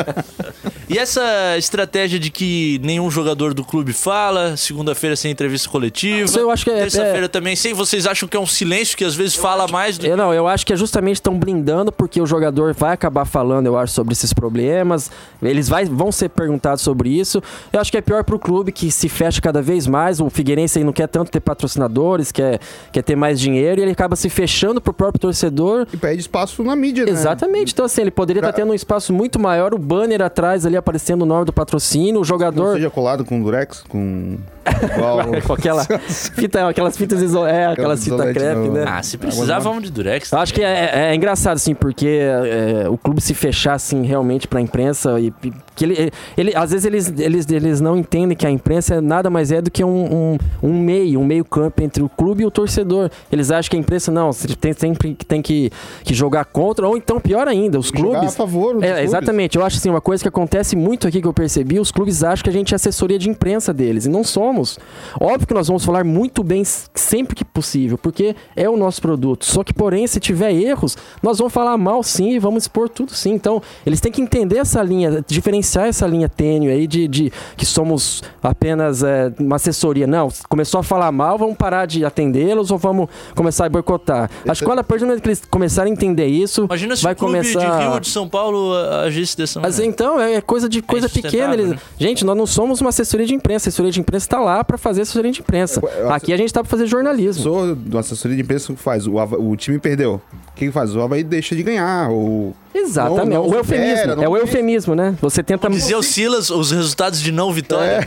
E 0.88 0.98
essa 0.98 1.56
estratégia 1.58 2.18
de 2.18 2.30
que 2.30 2.80
nenhum 2.82 3.10
jogador 3.10 3.52
do 3.52 3.64
clube 3.64 3.92
fala, 3.92 4.56
segunda-feira 4.56 5.16
sem 5.16 5.32
entrevista 5.32 5.68
coletiva. 5.68 6.24
Isso 6.24 6.38
eu 6.38 6.50
acho 6.50 6.64
que 6.64 6.70
é- 6.70 6.76
Terça-feira 6.76 7.28
também 7.28 7.56
sem. 7.56 7.72
Vocês 7.74 8.06
acham 8.06 8.28
que 8.28 8.36
é 8.36 8.40
um 8.40 8.46
silêncio 8.46 8.96
que 8.96 9.04
às 9.04 9.14
vezes 9.14 9.34
fala 9.34 9.66
mais 9.66 9.98
do 9.98 10.06
Eu, 10.06 10.16
não, 10.16 10.32
eu 10.32 10.46
acho 10.46 10.64
que 10.64 10.72
é 10.72 10.76
justamente 10.76 11.16
estão 11.16 11.36
blindando 11.38 11.90
porque 11.90 12.20
o 12.20 12.26
jogador 12.26 12.72
vai 12.72 12.92
acabar 12.92 13.24
falando, 13.24 13.66
eu 13.66 13.76
acho, 13.76 13.92
sobre 13.92 14.12
esses 14.12 14.32
problemas. 14.32 15.10
Eles 15.42 15.68
vai, 15.68 15.84
vão 15.84 16.12
ser 16.12 16.28
perguntados 16.28 16.82
sobre 16.82 17.08
isso. 17.08 17.42
Eu 17.72 17.80
acho 17.80 17.90
que 17.90 17.96
é 17.98 18.00
pior 18.00 18.22
pro 18.22 18.38
clube 18.38 18.70
que 18.70 18.90
se 18.96 19.08
fecha 19.08 19.40
cada 19.40 19.60
vez 19.62 19.86
mais. 19.86 20.20
O 20.20 20.28
Figueirense 20.30 20.78
aí 20.78 20.84
não 20.84 20.92
quer 20.92 21.06
tanto 21.08 21.30
ter 21.30 21.40
patrocinadores, 21.40 22.32
quer, 22.32 22.58
quer 22.90 23.02
ter 23.02 23.14
mais 23.16 23.38
dinheiro 23.38 23.80
e 23.80 23.84
ele 23.84 23.92
acaba 23.92 24.16
se 24.16 24.28
fechando 24.28 24.80
pro 24.80 24.92
próprio 24.92 25.20
torcedor. 25.20 25.86
E 25.92 25.96
pede 25.96 26.20
espaço 26.20 26.62
na 26.62 26.74
mídia, 26.74 27.04
né? 27.04 27.10
Exatamente. 27.10 27.72
Então, 27.72 27.84
assim, 27.84 28.00
ele 28.00 28.10
poderia 28.10 28.40
estar 28.40 28.52
tendo 28.52 28.70
um 28.70 28.74
espaço 28.74 29.12
muito 29.12 29.38
maior, 29.38 29.74
o 29.74 29.78
banner 29.78 30.22
atrás 30.22 30.64
ali 30.66 30.76
aparecendo 30.76 31.22
o 31.22 31.26
nome 31.26 31.44
do 31.44 31.52
patrocínio, 31.52 32.14
o 32.16 32.18
Não 32.18 32.24
jogador. 32.24 32.74
seja 32.74 32.90
colado 32.90 33.24
com 33.24 33.40
durex, 33.42 33.82
com... 33.88 34.36
Com 35.46 35.52
aquela 35.52 35.84
fita, 35.84 36.68
aquelas 36.68 36.96
fitas 36.96 37.22
iso... 37.22 37.46
é, 37.46 37.66
aquelas 37.66 38.02
fitas 38.02 38.32
crepe, 38.32 38.68
né? 38.68 38.84
Ah, 38.86 39.00
se 39.02 39.16
precisar, 39.16 39.60
vamos 39.60 39.84
de 39.84 39.92
Durex. 39.92 40.32
Acho 40.32 40.52
que 40.52 40.60
é, 40.62 40.90
é- 40.92 41.10
é 41.10 41.14
engraçado, 41.14 41.54
assim, 41.54 41.72
porque 41.72 42.18
é, 42.20 42.88
o 42.88 42.98
clube 42.98 43.20
se 43.20 43.32
fechar, 43.32 43.74
assim, 43.74 44.02
realmente 44.04 44.48
pra 44.48 44.60
imprensa 44.60 45.20
e- 45.20 45.32
que 45.76 45.84
ele, 45.84 46.12
ele, 46.36 46.56
às 46.56 46.70
vezes 46.70 46.84
eles, 46.84 47.14
eles, 47.18 47.46
eles 47.50 47.80
não 47.80 47.96
entendem 47.96 48.36
que 48.36 48.46
a 48.46 48.50
imprensa 48.50 48.96
é 48.96 49.00
nada 49.00 49.30
mais 49.30 49.52
é 49.52 49.60
do 49.60 49.70
que 49.70 49.84
um, 49.84 50.32
um, 50.32 50.38
um 50.62 50.80
meio, 50.80 51.20
um 51.20 51.24
meio 51.24 51.44
campo 51.44 51.82
entre 51.82 52.02
o 52.02 52.08
clube 52.08 52.42
e 52.42 52.46
o 52.46 52.50
torcedor. 52.50 53.10
Eles 53.30 53.50
acham 53.50 53.70
que 53.70 53.76
a 53.76 53.80
imprensa, 53.80 54.10
não, 54.10 54.30
tem 54.60 54.72
sempre 54.72 55.14
que 55.14 55.24
tem 55.24 55.42
que, 55.42 55.70
que 56.02 56.14
jogar 56.14 56.46
contra, 56.46 56.88
ou 56.88 56.96
então, 56.96 57.20
pior 57.20 57.46
ainda, 57.46 57.78
os 57.78 57.90
que 57.90 57.98
jogar 57.98 58.20
clubes... 58.20 58.34
a 58.34 58.36
favor 58.36 58.76
É, 58.82 58.88
clubes. 58.88 59.04
exatamente. 59.04 59.56
Eu 59.58 59.64
acho 59.64 59.76
assim, 59.76 59.90
uma 59.90 60.00
coisa 60.00 60.22
que 60.24 60.28
acontece 60.28 60.74
muito 60.74 61.06
aqui 61.06 61.20
que 61.20 61.28
eu 61.28 61.34
percebi, 61.34 61.78
os 61.78 61.92
clubes 61.92 62.24
acham 62.24 62.42
que 62.42 62.50
a 62.50 62.52
gente 62.52 62.72
é 62.72 62.76
assessoria 62.76 63.18
de 63.18 63.28
imprensa 63.28 63.72
deles, 63.72 64.06
e 64.06 64.08
não 64.08 64.24
somos. 64.24 64.78
óbvio 65.20 65.46
que 65.46 65.54
nós 65.54 65.68
vamos 65.68 65.84
falar 65.84 66.04
muito 66.04 66.42
bem 66.42 66.64
sempre 66.64 67.34
que 67.34 67.44
possível, 67.44 67.98
porque 67.98 68.34
é 68.54 68.68
o 68.68 68.76
nosso 68.76 69.02
produto. 69.02 69.44
Só 69.44 69.62
que, 69.62 69.74
porém, 69.74 70.06
se 70.06 70.18
tiver 70.18 70.52
erros, 70.52 70.96
nós 71.22 71.38
vamos 71.38 71.52
falar 71.52 71.76
mal 71.76 72.02
sim 72.02 72.30
e 72.30 72.38
vamos 72.38 72.64
expor 72.64 72.88
tudo 72.88 73.12
sim. 73.12 73.32
Então, 73.32 73.62
eles 73.84 74.00
têm 74.00 74.10
que 74.10 74.20
entender 74.22 74.58
essa 74.58 74.82
linha, 74.82 75.24
diferenciar 75.26 75.65
essa 75.74 76.06
linha 76.06 76.28
tênue 76.28 76.70
aí 76.70 76.86
de, 76.86 77.08
de 77.08 77.32
que 77.56 77.66
somos 77.66 78.22
apenas 78.42 79.02
é, 79.02 79.32
uma 79.38 79.56
assessoria. 79.56 80.06
Não, 80.06 80.28
começou 80.48 80.80
a 80.80 80.82
falar 80.82 81.10
mal, 81.12 81.36
vamos 81.38 81.56
parar 81.56 81.86
de 81.86 82.04
atendê-los 82.04 82.70
ou 82.70 82.78
vamos 82.78 83.08
começar 83.34 83.66
a 83.66 83.68
boicotar. 83.68 84.30
Acho 84.46 84.60
que 84.60 84.66
quando 84.66 84.78
a 84.80 84.84
partir 84.84 85.00
do 85.04 85.06
momento 85.08 85.22
que 85.22 85.28
eles 85.28 85.42
começarem 85.50 85.92
a 85.92 85.94
entender 85.94 86.26
isso, 86.26 86.64
Imagina 86.64 86.94
se 86.96 87.02
vai 87.02 87.12
o 87.12 87.16
clube 87.16 87.32
começar... 87.34 87.58
de 87.78 87.82
Rio 87.82 87.92
ou 87.92 88.00
de 88.00 88.08
São 88.08 88.28
Paulo 88.28 88.74
agisse 89.04 89.36
dessa 89.36 89.60
Mas 89.60 89.74
maneira. 89.76 89.92
então, 89.92 90.20
é 90.20 90.40
coisa 90.40 90.68
de 90.68 90.82
coisa 90.82 91.08
pequena. 91.08 91.26
insustentável, 91.28 91.64
Eles... 91.66 91.70
né? 91.72 91.78
Gente, 91.98 92.24
nós 92.24 92.36
não 92.36 92.46
somos 92.46 92.80
uma 92.80 92.90
assessoria 92.90 93.26
de 93.26 93.34
imprensa. 93.34 93.68
A 93.68 93.68
assessoria 93.68 93.90
de 93.92 94.00
imprensa 94.00 94.26
está 94.26 94.40
lá 94.40 94.62
para 94.62 94.78
fazer 94.78 95.02
assessoria 95.02 95.32
de 95.32 95.40
imprensa. 95.40 95.80
Eu- 95.98 96.12
Aqui 96.12 96.32
a 96.32 96.36
gente 96.36 96.52
tá 96.52 96.60
para 96.60 96.70
fazer 96.70 96.86
jornalismo. 96.86 97.42
Sou 97.42 97.74
do 97.74 97.98
assessoria 97.98 98.36
de 98.36 98.42
imprensa 98.42 98.72
que 98.72 98.78
faz. 98.78 99.06
O, 99.06 99.14
o 99.16 99.56
time 99.56 99.78
perdeu. 99.78 100.14
O 100.14 100.54
que, 100.56 100.66
que 100.66 100.72
faz? 100.72 100.94
O 100.94 101.00
Havaí 101.02 101.22
deixa 101.22 101.54
de 101.54 101.62
ganhar. 101.62 102.10
Ou... 102.10 102.54
Exatamente. 102.74 103.28
Não, 103.34 103.42
não 103.44 103.50
o 103.50 103.54
eufemismo. 103.54 104.16
não 104.16 104.22
é 104.22 104.28
o 104.28 104.32
tem- 104.32 104.40
eufemismo, 104.40 104.94
né? 104.94 105.14
Você 105.20 105.42
tenta. 105.58 105.74
Dizia 105.74 105.98
o 105.98 106.02
Silas 106.02 106.50
os 106.50 106.70
resultados 106.70 107.20
de 107.20 107.32
não 107.32 107.52
vitória. 107.52 108.00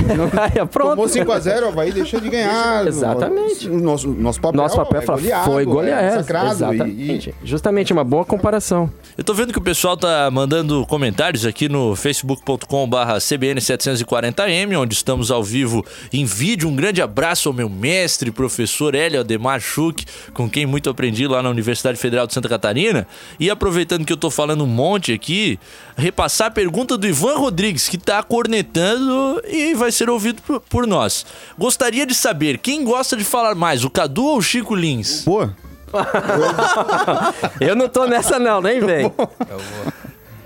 É, 0.56 0.66
pronto. 0.66 0.90
Tomou 0.90 1.06
5x0, 1.06 1.64
o 1.64 1.68
Havaí 1.68 1.92
deixa 1.92 2.20
de 2.20 2.30
ganhar. 2.30 2.86
Exatamente. 2.88 3.68
Nosso, 3.70 4.08
nosso 4.10 4.40
papel, 4.40 4.62
Nosso 4.62 4.76
papel 4.76 5.02
é 5.02 5.06
fala, 5.06 5.20
goleado, 5.20 5.46
foi 5.46 5.66
goleado. 5.66 6.02
É 6.02 6.10
massacrado, 6.10 6.52
Exatamente. 6.52 7.36
Justamente, 7.44 7.94
uma 7.94 8.04
boa 8.04 8.26
comparação. 8.26 8.92
Eu 9.18 9.24
tô 9.24 9.34
vendo 9.34 9.52
que 9.52 9.60
o 9.60 9.62
pessoal 9.62 9.98
tá 9.98 10.30
mandando 10.32 10.86
comentários 10.86 11.46
aqui 11.46 11.68
no 11.68 11.96
facebook.com/barra 11.96 13.18
cbn740m, 13.18 14.80
onde 14.80 14.94
estamos 14.94 15.32
ao 15.32 15.44
vivo 15.44 15.86
em 16.12 16.26
vídeo. 16.26 16.70
Um 16.70 16.76
grande 16.76 17.02
abraço 17.02 17.50
ao 17.50 17.54
meu 17.54 17.70
mestre, 17.70 18.32
professor 18.32 18.96
Hélio 18.96 19.20
Ademar 19.20 19.60
Schuch, 19.60 20.06
com 20.34 20.50
quem 20.50 20.66
muito 20.66 20.90
aprendi 20.90 21.28
lá 21.28 21.42
na 21.44 21.50
Universidade 21.50 21.98
Federal 21.98 22.28
de 22.28 22.34
Santa 22.34 22.50
Catarina. 22.50 23.08
E 23.40 23.50
aproveitando 23.50 24.06
que 24.06 24.14
eu 24.14 24.18
tô 24.18 24.30
falando 24.30 24.64
um 24.64 24.68
monte 24.68 25.12
aqui, 25.12 25.60
repassar 25.98 26.48
a 26.48 26.52
pergunta 26.52 26.98
do 26.98 27.08
Ivan 27.08 27.36
Rodrigues, 27.40 27.88
que 27.88 27.98
tá 27.98 28.22
cornetando 28.22 29.42
e 29.48 29.74
vai 29.74 29.92
ser 29.92 30.10
ouvido 30.10 30.42
por, 30.42 30.60
por 30.62 30.88
nós. 30.88 31.26
Gostaria 31.58 32.06
de 32.06 32.14
saber 32.14 32.58
quem 32.58 32.84
gosta 32.84 33.16
de 33.16 33.24
falar 33.24 33.56
mais, 33.56 33.84
o 33.84 33.90
Cadu 33.90 34.26
ou 34.26 34.38
o 34.38 34.42
Chico 34.42 34.76
Lins? 34.76 35.24
Pô, 35.24 35.48
Eu 37.60 37.76
não 37.76 37.90
tô 37.90 38.06
nessa, 38.06 38.40
não, 38.40 38.62
nem 38.62 38.80
vem. 38.80 39.12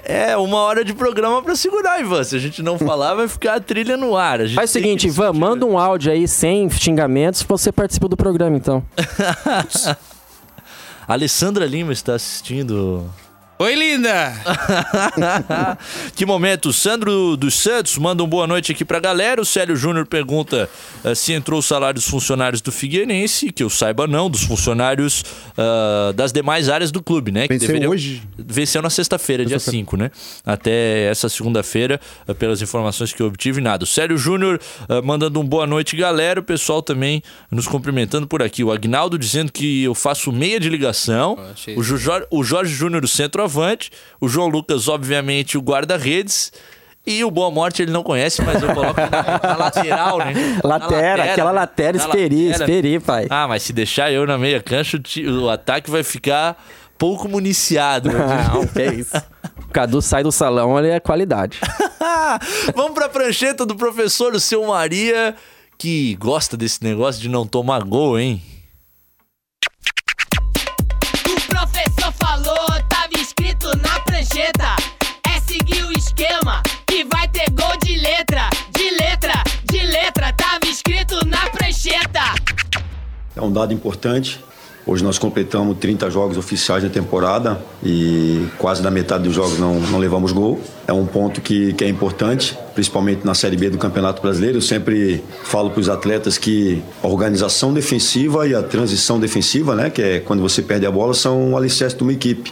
É, 0.06 0.36
uma 0.36 0.58
hora 0.58 0.84
de 0.84 0.94
programa 0.94 1.42
pra 1.42 1.56
segurar, 1.56 2.00
Ivan. 2.00 2.24
Se 2.24 2.36
a 2.36 2.40
gente 2.40 2.62
não 2.62 2.78
falar, 2.78 3.14
vai 3.14 3.28
ficar 3.28 3.56
a 3.56 3.60
trilha 3.60 3.96
no 3.96 4.18
ar. 4.18 4.42
A 4.42 4.46
gente 4.46 4.56
Faz 4.56 4.70
o 4.70 4.74
seguinte, 4.74 5.08
Ivan, 5.08 5.34
manda 5.34 5.66
um 5.66 5.78
áudio 5.78 6.12
aí 6.12 6.28
sem 6.28 6.70
xingamentos. 6.70 7.42
Você 7.44 7.72
participa 7.72 8.08
do 8.10 8.18
programa, 8.18 8.58
então. 8.58 8.84
Alessandra 11.08 11.66
Lima 11.66 11.94
está 11.94 12.16
assistindo. 12.16 13.10
Oi, 13.60 13.76
linda! 13.76 14.34
que 16.16 16.26
momento. 16.26 16.70
O 16.70 16.74
Sandro 16.74 17.38
dos 17.38 17.54
Santos 17.54 17.98
manda 18.00 18.24
um 18.24 18.28
boa 18.28 18.48
noite 18.48 18.72
aqui 18.72 18.84
pra 18.84 19.00
galera. 19.00 19.40
O 19.40 19.46
Célio 19.46 19.76
Júnior 19.76 20.08
pergunta 20.08 20.68
eh, 21.04 21.14
se 21.14 21.34
entrou 21.34 21.60
o 21.60 21.64
salário 21.64 21.94
dos 21.96 22.08
funcionários 22.08 22.62
do 22.62 22.72
Figueirense. 22.72 23.52
Que 23.52 23.64
eu 23.64 23.70
saiba, 23.70 24.08
não. 24.08 24.28
Dos 24.28 24.44
funcionários 24.44 25.24
ah, 25.56 26.12
das 26.16 26.34
demais 26.34 26.68
áreas 26.68 26.92
do 26.92 27.02
clube, 27.02 27.32
né? 27.32 27.44
Que 27.44 27.54
Venceu 27.54 27.68
deveriam- 27.68 27.92
hoje? 27.92 28.24
Venceu 28.38 28.82
na 28.82 28.90
sexta-feira, 28.90 29.46
dia 29.46 29.60
5, 29.60 29.96
né? 29.98 30.10
Até 30.44 31.06
essa 31.06 31.30
segunda-feira, 31.30 32.02
eh, 32.28 32.34
pelas 32.34 32.60
informações 32.62 33.14
que 33.14 33.22
eu 33.22 33.28
obtive, 33.28 33.62
nada. 33.62 33.84
O 33.84 33.88
Célio 33.88 34.18
Júnior 34.18 34.60
eh, 34.90 35.02
mandando 35.02 35.40
um 35.40 35.46
boa 35.46 35.68
noite, 35.68 35.96
galera. 35.96 36.40
O 36.40 36.44
pessoal 36.44 36.82
também 36.82 37.22
nos 37.52 37.68
cumprimentando 37.68 38.26
por 38.26 38.42
aqui. 38.42 38.64
O 38.64 38.72
Agnaldo 38.72 39.18
dizendo 39.18 39.52
que 39.52 39.84
eu 39.84 39.94
faço 39.94 40.32
meia 40.32 40.60
de 40.60 40.70
ligação. 40.70 41.38
Ah. 41.40 41.54
O, 42.32 42.40
o 42.40 42.44
Jorge 42.44 42.74
Júnior, 42.74 43.04
o 43.04 43.08
centroavante. 43.54 43.92
O 44.20 44.28
João 44.28 44.48
Lucas, 44.48 44.88
obviamente, 44.88 45.58
o 45.58 45.62
guarda-redes. 45.62 46.52
E 47.06 47.22
o 47.24 47.30
Boa 47.30 47.52
Morte 47.52 47.82
ele 47.82 47.92
não 47.92 48.02
conhece, 48.02 48.42
mas 48.42 48.64
eu 48.64 48.74
coloco 48.74 49.00
na, 49.02 49.50
na 49.50 49.58
lateral, 49.58 50.20
né? 50.20 50.34
Na 50.64 50.70
Latera, 50.70 51.24
aquela 51.26 51.52
né? 51.52 51.60
latera, 51.60 51.98
Na 51.98 52.04
esperi, 52.06 52.50
esperi, 52.50 53.00
pai. 53.02 53.28
Ah, 53.30 53.46
mas 53.46 53.62
se 53.64 53.74
deixar 53.74 54.10
eu 54.10 54.26
na 54.26 54.38
meia 54.38 54.64
cancha, 54.64 54.98
o 55.42 55.50
ataque 55.50 55.92
vai 55.92 56.02
ficar 56.02 56.58
pouco 56.98 57.28
municiado. 57.28 58.10
Não, 58.10 58.66
que 58.66 58.86
isso. 58.86 59.18
O 59.66 59.68
Cadu 59.74 60.02
sai 60.02 60.24
do 60.24 60.32
salão, 60.32 60.80
ele 60.80 60.92
é 60.92 61.00
qualidade. 61.02 61.60
Vamos 62.74 62.94
pra 62.94 63.10
prancheta 63.10 63.66
do 63.66 63.76
professor, 63.76 64.34
o 64.34 64.40
seu 64.40 64.66
Maria, 64.66 65.36
que 65.78 66.16
gosta 66.16 66.56
desse 66.56 66.82
negócio 66.82 67.22
de 67.22 67.28
não 67.28 67.46
tomar 67.46 67.84
gol, 67.84 68.18
hein? 68.18 68.42
É 83.36 83.42
um 83.42 83.52
dado 83.52 83.74
importante. 83.74 84.44
Hoje 84.86 85.02
nós 85.02 85.18
completamos 85.18 85.78
30 85.78 86.10
jogos 86.10 86.38
oficiais 86.38 86.84
da 86.84 86.90
temporada 86.90 87.64
e 87.82 88.48
quase 88.58 88.84
da 88.84 88.92
metade 88.92 89.24
dos 89.24 89.34
jogos 89.34 89.58
não, 89.58 89.80
não 89.80 89.98
levamos 89.98 90.34
gol. 90.34 90.60
É 90.86 90.92
um 90.92 91.06
ponto 91.06 91.40
que, 91.40 91.72
que 91.74 91.86
é 91.86 91.88
importante, 91.88 92.58
principalmente 92.76 93.26
na 93.26 93.34
Série 93.34 93.56
B 93.56 93.70
do 93.70 93.78
Campeonato 93.78 94.22
Brasileiro. 94.22 94.58
Eu 94.58 94.62
sempre 94.62 95.24
falo 95.44 95.70
para 95.70 95.80
os 95.80 95.88
atletas 95.88 96.38
que 96.38 96.84
a 97.02 97.08
organização 97.08 97.74
defensiva 97.74 98.46
e 98.46 98.54
a 98.54 98.62
transição 98.62 99.20
defensiva, 99.22 99.74
né, 99.74 99.90
que 99.90 100.02
é 100.02 100.20
quando 100.20 100.42
você 100.42 100.62
perde 100.62 100.86
a 100.86 100.92
bola, 100.92 101.14
são 101.14 101.54
o 101.54 101.58
alicerce 101.58 101.96
de 101.96 102.04
uma 102.04 102.12
equipe. 102.12 102.52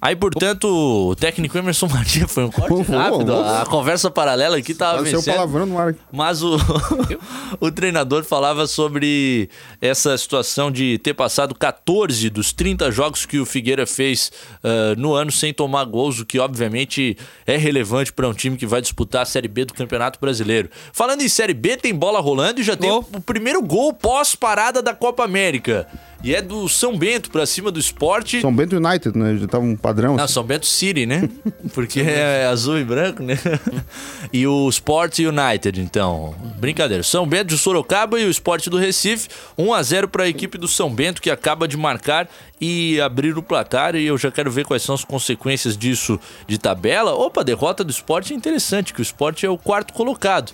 Aí, 0.00 0.14
portanto, 0.14 0.66
o 0.68 1.16
técnico 1.16 1.56
Emerson 1.56 1.88
Maria 1.88 2.28
foi 2.28 2.44
um 2.44 2.50
corte 2.50 2.82
rápido. 2.92 3.26
vamos. 3.26 3.52
A 3.52 3.66
conversa 3.66 4.10
paralela 4.10 4.58
aqui 4.58 4.74
tava 4.74 5.00
o 5.00 5.04
vencendo. 5.04 5.34
palavrão 5.34 5.66
no 5.66 5.78
ar. 5.78 5.94
Mas 6.12 6.42
o, 6.42 6.56
o 7.60 7.70
treinador 7.70 8.24
falava 8.24 8.66
sobre 8.66 9.48
essa 9.80 10.16
situação 10.18 10.70
de 10.70 10.98
ter 10.98 11.14
passado 11.14 11.54
14 11.54 12.28
dos 12.30 12.52
30 12.52 12.90
jogos 12.92 13.26
que 13.26 13.38
o 13.38 13.46
Figueira 13.46 13.86
fez 13.86 14.30
ah, 14.62 14.94
no 14.96 15.14
ano 15.14 15.32
sem 15.32 15.52
tomar 15.52 15.84
gols, 15.84 16.20
o 16.20 16.26
que 16.26 16.38
obviamente 16.38 17.16
é 17.46 17.56
relevante 17.56 18.12
para 18.12 18.28
um 18.28 18.34
time 18.34 18.56
que 18.56 18.66
vai 18.66 18.80
disputar 18.80 19.22
a 19.22 19.26
Série 19.26 19.48
B 19.48 19.64
do 19.64 19.74
Campeonato 19.74 20.18
Brasileiro. 20.20 20.68
Falando 20.92 21.22
em 21.22 21.28
Série 21.28 21.54
B, 21.54 21.76
tem 21.76 21.94
bola 21.94 22.20
rolando 22.20 22.60
e 22.60 22.64
já 22.64 22.76
tem 22.76 22.90
o 22.90 23.02
primeiro 23.20 23.62
gol 23.62 23.92
pós-parada 23.92 24.82
da 24.82 24.94
Copa 24.94 25.24
América. 25.24 25.86
E 26.26 26.34
é 26.34 26.42
do 26.42 26.68
São 26.68 26.98
Bento 26.98 27.30
para 27.30 27.46
cima 27.46 27.70
do 27.70 27.78
esporte. 27.78 28.40
São 28.40 28.52
Bento 28.52 28.74
United, 28.74 29.16
né? 29.16 29.36
Já 29.36 29.46
tava 29.46 29.64
um 29.64 29.76
padrão. 29.76 30.16
Não, 30.16 30.26
São 30.26 30.42
Bento 30.42 30.66
City, 30.66 31.06
né? 31.06 31.30
Porque 31.72 32.00
é 32.00 32.46
azul 32.46 32.80
e 32.80 32.84
branco, 32.84 33.22
né? 33.22 33.38
E 34.32 34.44
o 34.44 34.68
Sport 34.68 35.20
United, 35.20 35.80
então. 35.80 36.34
Brincadeira. 36.58 37.04
São 37.04 37.28
Bento 37.28 37.50
de 37.50 37.58
Sorocaba 37.58 38.18
e 38.18 38.24
o 38.24 38.30
Sport 38.30 38.66
do 38.66 38.76
Recife. 38.76 39.28
1 39.56 39.72
a 39.72 39.80
0 39.80 40.08
para 40.08 40.24
a 40.24 40.28
equipe 40.28 40.58
do 40.58 40.66
São 40.66 40.92
Bento, 40.92 41.22
que 41.22 41.30
acaba 41.30 41.68
de 41.68 41.76
marcar 41.76 42.28
e 42.60 43.00
abrir 43.00 43.38
o 43.38 43.42
placar. 43.42 43.94
E 43.94 44.04
eu 44.04 44.18
já 44.18 44.32
quero 44.32 44.50
ver 44.50 44.64
quais 44.64 44.82
são 44.82 44.96
as 44.96 45.04
consequências 45.04 45.78
disso 45.78 46.18
de 46.48 46.58
tabela. 46.58 47.14
Opa, 47.14 47.44
derrota 47.44 47.84
do 47.84 47.92
Sport 47.92 48.32
é 48.32 48.34
interessante, 48.34 48.92
que 48.92 49.00
o 49.00 49.02
Sport 49.02 49.44
é 49.44 49.48
o 49.48 49.56
quarto 49.56 49.92
colocado. 49.92 50.52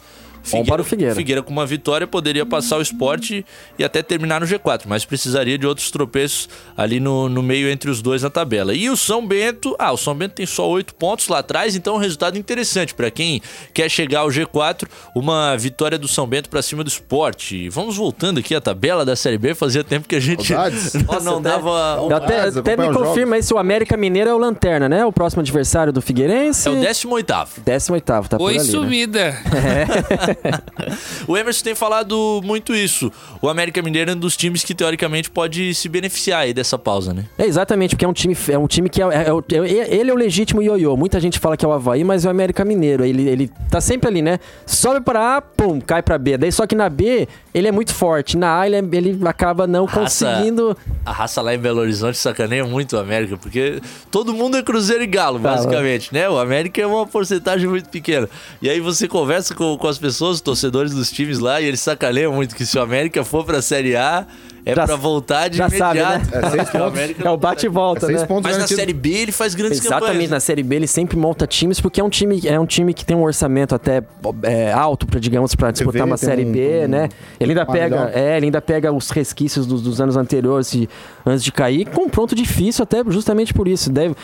Bom 0.51 0.65
para 0.65 0.83
o 0.83 0.85
Figueira. 0.85 1.15
Figueira 1.15 1.43
com 1.43 1.53
uma 1.53 1.67
vitória 1.67 2.07
poderia 2.07 2.45
passar 2.45 2.79
o 2.79 2.83
esporte 2.83 3.45
e 3.79 3.85
até 3.85 4.03
terminar 4.03 4.41
no 4.41 4.47
G4, 4.47 4.83
mas 4.87 5.05
precisaria 5.05 5.57
de 5.57 5.67
outros 5.67 5.91
tropeços 5.91 6.49
ali 6.77 7.01
no, 7.01 7.29
no 7.29 7.43
meio 7.43 7.69
entre 7.69 7.91
os 7.91 8.03
dois 8.03 8.23
na 8.23 8.31
tabela. 8.31 8.75
E 8.75 8.91
o 8.91 8.97
São 8.97 9.27
Bento, 9.27 9.75
ah, 9.79 9.93
o 9.93 9.97
São 9.97 10.15
Bento 10.15 10.35
tem 10.35 10.47
só 10.47 10.69
oito 10.69 10.95
pontos 10.95 11.29
lá 11.29 11.39
atrás, 11.39 11.77
então 11.77 11.95
é 11.95 11.97
um 11.97 12.01
resultado 12.01 12.37
interessante 12.39 12.95
para 12.95 13.11
quem 13.11 13.41
quer 13.73 13.89
chegar 13.89 14.21
ao 14.21 14.29
G4, 14.29 14.87
uma 15.15 15.57
vitória 15.57 15.99
do 15.99 16.09
São 16.09 16.27
Bento 16.27 16.49
para 16.49 16.63
cima 16.63 16.83
do 16.83 16.89
esporte. 16.89 17.69
Vamos 17.69 17.97
voltando 17.97 18.41
aqui 18.41 18.55
à 18.55 18.61
tabela 18.61 19.05
da 19.05 19.17
Série 19.17 19.39
B, 19.39 19.55
fazia 19.55 19.85
tempo 19.85 20.09
que 20.09 20.17
a 20.17 20.21
gente 20.21 20.49
Saudades. 20.49 20.95
não, 21.07 21.21
não 21.21 21.43
dava 21.43 22.03
um 22.03 22.11
Eu 22.11 22.17
até, 22.17 22.37
Casa, 22.37 22.61
até 22.61 22.77
me 22.77 22.93
confirma 22.93 23.37
aí 23.37 23.43
se 23.43 23.53
o 23.55 23.59
América 23.59 23.97
Mineiro 23.97 24.31
é 24.31 24.35
o 24.35 24.39
Lanterna, 24.39 24.89
né? 24.89 25.05
O 25.05 25.13
próximo 25.13 25.41
adversário 25.41 25.93
do 25.93 26.03
Figueirense. 26.03 26.69
é 26.69 26.71
o 26.71 26.75
18º. 26.77 27.49
18 27.65 28.05
tá 28.05 28.39
por 28.39 28.47
Oi, 28.47 28.59
ali, 28.59 28.59
né? 28.59 28.71
sumida. 28.71 29.37
O 31.27 31.37
Emerson 31.37 31.65
tem 31.65 31.75
falado 31.75 32.41
muito 32.45 32.75
isso. 32.75 33.11
O 33.41 33.49
América 33.49 33.81
Mineiro 33.83 34.11
é 34.11 34.15
um 34.15 34.19
dos 34.19 34.37
times 34.37 34.65
que 34.65 34.75
teoricamente 34.75 35.31
pode 35.31 35.75
se 35.75 35.89
beneficiar 35.89 36.41
aí 36.43 36.53
dessa 36.55 36.79
pausa, 36.79 37.13
né? 37.15 37.25
É 37.39 37.47
exatamente, 37.47 37.95
porque 37.95 38.05
é 38.05 38.09
um 38.09 38.13
time, 38.13 38.37
é 38.51 38.59
um 38.59 38.67
time 38.67 38.89
que 38.89 39.01
é, 39.03 39.07
é- 39.07 39.29
é 39.29 39.79
é- 39.79 39.95
ele 39.95 40.11
é 40.11 40.15
o 40.15 40.17
legítimo 40.17 40.63
ioiô. 40.63 40.97
Muita 40.97 41.19
gente 41.21 41.39
fala 41.39 41.57
que 41.57 41.65
é 41.65 41.69
o 41.69 41.73
Havaí, 41.73 42.05
mas 42.05 42.25
é 42.25 42.29
o 42.29 42.31
América 42.31 42.65
Mineiro. 42.65 43.05
Ele, 43.05 43.29
ele 43.29 43.51
tá 43.71 43.81
sempre 43.81 44.09
ali, 44.09 44.23
né? 44.23 44.39
Sobe 44.67 45.01
pra 45.01 45.37
A, 45.37 45.41
pum, 45.41 45.81
cai 45.81 46.03
pra 46.03 46.19
B. 46.19 46.37
Daí 46.37 46.53
só 46.53 46.67
que 46.67 46.75
na 46.75 46.89
B 46.89 47.29
ele 47.55 47.69
é 47.69 47.73
muito 47.73 47.95
forte. 47.95 48.37
Na 48.37 48.61
A 48.61 48.67
ele, 48.67 48.77
é- 48.77 48.97
ele 48.97 49.19
acaba 49.27 49.67
não 49.67 49.85
Raça- 49.85 50.27
conseguindo. 50.27 50.77
A 51.05 51.13
raça 51.13 51.41
lá 51.43 51.55
em 51.55 51.59
Belo 51.59 51.81
Horizonte 51.81 52.19
sacaneia 52.19 52.65
muito 52.65 52.97
o 52.97 52.99
América, 52.99 53.37
porque 53.37 53.81
todo 54.11 54.33
mundo 54.35 54.57
é 54.57 54.63
Cruzeiro 54.63 55.03
e 55.03 55.07
Galo, 55.07 55.39
basicamente, 55.39 56.13
né? 56.13 56.29
O 56.29 56.39
América 56.39 56.81
é 56.81 56.87
uma 56.87 57.07
porcentagem 57.07 57.69
muito 57.69 57.89
pequena. 57.89 58.29
E 58.61 58.69
aí 58.69 58.81
você 58.81 59.07
conversa 59.09 59.55
com, 59.55 59.77
com 59.77 59.87
as 59.89 59.99
pessoas 59.99 60.22
passou 60.23 60.31
os 60.31 60.41
torcedores 60.41 60.93
dos 60.95 61.11
times 61.11 61.41
lá 61.41 61.61
e 61.61 61.65
eles 61.65 61.81
sacaneiam 61.81 62.33
muito 62.33 62.55
que 62.55 62.65
se 62.65 62.79
o 62.79 62.83
América 62.83 63.25
for 63.25 63.45
pra 63.45 63.61
Série 63.61 63.97
A, 63.97 64.25
é 64.65 64.73
Já- 64.77 64.87
pra 64.87 64.95
voltar 64.95 65.49
de 65.49 65.57
já 65.59 65.69
sabe, 65.69 65.99
imediato. 65.99 66.31
né? 66.31 66.41
É 66.47 66.51
seis 66.51 66.71
pontos. 66.71 67.01
É 67.27 67.31
o 67.31 67.37
bate 67.37 67.67
e 67.67 67.69
volta, 67.69 68.07
seis 68.07 68.21
né? 68.21 68.27
pontos 68.29 68.45
Mas 68.45 68.53
na 68.53 68.59
garantidos. 68.59 68.81
Série 68.81 68.93
B 68.93 69.09
ele 69.11 69.33
faz 69.33 69.55
grandes 69.57 69.81
Exatamente, 69.81 70.07
campanhas. 70.13 70.31
na 70.31 70.39
Série 70.39 70.63
B 70.63 70.77
ele 70.77 70.87
sempre 70.87 71.17
monta 71.17 71.45
times, 71.49 71.81
porque 71.81 72.01
é 72.01 72.05
um 72.05 72.09
time, 72.09 72.41
é 72.47 72.61
um 72.61 72.67
time 72.67 72.95
que 72.95 73.05
tem 73.05 73.17
um 73.17 73.23
orçamento 73.25 73.75
até 73.75 74.01
é, 74.45 74.73
alto 74.73 75.05
para 75.07 75.19
digamos, 75.19 75.57
para 75.57 75.73
disputar 75.73 76.03
vê, 76.05 76.09
uma 76.09 76.17
Série 76.17 76.45
um- 76.45 76.53
B, 76.53 76.85
um- 76.85 76.89
né? 76.89 77.09
Ele 77.41 77.51
ainda 77.53 77.65
um 77.69 77.73
pega, 77.73 78.11
é, 78.15 78.37
ele 78.37 78.47
ainda 78.47 78.63
pega 78.63 78.93
os 78.93 79.11
resquícios 79.11 79.67
dos, 79.67 79.83
dos 79.83 80.01
anos 80.01 80.17
anteriores 80.17 80.73
e, 80.75 80.89
antes 81.27 81.43
de 81.43 81.51
cair, 81.51 81.87
com 81.87 82.03
um 82.05 82.09
pronto 82.09 82.33
difícil 82.37 82.85
até 82.85 83.03
justamente 83.09 83.53
por 83.53 83.67
isso. 83.67 83.91
Deve 83.91 84.15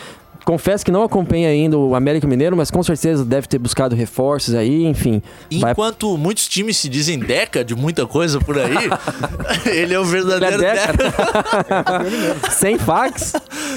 Confesso 0.45 0.83
que 0.83 0.91
não 0.91 1.03
acompanha 1.03 1.49
ainda 1.49 1.77
o 1.77 1.93
América 1.93 2.25
Mineiro, 2.27 2.57
mas 2.57 2.71
com 2.71 2.81
certeza 2.81 3.23
deve 3.23 3.47
ter 3.47 3.59
buscado 3.59 3.95
reforços 3.95 4.55
aí, 4.55 4.85
enfim. 4.85 5.21
Vai 5.59 5.71
Enquanto 5.71 6.17
muitos 6.17 6.47
times 6.47 6.77
se 6.77 6.89
dizem 6.89 7.19
deca 7.19 7.63
de 7.63 7.75
muita 7.75 8.07
coisa 8.07 8.39
por 8.39 8.57
aí, 8.57 8.89
ele 9.71 9.93
é 9.93 9.99
o 9.99 10.03
é 10.03 10.05
verdadeiro 10.05 10.57
década. 10.57 11.03
deca. 11.03 12.49
Sem 12.51 12.77
fax. 12.79 13.33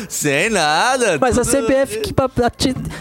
Sem 0.08 0.48
nada. 0.50 1.18
Mas 1.20 1.38
a 1.38 1.42
tudo- 1.44 1.66
CBF 1.66 1.98
que 2.00 2.14
a 2.18 2.52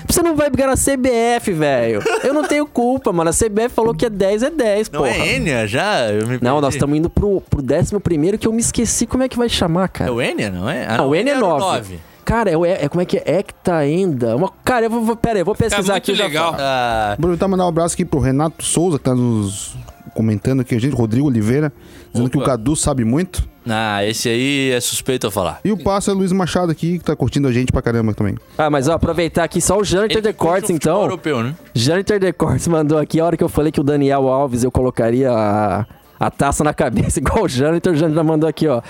você 0.08 0.22
não 0.22 0.36
vai 0.36 0.50
brigar 0.50 0.68
na 0.68 0.76
CBF, 0.76 1.52
velho. 1.54 2.02
Eu 2.24 2.34
não 2.34 2.44
tenho 2.44 2.66
culpa, 2.66 3.14
mano. 3.14 3.30
A 3.30 3.34
CBF 3.34 3.70
falou 3.70 3.94
que 3.94 4.06
é 4.06 4.10
10 4.10 4.44
é 4.44 4.50
10, 4.50 4.90
Não 4.90 5.00
porra. 5.02 5.12
é 5.16 5.36
Enia 5.36 5.66
já? 5.68 6.08
Não, 6.42 6.60
nós 6.60 6.74
estamos 6.74 6.98
indo 6.98 7.10
pro, 7.10 7.42
pro 7.50 7.62
décimo 7.62 8.00
primeiro 8.00 8.38
que 8.38 8.48
eu 8.48 8.52
me 8.54 8.60
esqueci 8.62 9.06
como 9.08 9.24
é 9.24 9.30
que 9.30 9.38
vai 9.38 9.48
chamar, 9.50 9.86
É 9.86 9.88
cara. 9.88 10.14
o 10.14 10.22
Enia, 10.22 10.50
não 10.50 10.70
é? 10.70 10.86
Ah, 10.88 10.98
Não, 10.98 11.10
o 11.10 11.16
N 11.16 11.30
é 11.30 11.32
era 11.34 11.40
9. 11.40 12.00
Cara, 12.32 12.50
é, 12.50 12.56
o- 12.56 12.66
é, 12.66 12.88
como 12.88 13.02
é 13.02 13.06
que 13.06 13.18
é? 13.18 13.24
Hecta 13.40 13.76
ainda. 13.76 14.38
Uma, 14.38 14.50
cara, 14.64 14.86
eu 14.86 14.90
vou, 14.90 15.02
vou, 15.04 15.18
pera 15.18 15.34
aí, 15.36 15.42
eu 15.42 15.46
vou 15.46 15.54
pesquisar 15.54 15.98
aqui 15.98 16.16
já 16.16 16.24
legal. 16.28 16.56
Ah, 16.58 17.12
Aproveitar 17.18 17.46
e 17.46 17.50
mandar 17.50 17.66
um 17.66 17.68
abraço 17.68 17.94
aqui 17.94 18.06
pro 18.06 18.22
Renato 18.22 18.64
Souza, 18.64 18.98
que 18.98 19.04
tá 19.04 19.14
nos 19.14 19.76
comentando 20.16 20.62
aqui, 20.62 20.74
a 20.74 20.80
gente, 20.80 20.96
Rodrigo 20.96 21.28
Oliveira, 21.28 21.74
dizendo 22.10 22.28
Opa. 22.28 22.32
que 22.32 22.38
o 22.38 22.42
Cadu 22.46 22.74
sabe 22.74 23.04
muito. 23.04 23.44
ah, 23.70 24.06
esse 24.06 24.30
aí 24.30 24.72
é 24.72 24.80
suspeito 24.80 25.28
a 25.28 25.32
falar. 25.32 25.60
E 25.66 25.74
o 25.74 25.78
passo 25.84 26.10
é 26.10 26.14
Luiz 26.14 26.32
Machado 26.32 26.72
aqui, 26.72 27.00
que 27.00 27.04
tá 27.04 27.18
curtindo 27.18 27.50
a 27.50 27.52
gente 27.52 27.70
pra 27.70 27.82
caramba 27.82 28.14
também. 28.14 28.38
Ah, 28.58 28.70
mas 28.70 28.88
ó, 28.88 28.94
aproveitar 28.94 29.44
aqui 29.44 29.60
só 29.60 29.78
o 29.78 29.84
Jâniter 29.84 30.20
Ele 30.20 30.28
de 30.30 30.34
Cortes, 30.34 30.70
o 30.70 30.74
então. 30.74 31.02
Europeu, 31.02 31.44
né? 31.44 31.54
Jâniter 31.76 32.18
de 32.18 32.32
Cortes 32.32 32.66
mandou 32.70 32.98
aqui, 32.98 33.20
a 33.20 33.26
hora 33.26 33.36
que 33.36 33.44
eu 33.44 33.50
falei 33.50 33.74
que 33.74 33.82
o 33.82 33.84
Daniel 33.84 34.30
Alves 34.30 34.64
eu 34.64 34.72
colocaria 34.72 35.30
a, 35.30 35.86
a 36.18 36.32
taça 36.32 36.64
na 36.64 36.74
cabeça, 36.74 37.20
igual 37.24 37.44
o 37.44 37.50
Jâniter, 37.50 37.92
o 37.92 37.96
Jâniter 37.98 38.16
já 38.16 38.24
mandou 38.24 38.48
aqui, 38.50 38.70
ó. 38.70 38.82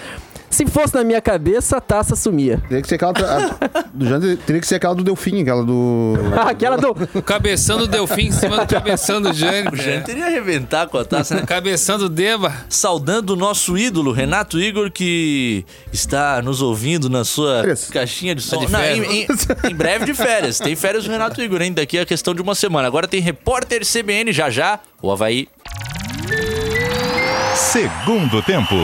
Se 0.51 0.65
fosse 0.67 0.93
na 0.93 1.03
minha 1.03 1.21
cabeça, 1.21 1.77
a 1.77 1.81
taça 1.81 2.15
sumia. 2.15 2.61
Teria 2.67 2.81
que 2.81 2.87
ser 2.87 2.95
aquela, 2.95 3.11
a- 3.13 3.83
do 3.93 4.05
Jander, 4.05 4.37
teria 4.37 4.61
que 4.61 4.67
ser 4.67 4.75
aquela 4.75 4.93
do 4.93 5.03
Delfim, 5.03 5.41
aquela 5.41 5.63
do... 5.63 6.13
Aquela 6.45 6.77
do. 6.77 6.91
O 7.15 7.21
cabeção 7.21 7.77
do 7.77 7.87
Delfim 7.87 8.27
em 8.27 8.31
cima 8.31 8.57
do 8.57 8.67
cabeção 8.67 9.21
do 9.21 9.31
Jânio. 9.33 9.71
O 9.71 9.75
Jânio 9.75 10.03
teria 10.03 10.25
arrebentar 10.27 10.87
com 10.87 10.97
a 10.97 11.05
taça, 11.05 11.33
né? 11.35 11.43
Cabeção 11.45 11.97
do 11.97 12.09
Deba. 12.09 12.53
Saudando 12.69 13.31
o 13.31 13.35
nosso 13.35 13.77
ídolo, 13.77 14.11
Renato 14.11 14.59
Igor, 14.59 14.91
que 14.91 15.65
está 15.93 16.41
nos 16.41 16.61
ouvindo 16.61 17.09
na 17.09 17.23
sua 17.23 17.61
Férias. 17.61 17.89
caixinha 17.89 18.35
de 18.35 18.41
som. 18.41 18.65
de 18.65 18.71
Não, 18.71 18.83
em, 18.83 19.01
em- 19.23 19.27
em 19.69 19.75
breve 19.75 20.05
de 20.05 20.13
férias. 20.13 20.59
Tem 20.59 20.75
férias 20.75 21.05
do 21.05 21.11
Renato 21.11 21.41
Igor, 21.41 21.61
hein? 21.61 21.71
Daqui 21.73 21.97
a 21.97 22.05
questão 22.05 22.35
de 22.35 22.41
uma 22.41 22.53
semana. 22.55 22.87
Agora 22.87 23.07
tem 23.07 23.21
repórter 23.21 23.81
CBN 23.85 24.31
já 24.33 24.49
já. 24.49 24.79
O 25.01 25.09
Havaí 25.11 25.47
Segundo 27.55 28.41
tempo. 28.41 28.75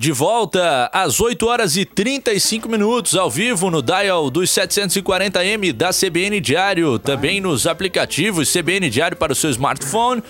De 0.00 0.12
volta 0.12 0.88
às 0.94 1.20
8 1.20 1.46
horas 1.46 1.76
e 1.76 1.84
35 1.84 2.66
minutos, 2.70 3.14
ao 3.14 3.30
vivo 3.30 3.70
no 3.70 3.82
dial 3.82 4.30
dos 4.30 4.48
740M 4.48 5.74
da 5.74 5.90
CBN 5.90 6.40
Diário, 6.40 6.98
também 6.98 7.38
nos 7.38 7.66
aplicativos 7.66 8.50
CBN 8.50 8.88
Diário 8.88 9.14
para 9.14 9.32
o 9.32 9.36
seu 9.36 9.50
smartphone, 9.50 10.22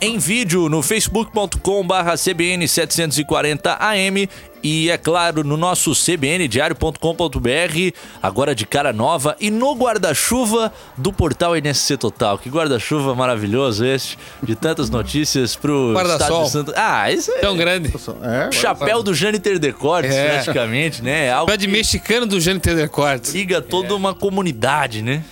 em 0.00 0.16
vídeo 0.16 0.70
no 0.70 0.80
facebook.com/barra 0.80 2.14
CBN 2.16 2.64
740AM 2.64 4.26
e, 4.62 4.90
é 4.90 4.98
claro, 4.98 5.42
no 5.44 5.56
nosso 5.56 5.92
cbndiario.com.br, 5.94 7.96
agora 8.22 8.54
de 8.54 8.66
cara 8.66 8.92
nova, 8.92 9.36
e 9.40 9.50
no 9.50 9.74
guarda-chuva 9.74 10.72
do 10.96 11.12
portal 11.12 11.56
NSC 11.56 11.96
Total. 11.96 12.38
Que 12.38 12.48
guarda-chuva 12.48 13.14
maravilhoso 13.14 13.84
esse, 13.84 14.16
de 14.42 14.54
tantas 14.54 14.90
notícias 14.90 15.56
pro 15.56 15.92
Guarda-sol. 15.94 16.44
estádio 16.44 16.50
Santo... 16.50 16.72
Ah, 16.76 17.10
isso 17.10 17.30
é 17.32 17.38
Tão 17.38 17.56
grande. 17.56 17.92
É, 18.22 18.52
chapéu 18.52 19.02
do 19.02 19.14
Jâniter 19.14 19.58
Decortes, 19.58 20.14
É. 20.14 20.34
praticamente, 20.34 21.02
né? 21.02 21.26
É 21.26 21.32
algo 21.32 21.50
Pé 21.50 21.56
de 21.56 21.66
mexicano 21.66 22.26
do 22.26 22.40
Jânio 22.40 22.60
Tedercortes. 22.60 23.32
que 23.32 23.38
liga 23.38 23.60
toda 23.60 23.94
uma 23.94 24.14
comunidade, 24.14 25.02
né? 25.02 25.24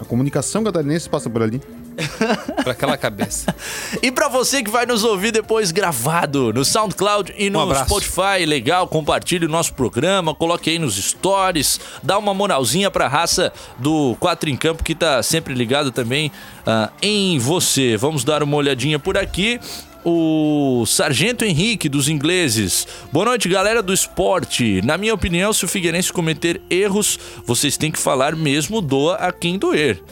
a 0.00 0.04
comunicação 0.06 0.64
catarinense 0.64 1.08
passa 1.08 1.30
por 1.30 1.42
ali. 1.42 1.60
Pra 2.62 2.72
aquela 2.72 2.96
cabeça. 2.96 3.54
E 4.02 4.10
pra 4.10 4.28
você 4.28 4.62
que 4.62 4.70
vai 4.70 4.86
nos 4.86 5.04
ouvir 5.04 5.32
depois 5.32 5.70
gravado 5.70 6.52
no 6.52 6.64
SoundCloud 6.64 7.34
e 7.36 7.50
no 7.50 7.64
Um. 7.64 7.74
Spotify, 7.74 8.44
legal, 8.46 8.86
compartilhe 8.86 9.46
o 9.46 9.48
nosso 9.48 9.74
programa, 9.74 10.34
coloque 10.34 10.70
aí 10.70 10.78
nos 10.78 10.96
stories, 10.96 11.80
dá 12.02 12.18
uma 12.18 12.34
moralzinha 12.34 12.90
pra 12.90 13.08
raça 13.08 13.52
do 13.78 14.16
4 14.20 14.50
em 14.50 14.56
Campo 14.56 14.84
que 14.84 14.94
tá 14.94 15.22
sempre 15.22 15.54
ligado 15.54 15.90
também 15.90 16.30
ah, 16.66 16.90
em 17.00 17.38
você. 17.38 17.96
Vamos 17.96 18.24
dar 18.24 18.42
uma 18.42 18.56
olhadinha 18.56 18.98
por 18.98 19.16
aqui. 19.16 19.60
O 20.04 20.84
Sargento 20.84 21.44
Henrique 21.44 21.88
dos 21.88 22.08
ingleses. 22.08 22.88
Boa 23.12 23.24
noite, 23.24 23.48
galera 23.48 23.80
do 23.80 23.92
esporte. 23.92 24.80
Na 24.82 24.98
minha 24.98 25.14
opinião, 25.14 25.52
se 25.52 25.64
o 25.64 25.68
Figueirense 25.68 26.12
cometer 26.12 26.60
erros, 26.68 27.18
vocês 27.46 27.76
têm 27.76 27.90
que 27.92 28.00
falar 28.00 28.34
mesmo 28.34 28.80
doa 28.80 29.14
a 29.14 29.30
quem 29.30 29.56
doer. 29.56 30.02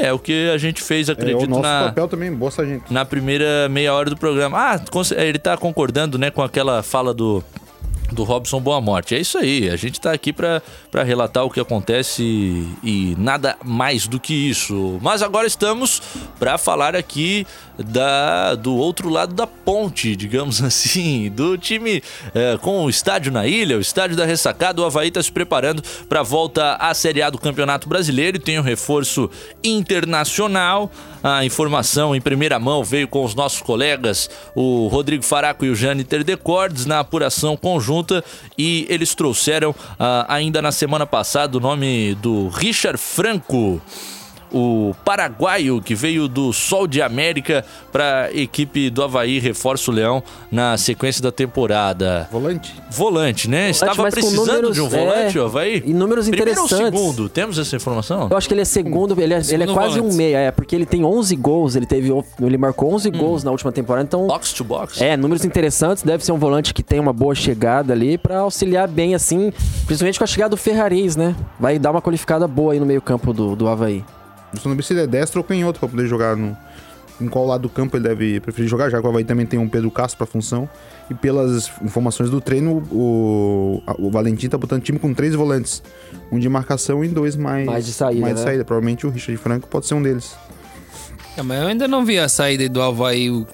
É 0.00 0.12
o 0.12 0.18
que 0.18 0.50
a 0.50 0.58
gente 0.58 0.82
fez, 0.82 1.08
É 1.08 1.12
o 1.12 1.14
acredito, 1.14 1.48
nosso 1.48 1.62
na, 1.62 1.84
papel 1.88 2.08
também, 2.08 2.32
boa 2.32 2.50
sargento. 2.50 2.92
na 2.92 3.04
primeira 3.04 3.68
meia 3.68 3.92
hora 3.94 4.10
do 4.10 4.16
programa. 4.16 4.58
Ah, 4.58 4.80
ele 5.16 5.38
tá 5.38 5.56
concordando, 5.56 6.18
né, 6.18 6.30
com 6.30 6.42
aquela 6.42 6.82
fala 6.82 7.12
do 7.14 7.42
do 8.12 8.24
Robson 8.24 8.60
Boa 8.60 8.80
Morte. 8.80 9.14
É 9.14 9.18
isso 9.18 9.38
aí, 9.38 9.68
a 9.68 9.76
gente 9.76 10.00
tá 10.00 10.12
aqui 10.12 10.32
pra 10.32 10.62
relatar 11.04 11.44
o 11.44 11.50
que 11.50 11.60
acontece 11.60 12.22
e, 12.82 13.14
nada 13.18 13.56
mais 13.64 14.06
do 14.06 14.18
que 14.18 14.34
isso. 14.34 14.98
Mas 15.00 15.22
agora 15.22 15.46
estamos 15.46 16.02
pra 16.38 16.58
falar 16.58 16.94
aqui 16.94 17.46
da 17.78 18.54
do 18.56 18.76
outro 18.76 19.08
lado 19.08 19.34
da 19.34 19.46
ponte, 19.46 20.14
digamos 20.14 20.60
assim, 20.62 21.30
do 21.30 21.56
time 21.56 22.02
eh, 22.34 22.58
com 22.60 22.84
o 22.84 22.90
estádio 22.90 23.32
na 23.32 23.46
ilha, 23.46 23.78
o 23.78 23.80
estádio 23.80 24.16
da 24.16 24.24
ressacada. 24.24 24.80
O 24.80 24.84
Havaí 24.84 25.10
tá 25.10 25.22
se 25.22 25.32
preparando 25.32 25.82
pra 26.08 26.22
volta 26.22 26.74
à 26.74 26.92
Série 26.92 27.22
A 27.22 27.30
do 27.30 27.38
Campeonato 27.38 27.88
Brasileiro 27.88 28.36
e 28.36 28.40
tem 28.40 28.58
um 28.58 28.62
reforço 28.62 29.30
internacional. 29.64 30.90
A 31.22 31.44
informação 31.44 32.14
em 32.14 32.20
primeira 32.20 32.58
mão 32.58 32.82
veio 32.82 33.06
com 33.06 33.24
os 33.24 33.34
nossos 33.34 33.60
colegas, 33.60 34.30
o 34.54 34.88
Rodrigo 34.88 35.24
Faraco 35.24 35.64
e 35.64 35.70
o 35.70 35.74
Jâniter 35.74 36.24
Decordes, 36.24 36.86
na 36.86 37.00
apuração 37.00 37.56
conjunta. 37.56 38.24
E 38.56 38.86
eles 38.88 39.14
trouxeram 39.14 39.74
ah, 39.98 40.24
ainda 40.28 40.62
na 40.62 40.72
semana 40.72 41.06
passada 41.06 41.56
o 41.56 41.60
nome 41.60 42.14
do 42.16 42.48
Richard 42.48 42.98
Franco. 42.98 43.80
O 44.52 44.94
paraguaio 45.04 45.80
que 45.80 45.94
veio 45.94 46.26
do 46.26 46.52
Sol 46.52 46.86
de 46.86 47.00
América 47.00 47.64
para 47.92 48.24
a 48.26 48.32
equipe 48.34 48.90
do 48.90 49.02
Havaí 49.02 49.38
Reforço 49.38 49.90
Leão 49.92 50.22
na 50.50 50.76
sequência 50.76 51.22
da 51.22 51.30
temporada. 51.30 52.28
Volante. 52.32 52.74
Volante, 52.90 53.48
né? 53.48 53.70
Estava 53.70 54.02
mas 54.02 54.14
com 54.14 54.20
precisando 54.20 54.46
números- 54.46 54.74
de 54.74 54.80
um 54.80 54.88
volante, 54.88 55.38
é, 55.38 55.40
o 55.40 55.44
Havaí? 55.44 55.82
e 55.86 55.92
números 55.94 56.28
Primeiro 56.28 56.60
ou 56.60 56.66
interessantes. 56.66 56.98
segundo? 57.00 57.28
Temos 57.28 57.58
essa 57.58 57.76
informação? 57.76 58.28
Eu 58.30 58.36
acho 58.36 58.48
que 58.48 58.54
ele 58.54 58.62
é 58.62 58.64
segundo, 58.64 59.12
ele 59.20 59.34
é, 59.34 59.36
ele 59.36 59.38
é 59.38 59.42
Segundo 59.42 59.72
quase 59.74 59.98
volante. 59.98 60.14
um 60.14 60.16
meia, 60.16 60.38
é, 60.38 60.50
porque 60.50 60.74
ele 60.74 60.86
tem 60.86 61.04
11 61.04 61.36
gols, 61.36 61.76
ele 61.76 61.86
teve, 61.86 62.10
ele 62.40 62.58
marcou 62.58 62.92
11 62.92 63.10
gols 63.10 63.44
na 63.44 63.50
última 63.50 63.70
temporada, 63.70 64.04
então 64.06 64.26
Box 64.26 64.52
to 64.52 64.64
box? 64.64 65.00
É, 65.00 65.16
números 65.16 65.44
interessantes. 65.44 66.02
Deve 66.02 66.24
ser 66.24 66.32
um 66.32 66.38
volante 66.38 66.74
que 66.74 66.82
tem 66.82 66.98
uma 66.98 67.12
boa 67.12 67.34
chegada 67.34 67.92
ali 67.92 68.18
pra 68.18 68.38
auxiliar 68.38 68.88
bem, 68.88 69.14
assim, 69.14 69.52
principalmente 69.86 70.18
com 70.18 70.24
a 70.24 70.26
chegada 70.26 70.50
do 70.50 70.56
Ferraris, 70.56 71.14
né? 71.16 71.34
Vai 71.58 71.78
dar 71.78 71.90
uma 71.90 72.02
qualificada 72.02 72.48
boa 72.48 72.72
aí 72.72 72.80
no 72.80 72.86
meio-campo 72.86 73.32
do, 73.32 73.54
do 73.54 73.68
Havaí. 73.68 74.04
Só 74.58 74.68
não 74.68 74.80
se 74.82 74.92
ele 74.92 75.00
é 75.02 75.06
destro 75.06 75.40
ou 75.40 75.44
canhoto 75.44 75.78
pra 75.80 75.88
poder 75.88 76.06
jogar 76.06 76.36
no... 76.36 76.56
Em 77.20 77.28
qual 77.28 77.46
lado 77.46 77.62
do 77.62 77.68
campo 77.68 77.98
ele 77.98 78.08
deve 78.08 78.40
preferir 78.40 78.66
jogar, 78.66 78.88
já 78.88 78.98
que 78.98 79.06
o 79.06 79.10
Havaí 79.10 79.24
também 79.24 79.44
tem 79.44 79.58
um 79.58 79.68
Pedro 79.68 79.90
Castro 79.90 80.16
pra 80.16 80.26
função. 80.26 80.66
E 81.10 81.14
pelas 81.14 81.70
informações 81.82 82.30
do 82.30 82.40
treino, 82.40 82.78
o, 82.90 83.82
o 83.98 84.10
Valentim 84.10 84.48
tá 84.48 84.56
botando 84.56 84.80
time 84.82 84.98
com 84.98 85.12
três 85.12 85.34
volantes. 85.34 85.82
Um 86.32 86.38
de 86.38 86.48
marcação 86.48 87.04
e 87.04 87.08
dois 87.08 87.36
mais... 87.36 87.66
Mais 87.66 87.84
de 87.84 87.92
saída, 87.92 88.22
Mais 88.22 88.34
de 88.36 88.40
né? 88.40 88.46
saída. 88.46 88.64
Provavelmente 88.64 89.06
o 89.06 89.10
Richard 89.10 89.36
Franco 89.36 89.68
pode 89.68 89.84
ser 89.86 89.92
um 89.94 90.02
deles. 90.02 90.34
É, 91.36 91.42
mas 91.42 91.60
eu 91.60 91.66
ainda 91.68 91.86
não 91.86 92.06
vi 92.06 92.18
a 92.18 92.26
saída 92.26 92.66
do 92.70 92.80
Havaí 92.80 93.30
o- 93.30 93.46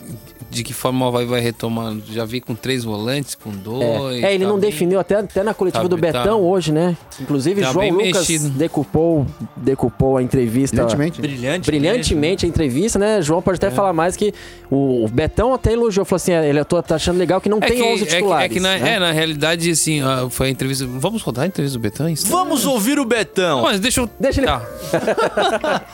de 0.51 0.63
que 0.65 0.73
forma 0.73 1.05
o 1.05 1.09
Havaí 1.09 1.27
vai 1.27 1.41
retomar. 1.41 1.95
Já 2.11 2.25
vi 2.25 2.41
com 2.41 2.55
três 2.55 2.85
volantes, 2.85 3.35
com 3.35 3.51
dois. 3.51 4.23
É, 4.23 4.35
ele 4.35 4.45
tá 4.45 4.51
não 4.51 4.59
bem- 4.59 4.71
definiu 4.71 4.99
até, 5.01 5.17
até 5.17 5.43
na 5.43 5.53
coletiva 5.53 5.83
Tá- 5.83 5.89
do 5.89 5.97
tá- 5.97 6.01
Betão 6.01 6.41
hoje, 6.43 6.73
né? 6.73 6.97
Inclusive, 7.21 7.61
Tá 7.63 7.73
João 7.73 7.89
Lucas 7.91 8.07
mexido. 8.29 8.49
decupou, 8.51 9.27
decupou 9.57 10.17
a 10.17 10.23
entrevista. 10.23 10.77
Brilhantemente. 10.77 11.21
Brilhante. 11.21 11.67
Brilhantemente 11.71 12.47
a 12.47 12.49
entrevista, 12.49 12.99
né? 12.99 13.21
João 13.23 13.43
pode 13.43 13.57
É. 13.63 13.67
até 13.67 13.75
falar 13.75 13.93
mais 13.93 14.17
que 14.17 14.33
o, 14.71 15.05
o 15.05 15.09
Betão 15.09 15.53
até 15.53 15.73
elogiou, 15.73 16.05
falou 16.05 16.17
assim: 16.17 16.33
ele 16.33 16.59
eu 16.61 16.65
tô 16.65 16.83
tá 16.83 16.95
achando 16.97 17.19
legal 17.19 17.41
que 17.41 17.49
não 17.49 17.59
É 17.59 17.67
tem 17.67 17.77
que, 17.77 17.83
11 17.83 18.03
é 18.03 18.07
que- 18.07 18.13
titulares. 18.15 18.45
é 18.47 18.49
que 18.55 18.61
na, 18.61 18.79
né? 18.79 18.95
é, 18.95 18.99
na 18.99 19.13
realidade, 19.13 19.71
assim, 19.71 20.01
foi 20.31 20.49
a 20.49 20.51
entrevista. 20.51 20.87
Vamos 20.89 21.23
rodar 21.23 21.45
a 21.45 21.47
entrevista 21.47 21.79
do 21.79 21.83
Betão? 21.83 22.09
Isso? 22.09 22.27
Vamos 22.29 22.65
ouvir 22.65 22.99
o 22.99 23.05
Betão. 23.05 23.63
Mas 23.63 23.81
deixa 23.81 24.01
eu. 24.01 24.11
Deixa 24.21 24.41
ele- 24.41 24.47
Tá. 24.47 24.63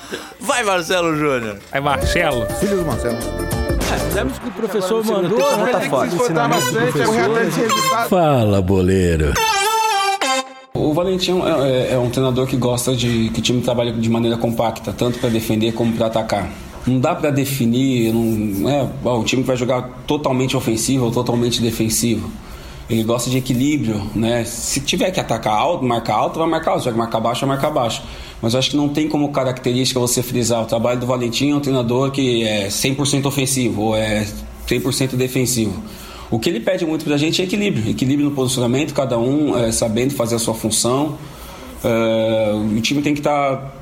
Vai, 0.41 0.63
Marcelo 0.63 1.17
Júnior. 1.17 1.59
Aí, 1.71 1.81
Marcelo. 1.81 2.47
Filho 2.61 2.77
do 2.79 2.85
Marcelo. 2.85 3.17
Fizemos 3.99 4.37
o 4.37 4.41
que 4.41 4.49
o 4.49 4.53
professor 4.53 5.05
mandou, 5.05 5.39
né? 5.59 5.73
Fala, 8.09 8.61
boleiro. 8.63 9.33
O 10.75 10.93
Valentim 10.95 11.41
é, 11.43 11.91
é- 11.91 11.95
é 11.95 11.99
um 11.99 12.11
treinador 12.11 12.47
que 12.47 12.57
gosta 12.57 12.95
de 12.97 13.31
que 13.31 13.41
o 13.41 13.43
time 13.43 13.61
trabalhe 13.61 13.93
de 13.93 14.09
maneira 14.11 14.37
compacta, 14.37 14.93
tanto 14.93 15.19
para 15.19 15.29
defender 15.29 15.73
como 15.73 15.93
para 15.93 16.07
atacar. 16.07 16.49
Não 16.87 16.99
dá 16.99 17.15
para 17.15 17.31
definir, 17.31 18.13
não 18.13 18.69
é 18.69 18.89
ó, 19.05 19.19
o 19.21 19.25
time 19.25 19.43
que 19.43 19.47
vai 19.47 19.57
jogar 19.57 19.89
totalmente 20.07 20.57
ofensivo 20.57 21.05
ou 21.05 21.11
totalmente 21.13 21.61
defensivo. 21.63 22.29
Ele 22.93 23.05
gosta 23.05 23.31
de 23.31 23.39
equilíbrio, 23.39 24.03
né? 24.15 24.45
Se 24.45 24.79
tiver 24.81 25.11
que 25.11 25.19
atacar 25.19 25.55
alto, 25.55 25.83
marcar 25.83 26.15
alto, 26.15 26.39
vai 26.39 26.47
marcar 26.47 26.73
alto. 26.73 26.81
Se 26.81 26.85
tiver 26.85 26.93
que 26.93 26.99
marcar 26.99 27.21
baixo, 27.21 27.41
vai 27.47 27.57
marcar 27.57 27.71
baixo. 27.71 28.03
Mas 28.43 28.53
eu 28.53 28.59
acho 28.59 28.71
que 28.71 28.77
não 28.77 28.91
tem 28.91 29.09
como 29.09 29.33
característica 29.33 29.99
você 29.99 30.23
frisar. 30.23 30.61
O 30.63 30.67
trabalho 30.67 31.01
do 31.01 31.07
Valentim 31.07 31.53
é 31.53 31.55
um 31.55 31.61
treinador 31.61 32.11
que 32.11 32.45
é 32.45 32.69
100% 32.69 33.25
ofensivo 33.25 33.81
ou 33.81 33.97
é 33.97 34.27
100% 34.69 35.17
defensivo. 35.17 35.83
O 36.31 36.39
que 36.39 36.51
ele 36.51 36.61
pede 36.61 36.85
muito 36.85 37.03
pra 37.03 37.17
gente 37.17 37.41
é 37.41 37.47
equilíbrio. 37.47 37.91
Equilíbrio 37.91 38.29
no 38.29 38.37
posicionamento, 38.37 38.93
cada 38.93 39.19
um 39.19 39.57
é, 39.59 39.73
sabendo 39.73 40.13
fazer 40.13 40.37
a 40.37 40.39
sua 40.39 40.53
função. 40.53 41.17
É, 41.83 42.53
o 42.77 42.81
time 42.83 43.01
tem 43.01 43.15
que 43.15 43.21
estar 43.21 43.75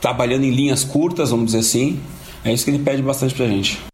trabalhando 0.00 0.44
em 0.44 0.50
linhas 0.50 0.84
curtas, 0.84 1.30
vamos 1.30 1.46
dizer 1.46 1.58
assim. 1.58 1.98
É 2.44 2.52
isso 2.52 2.64
que 2.64 2.70
ele 2.70 2.78
pede 2.78 3.02
bastante 3.02 3.34
pra 3.34 3.46
gente. 3.46 3.91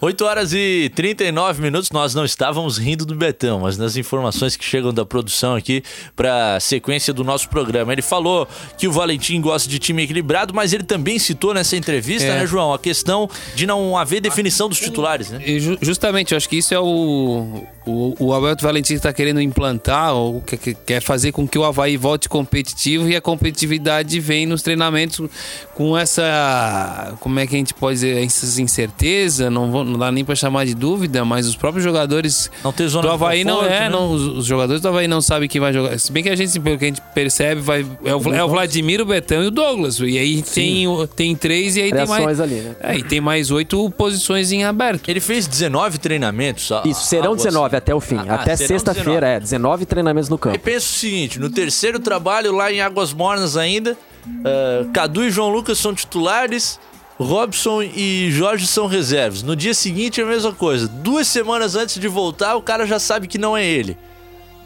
8 0.00 0.24
horas 0.24 0.52
e 0.54 0.90
39 0.94 1.60
minutos, 1.60 1.90
nós 1.90 2.14
não 2.14 2.24
estávamos 2.24 2.78
rindo 2.78 3.04
do 3.04 3.14
Betão, 3.14 3.60
mas 3.60 3.76
nas 3.76 3.96
informações 3.96 4.56
que 4.56 4.64
chegam 4.64 4.94
da 4.94 5.04
produção 5.04 5.54
aqui 5.54 5.82
para 6.16 6.56
a 6.56 6.60
sequência 6.60 7.12
do 7.12 7.22
nosso 7.22 7.48
programa. 7.50 7.92
Ele 7.92 8.00
falou 8.00 8.48
que 8.78 8.88
o 8.88 8.92
Valentim 8.92 9.38
gosta 9.42 9.68
de 9.68 9.78
time 9.78 10.02
equilibrado, 10.04 10.54
mas 10.54 10.72
ele 10.72 10.84
também 10.84 11.18
citou 11.18 11.52
nessa 11.52 11.76
entrevista, 11.76 12.26
É. 12.28 12.40
né, 12.40 12.46
João, 12.46 12.72
a 12.72 12.78
questão 12.78 13.28
de 13.54 13.66
não 13.66 13.96
haver 13.96 14.20
definição 14.22 14.68
dos 14.70 14.78
titulares, 14.80 15.30
né? 15.30 15.40
Ju- 15.58 15.76
justamente, 15.82 16.32
eu 16.32 16.36
acho 16.38 16.48
que 16.48 16.56
isso 16.56 16.72
é 16.72 16.80
o. 16.80 17.62
O, 17.86 18.14
o 18.26 18.32
Alberto 18.34 18.62
Valentim 18.62 18.92
está 18.94 19.10
querendo 19.10 19.40
implantar, 19.40 20.12
ou 20.14 20.42
que- 20.42 20.56
que- 20.58 20.74
quer 20.74 21.00
fazer 21.00 21.32
com 21.32 21.48
que 21.48 21.58
o 21.58 21.64
Havaí 21.64 21.96
volte 21.96 22.28
competitivo 22.28 23.08
e 23.08 23.16
a 23.16 23.22
competitividade 23.22 24.20
vem 24.20 24.44
nos 24.46 24.60
treinamentos 24.62 25.26
com 25.74 25.96
essa. 25.96 27.16
Como 27.20 27.38
é 27.40 27.46
que 27.46 27.54
a 27.54 27.58
gente 27.58 27.72
pode 27.74 27.94
dizer? 27.94 28.22
Essa 28.22 28.60
incerteza, 28.60 29.50
não, 29.50 29.70
vou, 29.72 29.82
não 29.90 29.98
dá 29.98 30.10
nem 30.12 30.24
para 30.24 30.34
chamar 30.34 30.64
de 30.64 30.74
dúvida, 30.74 31.24
mas 31.24 31.46
os 31.46 31.56
próprios 31.56 31.84
jogadores 31.84 32.50
Não 32.64 32.72
ter 32.72 32.88
zona 32.88 33.08
do 33.08 33.12
Havaí 33.12 33.44
não 33.44 33.56
conforto, 33.56 33.72
é, 33.74 33.80
né? 33.80 33.88
não, 33.90 34.10
os, 34.12 34.22
os 34.22 34.46
jogadores 34.46 34.80
do 34.80 34.88
Havaí 34.88 35.06
não 35.08 35.20
sabem 35.20 35.48
quem 35.48 35.60
vai 35.60 35.72
jogar. 35.72 35.98
Se 35.98 36.10
bem 36.12 36.22
que 36.22 36.28
a 36.28 36.36
gente, 36.36 36.58
pelo 36.60 36.78
que 36.78 36.84
a 36.84 36.88
gente 36.88 37.00
percebe, 37.14 37.60
vai, 37.60 37.84
é, 38.04 38.14
o, 38.14 38.34
é 38.34 38.44
o 38.44 38.48
Vladimir, 38.48 39.00
o 39.00 39.04
Betão 39.04 39.42
e 39.42 39.46
o 39.48 39.50
Douglas. 39.50 39.98
E 40.00 40.16
aí 40.18 40.42
tem, 40.42 40.86
tem 41.14 41.36
três 41.36 41.76
e 41.76 41.82
aí 41.82 41.92
tem 41.92 42.06
mais. 42.06 42.40
ali, 42.40 42.54
né? 42.54 42.76
É, 42.80 42.96
e 42.96 43.02
tem 43.02 43.20
mais 43.20 43.50
oito 43.50 43.90
posições 43.90 44.52
em 44.52 44.64
aberto. 44.64 45.08
Ele 45.08 45.20
fez 45.20 45.46
19 45.46 45.98
treinamentos. 45.98 46.70
a- 46.72 46.82
Isso, 46.86 47.04
serão 47.04 47.30
algo 47.30 47.36
19 47.36 47.76
até 47.76 47.94
o 47.94 48.00
fim. 48.00 48.16
Ah, 48.28 48.34
até 48.36 48.56
sexta-feira, 48.56 49.26
é. 49.26 49.40
19 49.40 49.84
treinamentos 49.86 50.28
no 50.28 50.36
E 50.36 50.38
campo. 50.38 50.58
pensa 50.58 50.86
o 50.86 50.88
seguinte: 50.88 51.38
no 51.38 51.50
terceiro 51.50 51.98
trabalho, 51.98 52.54
lá 52.54 52.72
em 52.72 52.80
Águas 52.80 53.12
Mornas 53.12 53.56
ainda, 53.56 53.96
ah, 54.44 54.86
Cadu 54.92 55.24
e 55.24 55.30
João 55.30 55.48
Lucas 55.50 55.78
são 55.78 55.94
titulares, 55.94 56.78
Robson 57.22 57.82
e 57.82 58.30
Jorge 58.30 58.66
são 58.66 58.86
reservas. 58.86 59.42
No 59.42 59.54
dia 59.54 59.74
seguinte, 59.74 60.22
a 60.22 60.26
mesma 60.26 60.52
coisa. 60.52 60.88
Duas 60.88 61.28
semanas 61.28 61.76
antes 61.76 62.00
de 62.00 62.08
voltar, 62.08 62.56
o 62.56 62.62
cara 62.62 62.86
já 62.86 62.98
sabe 62.98 63.28
que 63.28 63.36
não 63.36 63.54
é 63.54 63.64
ele. 63.64 63.96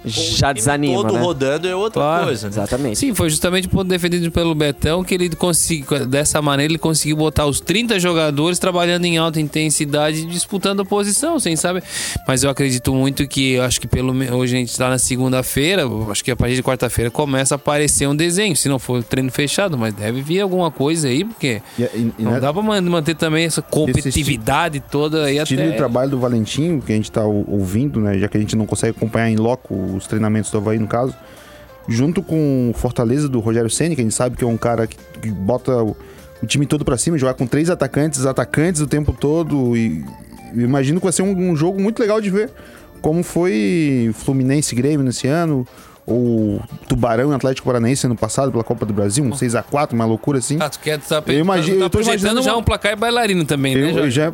Já 0.07 0.53
desanima, 0.53 1.03
todo 1.03 1.15
né? 1.15 1.21
rodando 1.21 1.67
é 1.69 1.75
outra 1.75 2.01
Claro, 2.03 2.27
coisa, 2.27 2.47
né? 2.47 2.53
Exatamente. 2.53 2.99
Sim, 2.99 3.15
foi 3.15 3.31
justamente 3.31 3.67
o 3.67 3.71
ponto 3.71 3.85
defendido 3.89 4.31
pelo 4.31 4.55
Betão 4.55 5.03
que 5.03 5.15
ele 5.15 5.31
conseguiu, 5.31 6.07
dessa 6.07 6.43
maneira, 6.43 6.71
ele 6.73 6.79
conseguiu 6.79 7.17
botar 7.17 7.47
os 7.47 7.61
30 7.61 7.99
jogadores 7.99 8.59
trabalhando 8.59 9.05
em 9.07 9.17
alta 9.17 9.41
intensidade, 9.41 10.27
disputando 10.27 10.81
a 10.83 10.85
posição, 10.85 11.39
sem 11.41 11.57
saber. 11.57 11.83
Mas 12.29 12.43
eu 12.45 12.51
acredito 12.51 12.95
muito 12.95 13.27
que, 13.27 13.59
acho 13.61 13.81
que 13.81 13.87
pelo 13.87 14.13
hoje 14.37 14.57
a 14.57 14.59
gente 14.59 14.71
está 14.71 14.89
na 14.91 14.99
segunda-feira, 14.99 15.85
acho 16.11 16.23
que 16.23 16.31
a 16.31 16.37
partir 16.37 16.57
de 16.57 16.63
quarta-feira 16.63 17.11
começa 17.11 17.55
a 17.55 17.57
aparecer 17.57 18.07
um 18.09 18.15
desenho, 18.15 18.55
se 18.57 18.69
não 18.69 18.79
for 18.79 19.03
treino 19.03 19.31
fechado, 19.31 19.77
mas 19.79 19.95
deve 19.95 20.21
vir 20.23 20.41
alguma 20.41 20.71
coisa 20.71 21.09
aí, 21.09 21.25
porque 21.25 21.63
E, 21.79 21.83
e, 21.83 22.13
e 22.19 22.23
não 22.23 22.33
né, 22.33 22.41
dá 22.41 22.53
pra 22.53 22.63
man- 22.63 22.81
manter 22.83 23.15
também 23.17 23.45
essa 23.47 23.63
competitividade 23.63 24.81
toda 24.81 25.25
aí 25.25 25.39
estilo 25.39 25.63
até. 25.63 25.71
de 25.71 25.77
trabalho 25.77 26.11
do 26.11 26.19
Valentim, 26.19 26.81
que 26.81 26.93
a 26.93 26.97
gente 26.97 27.11
tá 27.11 27.25
ou- 27.25 27.45
ouvindo, 27.49 28.01
né? 28.01 28.19
Já 28.19 28.29
que 28.29 28.37
a 28.37 28.41
gente 28.41 28.55
não 28.57 28.67
consegue 28.67 28.97
acompanhar 28.97 29.31
em 29.31 29.37
loco 29.37 29.94
os 29.97 30.07
treinamentos 30.07 30.51
do 30.51 30.59
Havaí, 30.59 30.79
no 30.79 30.87
caso. 30.87 31.15
Junto 31.89 32.23
com 32.23 32.71
o 32.71 32.79
Fortaleza 32.79 33.29
do 33.29 33.41
Rogério 33.41 33.69
Senna, 33.69 33.95
que 33.95 34.01
a 34.01 34.05
gente 34.05 34.15
sabe 34.15 34.37
que 34.37 34.45
é 34.45 34.47
um 34.47 34.57
cara 34.57 34.87
que, 34.87 34.97
que 35.21 35.31
bota 35.31 35.83
o, 35.83 35.97
o 36.43 36.47
time 36.47 36.65
todo 36.67 36.85
pra 36.85 36.97
cima, 36.97 37.19
jogar 37.19 37.35
com 37.35 37.47
três 37.47 37.69
atacantes, 37.69 38.25
atacantes 38.25 38.81
o 38.81 38.87
tempo 38.87 39.13
todo. 39.13 39.77
E, 39.77 40.05
e 40.55 40.61
imagino 40.63 40.99
que 40.99 41.05
vai 41.05 41.13
ser 41.13 41.23
um, 41.23 41.51
um 41.51 41.55
jogo 41.55 41.81
muito 41.81 42.01
legal 42.01 42.21
de 42.21 42.31
ver. 42.31 42.51
Como 43.03 43.23
foi 43.23 44.11
Fluminense 44.15 44.75
e 44.75 44.79
Grêmio 44.79 45.05
nesse 45.05 45.27
ano, 45.27 45.67
ou 46.07 46.59
Tubarão 46.89 47.33
e 47.33 47.35
Atlético 47.35 47.67
Paranaense 47.67 48.07
ano 48.07 48.17
passado 48.17 48.51
pela 48.51 48.65
Copa 48.65 48.87
do 48.87 48.95
Brasil, 48.95 49.23
um 49.23 49.31
6x4, 49.31 49.93
uma 49.93 50.07
loucura 50.07 50.39
assim. 50.39 50.57
Ah, 50.61 50.71
tu 50.71 50.79
quer, 50.81 50.99
tu 50.99 51.07
tá, 51.09 51.23
Eu 51.27 51.41
imagino- 51.41 51.79
tá 51.81 51.85
eu 51.85 51.91
tô 51.91 51.99
projetando 51.99 52.21
imaginando 52.21 52.43
já 52.43 52.57
um 52.57 52.63
placar 52.63 52.97
bailarino 52.97 53.45
também, 53.45 53.75
né, 53.75 53.83
Eu, 53.83 53.87
eu 53.89 53.95
Jorge? 53.95 54.11
já 54.11 54.33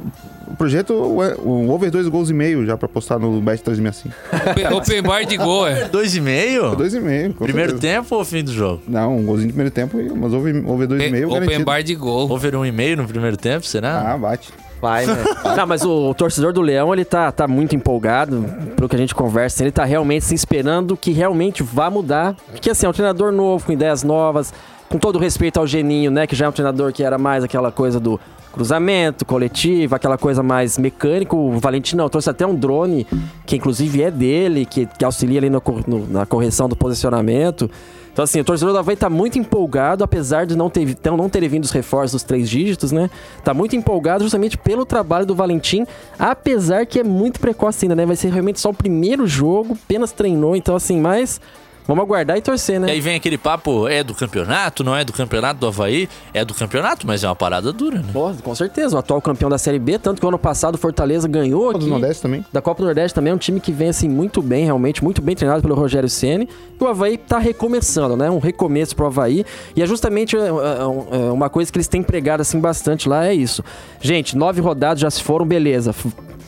projeto 0.61 0.93
o, 0.93 1.19
o 1.49 1.71
over 1.71 1.91
dois 1.91 2.07
gols 2.07 2.29
e 2.29 2.35
meio 2.35 2.67
já 2.67 2.77
pra 2.77 2.87
postar 2.87 3.19
no 3.19 3.41
Bet 3.41 3.63
365. 3.63 4.15
Open- 4.51 4.77
Open 4.77 5.03
bar 5.03 5.25
de 5.25 5.37
gol, 5.39 5.67
é. 5.67 5.89
Dois 5.89 6.15
e 6.15 6.21
meio? 6.21 6.77
Dois 6.77 6.93
e 6.93 7.01
meio. 7.01 7.33
com 7.33 7.45
Primeiro 7.45 7.73
certeza. 7.73 7.95
tempo 7.95 8.15
ou 8.15 8.25
fim 8.25 8.45
do 8.45 8.53
jogo? 8.53 8.83
Não, 8.87 9.17
um 9.17 9.25
golzinho 9.25 9.49
no 9.49 9.55
primeiro 9.55 9.71
tempo, 9.71 9.97
mas 10.17 10.33
over, 10.35 10.69
over 10.71 10.87
dois 10.87 11.03
e 11.03 11.11
meio 11.11 11.29
Open 11.29 11.41
garantido. 11.41 11.65
bar 11.65 11.83
de 11.83 11.95
gol. 11.95 12.31
Over 12.31 12.57
um 12.57 12.67
e 12.67 12.71
meio 12.73 12.97
no 12.99 13.09
primeiro 13.09 13.37
tempo, 13.39 13.65
será? 13.67 14.13
Ah, 14.13 14.19
bate. 14.19 14.51
Vai, 14.83 15.05
né? 15.07 15.15
Não, 15.57 15.67
mas 15.67 15.83
o, 15.83 16.11
o 16.11 16.15
torcedor 16.15 16.53
do 16.53 16.61
Leão, 16.61 16.93
ele 16.93 17.05
tá, 17.05 17.31
tá 17.33 17.47
muito 17.49 17.75
empolgado, 17.77 18.45
pelo 18.77 18.89
que 18.89 18.97
a 18.97 18.99
gente 18.99 19.15
conversa, 19.15 19.63
ele 19.63 19.71
tá 19.71 19.85
realmente 19.85 20.25
se 20.25 20.35
esperando 20.35 20.97
que 20.97 21.11
realmente 21.13 21.63
vá 21.63 21.91
mudar. 21.91 22.35
Porque 22.51 22.71
assim, 22.71 22.87
é 22.87 22.89
um 22.89 22.93
treinador 22.93 23.31
novo, 23.33 23.65
com 23.67 23.73
ideias 23.73 24.03
novas, 24.03 24.53
com 24.91 24.99
todo 24.99 25.19
respeito 25.19 25.59
ao 25.61 25.67
Geninho, 25.67 26.11
né? 26.11 26.27
Que 26.27 26.35
já 26.35 26.47
é 26.47 26.49
um 26.49 26.53
treinador 26.53 26.93
que 26.93 27.03
era 27.05 27.17
mais 27.17 27.45
aquela 27.45 27.71
coisa 27.71 28.01
do 28.01 28.19
cruzamento, 28.53 29.25
coletivo, 29.25 29.95
aquela 29.95 30.19
coisa 30.19 30.43
mais 30.43 30.77
mecânica. 30.77 31.37
O 31.37 31.59
Valentim 31.61 31.95
não, 31.95 32.09
trouxe 32.09 32.29
até 32.29 32.45
um 32.45 32.55
drone, 32.55 33.07
que 33.47 33.55
inclusive 33.57 34.03
é 34.03 34.11
dele, 34.11 34.67
que, 34.67 34.87
que 34.87 35.05
auxilia 35.05 35.39
ali 35.39 35.49
no 35.49 35.63
no- 35.87 36.07
na 36.09 36.27
correção 36.27 36.69
do 36.69 36.75
posicionamento. 36.75 37.71
Então, 38.13 38.25
assim, 38.25 38.41
o 38.41 38.45
torcedor 38.45 38.73
do 38.75 38.79
Havaí 38.81 38.97
tá 38.97 39.09
muito 39.09 39.39
empolgado, 39.39 40.03
apesar 40.03 40.45
de 40.45 40.57
não 40.57 40.69
ter, 40.69 40.83
então, 40.83 41.17
não 41.17 41.29
ter 41.29 41.47
vindo 41.47 41.63
os 41.63 41.71
reforços 41.71 42.11
dos 42.11 42.23
três 42.25 42.51
dígitos, 42.51 42.91
né? 42.91 43.09
Tá 43.45 43.55
muito 43.55 43.77
empolgado 43.77 44.25
justamente 44.25 44.59
pelo 44.59 44.85
trabalho 44.85 45.25
do 45.25 45.37
Valentim, 45.37 45.87
apesar 46.19 46.85
que 46.87 46.99
é 46.99 47.05
muito 47.05 47.39
precoce 47.39 47.85
ainda, 47.85 47.95
né? 47.95 48.05
Vai 48.05 48.17
ser 48.17 48.33
realmente 48.33 48.59
só 48.59 48.71
o 48.71 48.75
primeiro 48.75 49.29
jogo, 49.29 49.79
apenas 49.85 50.11
treinou, 50.11 50.57
então, 50.57 50.75
assim, 50.75 51.01
mas 51.01 51.41
vamos 51.87 52.05
aguardar 52.05 52.37
e 52.37 52.41
torcer, 52.43 52.77
E 52.77 52.79
né? 52.79 52.93
aí 52.93 53.01
vem 53.01 53.17
aquele 53.17 53.37
papo, 53.39 53.89
é 53.89 54.03
do 54.03 54.15
campeonato, 54.15 54.83
não 54.85 54.97
é 54.97 55.05
do 55.05 55.13
campeonato 55.13 55.61
do 55.61 55.67
Havaí? 55.67 56.09
É 56.33 56.45
do 56.45 56.55
campeonato, 56.55 57.07
mas 57.07 57.25
é 57.25 57.29
uma 57.29 57.37
parada 57.37 57.73
dura, 57.73 57.99
né? 57.99 58.09
Pô, 58.13 58.31
com 58.43 58.55
certeza, 58.55 58.97
o 58.97 58.99
atual 58.99 59.21
campeão 59.21 59.49
da 59.51 59.59
Série 59.59 59.79
B, 59.79 59.99
tanto 59.99 60.21
que 60.21 60.25
o 60.27 60.29
ano 60.29 60.39
passado 60.39 60.75
o 60.77 60.79
Fortaleza 60.79 61.27
ganhou 61.29 61.67
Copa 61.67 61.79
aqui. 61.79 61.87
do 61.87 61.91
Nordeste 61.91 62.23
também. 62.23 62.45
Da 62.53 62.61
Copa 62.63 62.83
do 62.83 62.87
Nordeste 62.87 63.15
também 63.15 63.31
é 63.33 63.35
um 63.35 63.39
time 63.39 63.61
que 63.61 63.73
vem 63.73 63.89
assim 63.89 64.09
muito 64.09 64.41
bem, 64.43 64.65
realmente, 64.65 65.03
muito 65.03 65.21
bem 65.21 65.35
treinado 65.35 65.63
pelo 65.63 65.75
Rogério 65.75 66.09
Ceni. 66.09 66.49
E 66.81 66.85
o 66.85 66.87
Havaí 66.87 67.17
tá 67.19 67.39
recomeçando, 67.39 68.17
né? 68.17 68.31
Um 68.31 68.39
recomeço 68.39 68.95
pro 68.97 69.07
Havaí. 69.07 69.45
E 69.77 69.83
é 69.83 69.87
justamente 69.87 70.37
é, 70.37 70.41
é, 70.41 70.47
é, 70.49 71.31
uma 71.31 71.49
coisa 71.51 71.71
que 71.71 71.77
eles 71.77 71.89
têm 71.89 72.03
pregado 72.03 72.41
assim 72.41 72.59
bastante 72.61 73.09
lá, 73.09 73.27
é 73.27 73.35
isso. 73.35 73.63
Gente, 74.01 74.37
nove 74.37 74.61
rodadas 74.61 75.01
já 75.01 75.11
se 75.11 75.23
foram, 75.23 75.45
beleza. 75.47 75.95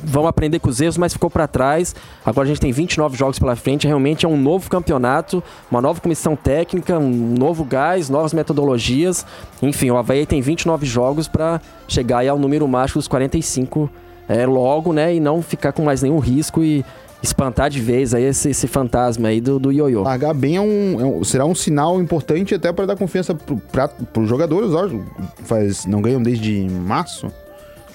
Vão 0.05 0.27
aprender 0.27 0.59
com 0.59 0.69
os 0.69 0.81
erros, 0.81 0.99
mas 0.99 1.13
ficou 1.13 1.31
para 1.31 1.47
trás. 1.47 1.95
Agora 2.27 2.45
a 2.45 2.49
gente 2.49 2.61
tem 2.61 2.73
29 2.73 3.17
jogos 3.17 3.39
pela 3.39 3.55
frente. 3.55 3.87
Realmente 3.87 4.27
é 4.27 4.29
um 4.29 4.37
novo 4.37 4.69
campeonato, 4.69 5.43
uma 5.71 5.81
nova 5.81 6.01
comissão 6.01 6.35
técnica, 6.35 6.99
um 6.99 7.35
novo 7.39 7.65
gás, 7.65 8.09
novas 8.11 8.33
metodologias. 8.35 9.25
Enfim, 9.63 9.91
o 9.91 9.97
Havaí 9.97 10.27
tem 10.27 10.41
29 10.41 10.85
jogos 10.87 11.29
para 11.29 11.61
chegar 11.87 12.27
ao 12.27 12.39
número 12.39 12.67
mágico 12.67 12.99
dos 12.99 13.07
45 13.09 13.89
é, 14.29 14.45
logo, 14.47 14.93
né? 14.93 15.15
E 15.15 15.21
não 15.21 15.41
ficar 15.43 15.73
com 15.73 15.85
mais 15.85 16.03
nenhum 16.03 16.19
risco 16.19 16.63
e 16.63 16.85
espantar 17.23 17.71
de 17.71 17.79
vez 17.79 18.13
aí 18.15 18.25
esse, 18.25 18.51
esse 18.51 18.67
fantasma 18.67 19.29
aí 19.29 19.41
do, 19.41 19.57
do 19.59 19.71
ioiô. 19.71 20.03
Largar 20.03 20.35
bem 20.35 20.57
é 20.57 20.61
um, 20.61 21.01
é 21.01 21.05
um- 21.05 21.23
será 21.23 21.45
um 21.45 21.55
sinal 21.55 22.01
importante 22.01 22.53
até 22.55 22.73
para 22.73 22.87
dar 22.87 22.97
confiança 22.97 23.33
pro, 23.35 23.57
pra, 23.57 23.87
pros 23.87 24.29
jogadores. 24.29 24.71
Ó, 24.73 24.89
faz, 25.45 25.87
não 25.87 26.03
ganham 26.03 26.21
desde 26.21 26.67
março. 26.69 27.31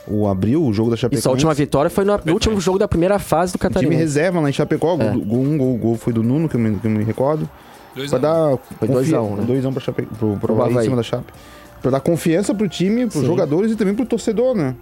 O 0.07 0.27
abril, 0.27 0.63
o 0.63 0.73
jogo 0.73 0.89
da 0.89 0.95
Chapecoense. 0.95 1.19
Isso, 1.21 1.29
a 1.29 1.31
última 1.31 1.53
vitória 1.53 1.89
foi 1.89 2.05
no, 2.05 2.19
no 2.23 2.33
último 2.33 2.59
jogo 2.61 2.77
da 2.79 2.87
primeira 2.87 3.19
fase 3.19 3.53
do 3.53 3.57
time 3.59 3.69
Catarinense. 3.73 3.99
reserva 4.01 4.39
lá 4.39 4.49
em 4.49 4.53
Chapecó, 4.53 4.95
É. 4.99 5.11
gol- 5.17 5.41
um 5.41 5.57
gol, 5.57 5.77
gol 5.77 5.95
foi 5.97 6.13
do 6.13 6.23
Nuno, 6.23 6.47
que 6.49 6.55
eu 6.55 6.59
me, 6.59 6.75
que 6.79 6.87
eu 6.87 6.91
me 6.91 7.03
recordo. 7.03 7.49
Dois 7.95 8.09
Pra 8.09 8.17
a 8.17 8.19
um. 8.19 8.21
dar 8.51 8.57
Foi 8.79 8.87
confia- 8.87 9.17
2x1, 9.19 9.35
né? 9.37 9.45
2x1 9.47 9.71
pra 9.73 9.81
Chape, 9.81 10.01
pro, 10.03 10.37
pro, 10.37 10.55
Pro 10.55 10.71
em 10.79 10.83
cima 10.83 10.95
da 10.95 11.03
Chape. 11.03 11.33
Pra 11.81 11.91
dar 11.91 11.99
confiança 11.99 12.55
pro 12.55 12.67
time, 12.67 13.01
pros 13.07 13.21
Sim. 13.21 13.25
jogadores 13.27 13.71
e 13.71 13.75
também 13.75 13.93
pro 13.93 14.05
torcedor, 14.05 14.55
né? 14.55 14.75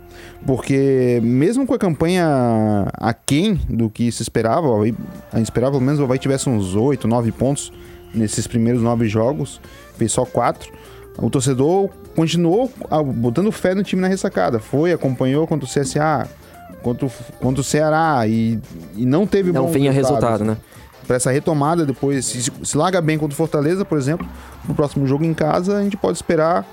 Porque 0.45 1.19
mesmo 1.23 1.65
com 1.65 1.73
a 1.73 1.77
campanha 1.77 2.87
aquém 2.93 3.59
do 3.69 3.89
que 3.89 4.11
se 4.11 4.21
esperava, 4.21 4.67
o 4.67 4.81
a 4.81 4.85
gente 4.85 5.45
esperava 5.45 5.71
pelo 5.73 5.83
menos 5.83 5.99
o 5.99 6.03
Havaí 6.03 6.19
tivesse 6.19 6.49
uns 6.49 6.75
8, 6.75 7.07
9 7.07 7.31
pontos 7.31 7.71
nesses 8.13 8.47
primeiros 8.47 8.81
9 8.81 9.07
jogos, 9.07 9.59
fez 9.97 10.11
só 10.11 10.25
4. 10.25 10.71
O 11.17 11.29
torcedor 11.29 11.89
continuou 12.15 12.71
ah, 12.89 13.01
botando 13.01 13.51
fé 13.51 13.73
no 13.73 13.83
time 13.83 14.01
na 14.01 14.07
ressacada. 14.07 14.59
Foi, 14.59 14.91
acompanhou 14.91 15.47
contra 15.47 15.65
o 15.65 15.69
CSA, 15.69 16.27
contra 16.81 17.05
o, 17.07 17.11
contra 17.39 17.61
o 17.61 17.63
Ceará 17.63 18.27
e, 18.27 18.59
e 18.95 19.05
não 19.05 19.25
teve 19.25 19.51
Não 19.51 19.63
bons 19.65 19.73
vinha 19.73 19.91
resultado, 19.91 20.43
né? 20.43 20.57
para 21.07 21.15
essa 21.17 21.31
retomada 21.31 21.85
depois. 21.85 22.25
Se, 22.25 22.51
se 22.63 22.77
larga 22.77 22.99
bem 23.01 23.17
contra 23.17 23.33
o 23.33 23.37
Fortaleza, 23.37 23.85
por 23.85 23.97
exemplo, 23.97 24.27
no 24.67 24.73
próximo 24.75 25.05
jogo 25.07 25.23
em 25.23 25.33
casa, 25.33 25.77
a 25.77 25.83
gente 25.83 25.95
pode 25.95 26.17
esperar 26.17 26.65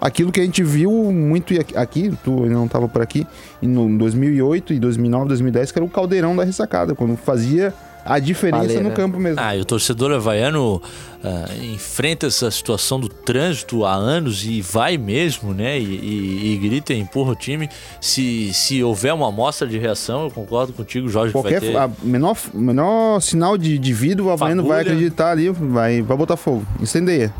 aquilo 0.00 0.32
que 0.32 0.40
a 0.40 0.44
gente 0.44 0.62
viu 0.62 0.90
muito 1.12 1.54
aqui- 1.78 2.14
tu 2.24 2.46
não 2.46 2.66
estava 2.66 2.88
por 2.88 3.00
aqui, 3.00 3.26
e 3.62 3.66
no 3.66 3.96
2008 3.96 4.72
e 4.74 4.78
2009, 4.78 5.28
2010, 5.28 5.70
que 5.72 5.78
era 5.78 5.84
o 5.84 5.88
caldeirão 5.88 6.34
da 6.34 6.44
ressacada, 6.44 6.94
quando 6.94 7.16
fazia 7.16 7.72
a 8.04 8.18
diferença 8.18 8.66
Valeu, 8.66 8.82
no 8.82 8.88
né? 8.90 8.94
campo 8.94 9.18
mesmo. 9.18 9.40
Ah, 9.40 9.56
e 9.56 9.60
o 9.60 9.64
torcedor 9.64 10.12
havaiano 10.12 10.82
ah, 11.24 11.46
enfrenta 11.72 12.26
essa 12.26 12.50
situação 12.50 13.00
do 13.00 13.08
trânsito 13.08 13.84
há 13.84 13.92
anos 13.94 14.44
e 14.44 14.60
vai 14.60 14.98
mesmo, 14.98 15.54
né? 15.54 15.78
E, 15.78 15.84
e- 15.84 16.52
e 16.52 16.56
grita 16.58 16.92
e 16.92 16.98
empurra 17.00 17.32
o 17.32 17.36
time. 17.36 17.68
Se, 18.00 18.52
se 18.52 18.82
houver 18.82 19.14
uma 19.14 19.28
amostra 19.28 19.66
de 19.66 19.78
reação, 19.78 20.24
eu 20.24 20.30
concordo 20.30 20.72
contigo, 20.72 21.08
Jorge, 21.08 21.32
que 21.32 21.38
Qualquer 21.40 21.60
vai 21.60 21.70
ter... 21.70 21.76
a 21.76 21.90
menor, 22.02 22.36
menor 22.52 23.20
sinal 23.20 23.56
de, 23.56 23.78
de 23.78 23.92
vidro, 23.92 24.26
o 24.26 24.30
Havaiano 24.30 24.62
vai 24.62 24.78
Fagulha. 24.78 24.94
acreditar 24.94 25.30
ali, 25.30 25.48
vai, 25.48 26.02
vai 26.02 26.16
botar 26.16 26.36
fogo, 26.36 26.66
incendeia. 26.80 27.32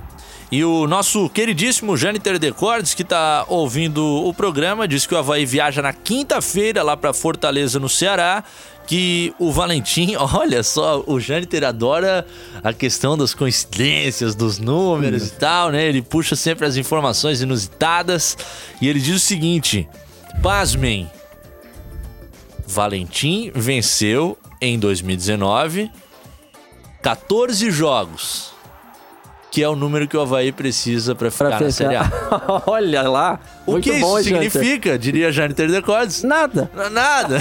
E 0.53 0.63
o 0.63 0.87
nosso 0.87 1.29
queridíssimo 1.31 1.97
Jâniter 1.97 2.39
Decordes, 2.39 2.95
que 2.95 3.03
tá 3.03 3.45
ouvindo 3.49 4.05
o 4.05 4.33
programa, 4.33 4.87
disse 4.87 5.09
que 5.09 5.15
o 5.15 5.19
Havaí 5.19 5.45
viaja 5.45 5.83
na 5.83 5.93
quinta-feira 5.93 6.81
lá 6.83 6.97
pra 6.97 7.13
Fortaleza, 7.13 7.81
no 7.81 7.89
Ceará. 7.89 8.45
Que 8.87 9.35
o 9.39 9.51
Valentim, 9.51 10.15
olha 10.35 10.63
só, 10.63 11.03
o 11.07 11.19
Jâniter 11.19 11.65
adora 11.65 12.27
a 12.63 12.73
questão 12.73 13.17
das 13.17 13.35
coincidências, 13.35 14.35
dos 14.35 14.59
números 14.59 15.29
e 15.29 15.33
tal, 15.33 15.71
né? 15.71 15.87
Ele 15.87 16.03
puxa 16.03 16.37
sempre 16.37 16.67
as 16.67 16.77
informações 16.77 17.41
inusitadas. 17.41 18.37
E 18.81 18.89
ele 18.89 19.01
diz 19.01 19.17
o 19.17 19.21
seguinte: 19.21 19.89
pasmem, 20.43 21.11
Valentim 22.67 23.51
venceu 23.55 24.39
em 24.61 24.79
2019 24.79 25.91
14 27.05 27.71
jogos, 27.71 28.54
que 29.55 29.63
é 29.63 29.69
o 29.69 29.77
número 29.77 30.09
que 30.09 30.17
o 30.17 30.21
Havaí 30.21 30.51
precisa 30.51 31.15
pra 31.15 31.31
ficar 31.31 31.47
Pra 31.57 31.61
na 31.61 31.71
Série 31.71 31.95
A. 31.95 32.11
Olha 32.67 33.03
lá. 33.09 33.39
O 33.65 33.73
Muito 33.73 33.85
que 33.85 34.01
bom, 34.01 34.19
isso 34.19 34.29
Janter. 34.29 34.51
significa? 34.51 34.99
Diria 34.99 35.31
Jâniter 35.31 35.71
Decordes. 35.71 36.25
Nada. 36.25 36.69
Nada. 36.91 37.39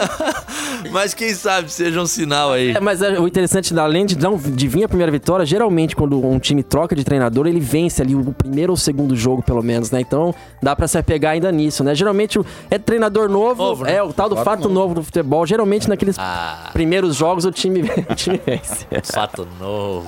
Mas 0.90 1.12
quem 1.14 1.34
sabe 1.34 1.70
seja 1.70 2.00
um 2.00 2.06
sinal 2.06 2.52
aí. 2.52 2.70
É, 2.70 2.80
mas 2.80 3.02
é, 3.02 3.18
o 3.18 3.26
interessante, 3.26 3.76
além 3.78 4.06
de, 4.06 4.16
não, 4.18 4.36
de 4.36 4.68
vir 4.68 4.84
a 4.84 4.88
primeira 4.88 5.10
vitória, 5.12 5.44
geralmente 5.44 5.94
quando 5.94 6.24
um 6.24 6.38
time 6.38 6.62
troca 6.62 6.94
de 6.94 7.04
treinador, 7.04 7.46
ele 7.46 7.60
vence 7.60 8.00
ali 8.02 8.14
o 8.14 8.32
primeiro 8.32 8.72
ou 8.72 8.76
segundo 8.76 9.14
jogo, 9.14 9.42
pelo 9.42 9.62
menos, 9.62 9.90
né? 9.90 10.00
Então 10.00 10.34
dá 10.62 10.74
pra 10.74 10.88
se 10.88 10.96
apegar 10.98 11.32
ainda 11.32 11.50
nisso, 11.52 11.84
né? 11.84 11.94
Geralmente 11.94 12.40
é 12.70 12.78
treinador 12.78 13.28
novo, 13.28 13.62
Novo, 13.62 13.84
né? 13.84 13.96
é 13.96 14.02
o 14.02 14.12
tal 14.12 14.28
do 14.28 14.36
fato, 14.36 14.68
novo. 14.68 14.94
do 14.94 15.02
futebol. 15.02 15.44
Geralmente 15.46 15.88
naqueles 15.88 16.16
Ah, 16.18 16.70
primeiros 16.72 17.14
jogos 17.16 17.44
o 17.44 17.52
time, 17.52 17.82
o 17.82 18.14
time 18.14 18.40
vence. 18.44 18.86
fato 19.04 19.46
novo. 19.60 20.06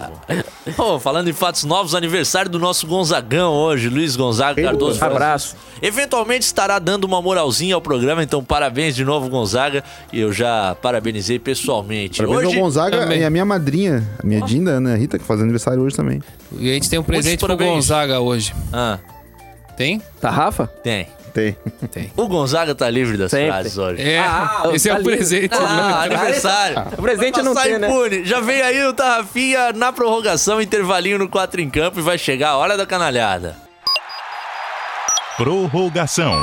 Ô, 0.77 0.99
falando 0.99 1.18
em 1.27 1.33
fatos 1.33 1.65
novos, 1.65 1.95
aniversário 1.95 2.51
do 2.51 2.59
nosso 2.59 2.87
Gonzagão 2.87 3.53
hoje, 3.55 3.89
Luiz 3.89 4.15
Gonzaga 4.15 4.63
Cardoso. 4.63 5.03
Abraço. 5.03 5.57
Eventualmente 5.83 6.45
estará 6.45 6.79
dando 6.79 7.05
uma 7.05 7.21
moralzinha 7.23 7.75
ao 7.75 7.81
programa, 7.81 8.23
então 8.23 8.45
parabéns 8.45 8.95
de 8.95 9.05
novo, 9.05 9.29
Gonzaga. 9.29 9.83
E 10.13 10.21
eu 10.21 10.33
já 10.33 10.77
parabenizei 10.83 11.39
pessoalmente. 11.39 12.19
Parabéns 12.23 12.47
hoje, 12.49 12.57
ao 12.57 12.63
Gonzaga 12.63 12.99
também. 12.99 13.21
e 13.21 13.25
a 13.25 13.31
minha 13.31 13.45
madrinha, 13.45 14.07
a 14.23 14.27
minha 14.27 14.41
Dinda, 14.43 14.73
Ana 14.73 14.95
Rita, 14.97 15.19
que 15.19 15.25
faz 15.25 15.41
aniversário 15.41 15.83
hoje 15.83 15.97
também. 15.97 16.23
E 16.59 16.71
a 16.71 16.75
gente 16.75 16.89
tem 16.91 16.99
um 16.99 17.03
presente 17.03 17.39
pro 17.39 17.49
parabéns. 17.49 17.71
Gonzaga 17.75 18.21
hoje. 18.21 18.55
Ah, 18.73 18.99
Tem? 19.77 20.03
Tá, 20.21 20.31
Rafa? 20.31 20.67
tem. 20.67 21.07
Tem. 21.33 21.57
Tem. 21.91 22.13
O 22.17 22.27
Gonzaga 22.27 22.75
tá 22.75 22.89
livre 22.91 23.17
das 23.17 23.31
Sempre. 23.31 23.49
frases 23.49 23.79
hoje. 23.79 24.03
É, 24.03 24.19
Ah, 24.19 24.63
esse 24.73 24.89
é 24.89 24.93
tá 24.93 24.99
o 24.99 25.03
livre. 25.03 25.17
presente. 25.17 25.55
Ah, 25.55 26.03
aniversário. 26.03 26.79
O 26.99 27.03
presente 27.03 27.43
não 27.43 27.55
tem, 27.55 27.79
né? 27.79 27.89
impune. 27.89 28.25
Já 28.25 28.41
vem 28.41 28.61
aí 28.63 28.85
o 28.87 28.93
Tarrafinha 28.93 29.73
na 29.73 29.93
prorrogação, 29.93 30.61
intervalinho 30.61 31.19
no 31.19 31.29
4 31.29 31.61
em 31.61 31.71
campo 31.71 31.99
e 31.99 32.03
vai 32.03 32.19
chegar 32.19 32.51
a 32.51 32.57
hora 32.57 32.77
da 32.77 32.87
canalhada. 32.87 33.57
Prorrogação. 35.37 36.35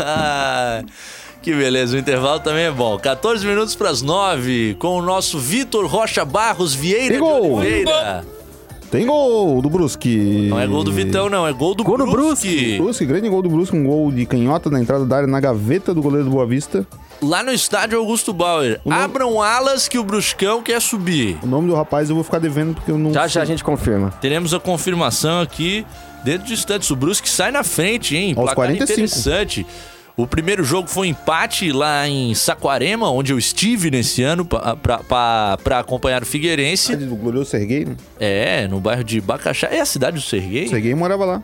Ah, 0.00 0.82
que 1.42 1.54
beleza, 1.54 1.96
o 1.96 1.98
intervalo 1.98 2.40
também 2.40 2.64
é 2.64 2.70
bom. 2.70 2.98
14 2.98 3.46
minutos 3.46 3.74
para 3.74 3.90
as 3.90 4.02
9, 4.02 4.76
com 4.78 4.96
o 4.98 5.02
nosso 5.02 5.38
Vitor 5.38 5.86
Rocha 5.86 6.24
Barros 6.24 6.74
Vieira 6.74 7.02
Tem 7.08 7.12
de 7.12 7.18
gol! 7.18 7.54
Oliveira. 7.58 8.24
Tem 8.90 9.06
gol 9.06 9.62
do 9.62 9.70
Brusque. 9.70 10.48
Não 10.50 10.58
é 10.58 10.66
gol 10.66 10.82
do 10.82 10.90
Vitão, 10.90 11.28
não, 11.30 11.46
é 11.46 11.52
gol 11.52 11.74
do 11.76 11.84
Gol 11.84 11.96
do 11.98 12.06
Brusque. 12.06 12.76
Brusque, 12.78 13.04
grande 13.06 13.28
gol 13.28 13.40
do 13.40 13.48
Brusque, 13.48 13.76
um 13.76 13.84
gol 13.84 14.10
de 14.10 14.26
canhota 14.26 14.68
na 14.68 14.80
entrada 14.80 15.06
da 15.06 15.16
área, 15.16 15.26
na 15.28 15.38
gaveta 15.38 15.94
do 15.94 16.02
goleiro 16.02 16.24
do 16.24 16.30
Boa 16.32 16.44
Vista. 16.44 16.84
Lá 17.22 17.40
no 17.42 17.52
estádio 17.52 17.98
Augusto 17.98 18.32
Bauer. 18.32 18.80
nome- 18.84 19.00
Abram 19.02 19.40
alas 19.40 19.86
que 19.86 19.96
o 19.98 20.02
Bruscão 20.02 20.60
quer 20.60 20.80
subir. 20.80 21.38
O 21.42 21.46
nome 21.46 21.68
do 21.68 21.74
rapaz 21.74 22.08
eu 22.08 22.16
vou 22.16 22.24
ficar 22.24 22.38
devendo 22.40 22.74
porque 22.74 22.90
eu 22.90 22.98
não 22.98 23.12
Já 23.12 23.22
sei. 23.22 23.28
já 23.34 23.42
a 23.42 23.44
gente 23.44 23.62
confirma. 23.62 24.10
Teremos 24.20 24.52
a 24.52 24.58
confirmação 24.58 25.40
aqui 25.40 25.86
dentro 26.24 26.46
de 26.48 26.54
instantes. 26.54 26.90
O 26.90 26.96
Brusque 26.96 27.28
sai 27.28 27.52
na 27.52 27.62
frente, 27.62 28.16
hein? 28.16 28.30
Aos 28.30 28.36
Placar 28.46 28.54
45. 28.56 28.92
interessante. 28.92 29.66
O 30.22 30.26
primeiro 30.26 30.62
jogo 30.62 30.88
foi 30.88 31.08
um 31.08 31.10
empate 31.10 31.72
lá 31.72 32.08
em 32.08 32.34
Saquarema, 32.34 33.10
onde 33.10 33.32
eu 33.32 33.38
estive 33.38 33.90
nesse 33.90 34.22
ano 34.22 34.44
pa- 34.44 34.76
pra- 34.76 34.98
pra 34.98 35.58
pra 35.62 35.78
acompanhar 35.78 36.22
o 36.22 36.26
Figueirense. 36.26 36.86
Cidade 36.86 37.06
do 37.06 37.16
glorioso 37.16 37.50
Serguei, 37.50 37.84
né? 37.84 37.96
É, 38.18 38.68
no 38.68 38.80
bairro 38.80 39.02
de 39.04 39.20
Bacaxá. 39.20 39.68
É 39.68 39.80
a 39.80 39.86
cidade 39.86 40.16
do 40.16 40.22
Serguei? 40.22 40.68
Serguei 40.68 40.94
morava 40.94 41.24
lá. 41.24 41.42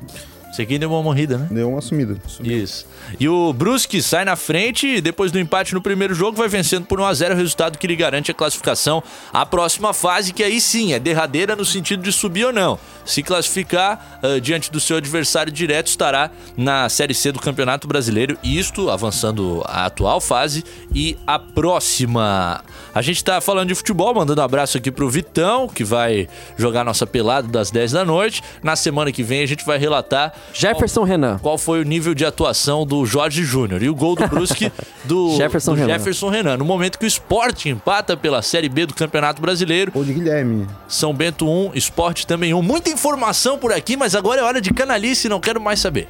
Serguei 0.56 0.78
deu 0.78 0.90
uma 0.90 1.02
morrida, 1.02 1.36
né? 1.36 1.48
Deu 1.50 1.68
uma 1.68 1.82
sumida. 1.82 2.16
Isso. 2.42 2.86
E 3.20 3.28
o 3.28 3.52
Brusque 3.52 4.00
sai 4.00 4.24
na 4.24 4.36
frente 4.36 4.86
e 4.86 5.00
depois 5.02 5.30
do 5.30 5.38
empate 5.38 5.74
no 5.74 5.82
primeiro 5.82 6.14
jogo 6.14 6.38
vai 6.38 6.48
vencendo 6.48 6.86
por 6.86 6.98
1 6.98 7.04
a 7.04 7.12
0 7.12 7.34
resultado 7.34 7.76
que 7.76 7.86
lhe 7.86 7.94
garante 7.94 8.30
a 8.30 8.34
classificação 8.34 9.02
à 9.34 9.44
próxima 9.44 9.92
fase, 9.92 10.32
que 10.32 10.42
aí 10.42 10.58
sim 10.58 10.94
é 10.94 10.98
derradeira 10.98 11.54
no 11.54 11.62
sentido 11.62 12.02
de 12.02 12.10
subir 12.10 12.46
ou 12.46 12.54
não. 12.54 12.78
Se 13.04 13.22
classificar 13.22 14.18
ah, 14.22 14.40
diante 14.40 14.72
do 14.72 14.80
seu 14.80 14.96
adversário 14.96 15.52
direto 15.52 15.88
estará 15.88 16.30
na 16.56 16.88
Série 16.88 17.12
C 17.12 17.32
do 17.32 17.38
Campeonato 17.38 17.86
Brasileiro, 17.86 18.38
isto 18.42 18.88
avançando 18.88 19.62
a 19.66 19.84
atual 19.84 20.22
fase 20.22 20.64
e 20.94 21.18
a 21.26 21.38
próxima. 21.38 22.64
A 22.94 23.02
gente 23.02 23.22
tá 23.22 23.42
falando 23.42 23.68
de 23.68 23.74
futebol, 23.74 24.14
mandando 24.14 24.40
um 24.40 24.44
abraço 24.44 24.78
aqui 24.78 24.90
pro 24.90 25.10
Vitão, 25.10 25.68
que 25.68 25.84
vai 25.84 26.26
jogar 26.56 26.82
nossa 26.82 27.06
pelada 27.06 27.46
das 27.46 27.70
10 27.70 27.92
da 27.92 28.06
noite. 28.06 28.42
Na 28.62 28.74
semana 28.74 29.12
que 29.12 29.22
vem 29.22 29.42
a 29.42 29.46
gente 29.46 29.66
vai 29.66 29.76
relatar 29.76 30.32
Jefferson 30.52 31.02
Renan. 31.04 31.38
qual 31.38 31.58
foi 31.58 31.80
o 31.80 31.84
nível 31.84 32.14
de 32.14 32.24
atuação 32.24 32.86
do 32.86 33.04
Jorge 33.04 33.44
Júnior 33.44 33.82
e 33.82 33.88
o 33.88 33.94
gol 33.94 34.14
do 34.16 34.26
Brusque 34.28 34.72
do 35.04 35.36
Jefferson 35.36 35.72
do 35.74 35.80
Renan. 35.80 35.92
Jefferson 35.92 36.28
Renan. 36.28 36.56
No 36.56 36.64
momento 36.64 36.98
que 36.98 37.04
o 37.04 37.08
Sport 37.08 37.66
empata 37.66 38.16
pela 38.16 38.40
Série 38.42 38.68
B 38.68 38.86
do 38.86 38.94
Campeonato 38.94 39.40
Brasileiro, 39.42 39.92
Gol 39.92 40.04
de 40.04 40.12
Guilherme. 40.14 40.66
São 40.88 41.12
Bento 41.12 41.48
1, 41.48 41.72
Sport 41.74 42.24
também 42.24 42.54
1. 42.54 42.62
Muita 42.62 42.90
informação 42.90 43.58
por 43.58 43.72
aqui, 43.72 43.96
mas 43.96 44.14
agora 44.14 44.40
é 44.40 44.44
hora 44.44 44.60
de 44.60 44.72
canalice 44.72 45.26
e 45.26 45.30
não 45.30 45.40
quero 45.40 45.60
mais 45.60 45.80
saber. 45.80 46.08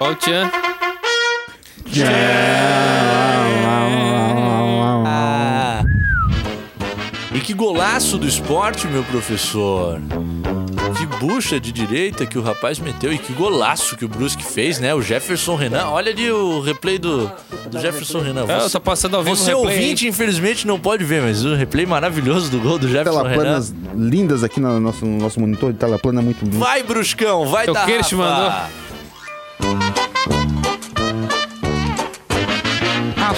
Ó 0.00 0.10
o 0.10 0.14
Tchan. 0.16 0.50
Ah. 2.06 3.13
Que 7.54 7.56
golaço 7.56 8.18
do 8.18 8.26
esporte, 8.26 8.88
meu 8.88 9.04
professor. 9.04 10.00
Que 10.98 11.06
bucha 11.24 11.60
de 11.60 11.70
direita 11.70 12.26
que 12.26 12.36
o 12.36 12.42
rapaz 12.42 12.80
meteu 12.80 13.12
e 13.12 13.18
que 13.18 13.32
golaço 13.32 13.96
que 13.96 14.04
o 14.04 14.08
Brusque 14.08 14.44
fez, 14.44 14.80
né? 14.80 14.92
O 14.92 15.00
Jefferson 15.00 15.54
Renan. 15.54 15.86
Olha 15.86 16.10
ali 16.10 16.30
o 16.30 16.60
replay 16.60 16.98
do, 16.98 17.30
do 17.70 17.80
Jefferson 17.80 18.20
Renan. 18.20 18.44
É, 18.48 18.64
eu 18.64 18.70
tô 18.70 18.80
passando 18.80 19.16
ao 19.16 19.22
vivo 19.22 19.36
Você 19.36 19.54
o 19.54 19.58
replay 19.58 19.76
ouvinte, 19.76 20.06
infelizmente, 20.06 20.66
não 20.66 20.80
pode 20.80 21.04
ver, 21.04 21.22
mas 21.22 21.44
o 21.44 21.54
replay 21.54 21.86
maravilhoso 21.86 22.50
do 22.50 22.58
gol 22.58 22.76
do 22.78 22.88
Jefferson 22.88 23.22
Renan. 23.22 23.30
Telaplanas 23.30 23.74
lindas 23.94 24.42
aqui 24.42 24.58
no 24.60 24.80
nosso, 24.80 25.06
no 25.06 25.18
nosso 25.18 25.38
monitor 25.38 25.72
de 25.72 25.78
tela 25.78 25.98
plana 25.98 26.20
muito 26.20 26.44
lindo. 26.44 26.58
Vai, 26.58 26.82
Bruscão, 26.82 27.46
vai 27.46 27.68
Eu 27.68 27.74
dar 27.74 27.86
te 28.02 28.16
mandou. 28.16 28.52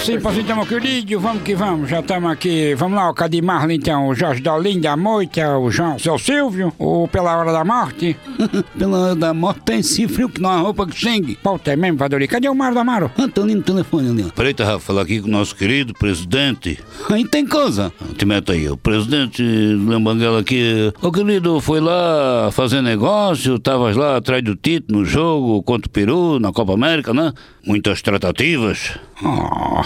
Assim, 0.07 0.21
pois 0.21 0.39
então, 0.39 0.55
meu 0.55 0.65
querido, 0.65 1.19
vamos 1.19 1.43
que 1.43 1.53
vamos, 1.57 1.91
já 1.91 1.99
estamos 1.99 2.31
aqui. 2.31 2.77
Vamos 2.77 2.97
lá, 2.97 3.11
o 3.11 3.15
Cadir 3.15 3.43
Marlin, 3.43 3.75
então, 3.75 4.07
o 4.07 4.15
Jorge 4.15 4.41
Dolim 4.41 4.79
da 4.79 4.97
Moita, 4.97 5.59
o 5.59 5.69
João, 5.69 5.99
seu 5.99 6.17
Silvio, 6.17 6.73
o 6.79 7.09
Pela 7.09 7.37
Hora 7.37 7.53
da 7.53 7.65
Morte. 7.65 8.17
Pela 8.79 8.99
hora 8.99 9.15
da 9.17 9.35
morte 9.35 9.63
tem 9.63 9.81
esse 9.81 10.07
frio 10.07 10.29
que 10.29 10.41
não 10.41 10.51
há 10.51 10.59
roupa 10.59 10.87
que 10.87 10.97
sangue. 10.97 11.37
Puta, 11.43 11.73
é 11.73 11.77
mesmo, 11.77 11.99
Vadori? 11.99 12.29
Cadê 12.29 12.49
o 12.49 12.55
Mário 12.55 12.77
da 12.77 12.83
Amaro? 12.83 13.11
Ah, 13.19 13.27
tô 13.27 13.43
ali 13.43 13.57
no 13.57 13.63
telefone 13.63 14.11
ali, 14.11 14.25
ó. 14.29 14.31
Peraí, 14.31 14.55
Rafa, 14.57 14.79
falar 14.79 15.03
aqui 15.03 15.21
com 15.21 15.27
o 15.27 15.31
nosso 15.31 15.57
querido 15.57 15.93
presidente. 15.95 16.79
Aí 17.11 17.27
tem 17.27 17.45
coisa. 17.45 17.93
Te 18.17 18.25
meta 18.25 18.53
aí, 18.53 18.69
o 18.69 18.77
presidente 18.77 19.43
Lambanguela 19.43 20.41
aqui. 20.41 20.93
Ô 21.03 21.11
querido, 21.11 21.61
foi 21.61 21.81
lá 21.81 22.51
fazer 22.53 22.81
negócio, 22.81 23.59
tavas 23.59 23.97
lá 23.97 24.19
atrás 24.19 24.45
do 24.45 24.55
Tito 24.55 24.93
no 24.95 25.05
jogo 25.05 25.63
contra 25.65 25.89
o 25.89 25.91
Peru, 25.91 26.39
na 26.39 26.53
Copa 26.53 26.75
América, 26.75 27.13
né? 27.13 27.33
Muitas 27.67 28.01
tratativas. 28.01 28.97
Ah, 29.25 29.83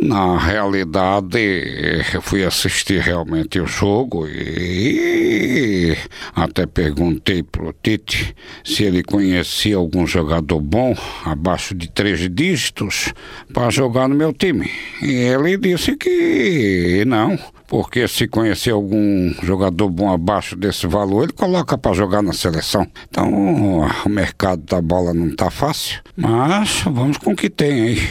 na 0.00 0.38
realidade, 0.38 2.02
eu 2.14 2.22
fui 2.22 2.42
assistir 2.42 2.98
realmente 2.98 3.60
o 3.60 3.66
jogo 3.66 4.26
e 4.26 5.94
até 6.34 6.64
perguntei 6.64 7.42
pro 7.42 7.74
Tite 7.74 8.34
se 8.64 8.84
ele 8.84 9.02
conhecia 9.02 9.76
algum 9.76 10.06
jogador 10.06 10.60
bom, 10.60 10.96
abaixo 11.26 11.74
de 11.74 11.90
três 11.90 12.26
dígitos, 12.34 13.12
para 13.52 13.68
jogar 13.68 14.08
no 14.08 14.14
meu 14.14 14.32
time. 14.32 14.70
E 15.02 15.12
ele 15.12 15.58
disse 15.58 15.96
que 15.96 17.04
não. 17.06 17.38
Porque 17.70 18.08
se 18.08 18.26
conhecer 18.26 18.72
algum 18.72 19.32
jogador 19.44 19.88
bom 19.88 20.12
abaixo 20.12 20.56
desse 20.56 20.88
valor, 20.88 21.22
ele 21.22 21.32
coloca 21.32 21.78
para 21.78 21.92
jogar 21.92 22.20
na 22.20 22.32
seleção. 22.32 22.84
Então, 23.08 23.86
o 24.04 24.08
mercado 24.08 24.60
da 24.62 24.82
bola 24.82 25.14
não 25.14 25.32
tá 25.36 25.52
fácil, 25.52 26.00
mas 26.16 26.82
vamos 26.84 27.16
com 27.18 27.30
o 27.30 27.36
que 27.36 27.48
tem 27.48 27.82
aí. 27.82 28.08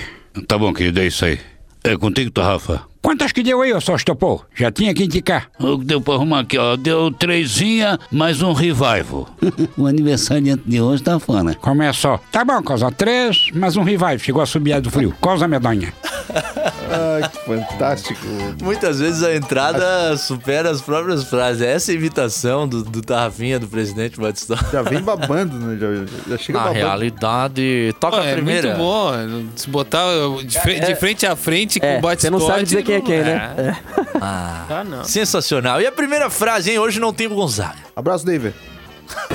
Tá 0.47 0.57
bom, 0.57 0.73
querido, 0.73 1.01
é 1.01 1.07
isso 1.07 1.25
aí. 1.25 1.37
É 1.83 1.97
contigo, 1.97 2.31
tá, 2.31 2.41
Rafa? 2.41 2.83
Quantas 3.01 3.33
que 3.33 3.43
deu 3.43 3.61
aí, 3.61 3.73
ô 3.73 3.81
Sostopô? 3.81 4.41
Já 4.55 4.71
tinha 4.71 4.93
que 4.93 5.03
indicar. 5.03 5.49
O 5.59 5.77
que 5.79 5.85
deu 5.85 5.99
pra 5.99 6.13
arrumar 6.13 6.39
aqui, 6.39 6.57
ó? 6.57 6.77
Deu 6.77 7.11
trezinha, 7.11 7.99
mais 8.09 8.41
um 8.41 8.53
revival. 8.53 9.27
o 9.77 9.87
aniversariante 9.87 10.63
de 10.65 10.79
hoje 10.79 11.03
tá 11.03 11.19
fora. 11.19 11.53
Começou. 11.55 12.17
Tá 12.31 12.45
bom, 12.45 12.61
Cosa. 12.63 12.89
Três, 12.91 13.49
mais 13.53 13.75
um 13.75 13.83
revival. 13.83 14.19
Chegou 14.19 14.41
a 14.41 14.45
subir 14.45 14.79
do 14.79 14.89
frio. 14.89 15.13
Cosa 15.19 15.49
medonha. 15.49 15.93
Ai, 16.31 17.29
que 17.29 17.37
fantástico. 17.45 18.19
Muitas 18.61 18.99
vezes 18.99 19.23
a 19.23 19.35
entrada 19.35 20.15
supera 20.17 20.69
as 20.69 20.81
próprias 20.81 21.23
frases. 21.23 21.61
Essa 21.61 21.91
é 21.91 21.95
a 21.95 21.97
imitação 21.97 22.67
do, 22.67 22.83
do 22.83 23.01
Tarrafinha, 23.01 23.59
do 23.59 23.67
presidente 23.67 24.19
Batistotti. 24.19 24.65
Já 24.71 24.81
vem 24.81 25.01
babando, 25.01 25.57
né? 25.57 25.77
Já, 25.79 26.31
já 26.31 26.37
chega 26.37 26.57
Na 26.59 26.65
babando. 26.65 26.79
realidade, 26.85 27.95
toca 27.99 28.17
Pô, 28.17 28.23
a 28.23 28.25
é 28.25 28.33
primeira. 28.33 28.75
muito 28.75 28.79
bom. 28.79 29.11
Se 29.55 29.69
botar 29.69 30.05
de, 30.43 30.59
fre- 30.59 30.79
de 30.79 30.95
frente 30.95 31.25
a 31.25 31.35
frente 31.35 31.79
com 31.79 31.85
É, 31.85 31.97
o 31.97 32.01
bate 32.01 32.21
você 32.21 32.29
não 32.29 32.39
sabe 32.39 32.63
dizer 32.63 32.83
quem 32.83 32.95
é 32.95 33.01
quem, 33.01 33.19
né? 33.21 33.53
É. 33.57 33.75
Ah, 34.21 34.65
Sensacional. 35.05 35.81
E 35.81 35.87
a 35.87 35.91
primeira 35.91 36.29
frase, 36.29 36.71
hein? 36.71 36.79
Hoje 36.79 36.99
não 36.99 37.13
tem 37.13 37.27
o 37.27 37.35
Gonzaga. 37.35 37.75
Abraço, 37.95 38.25
David. 38.25 38.53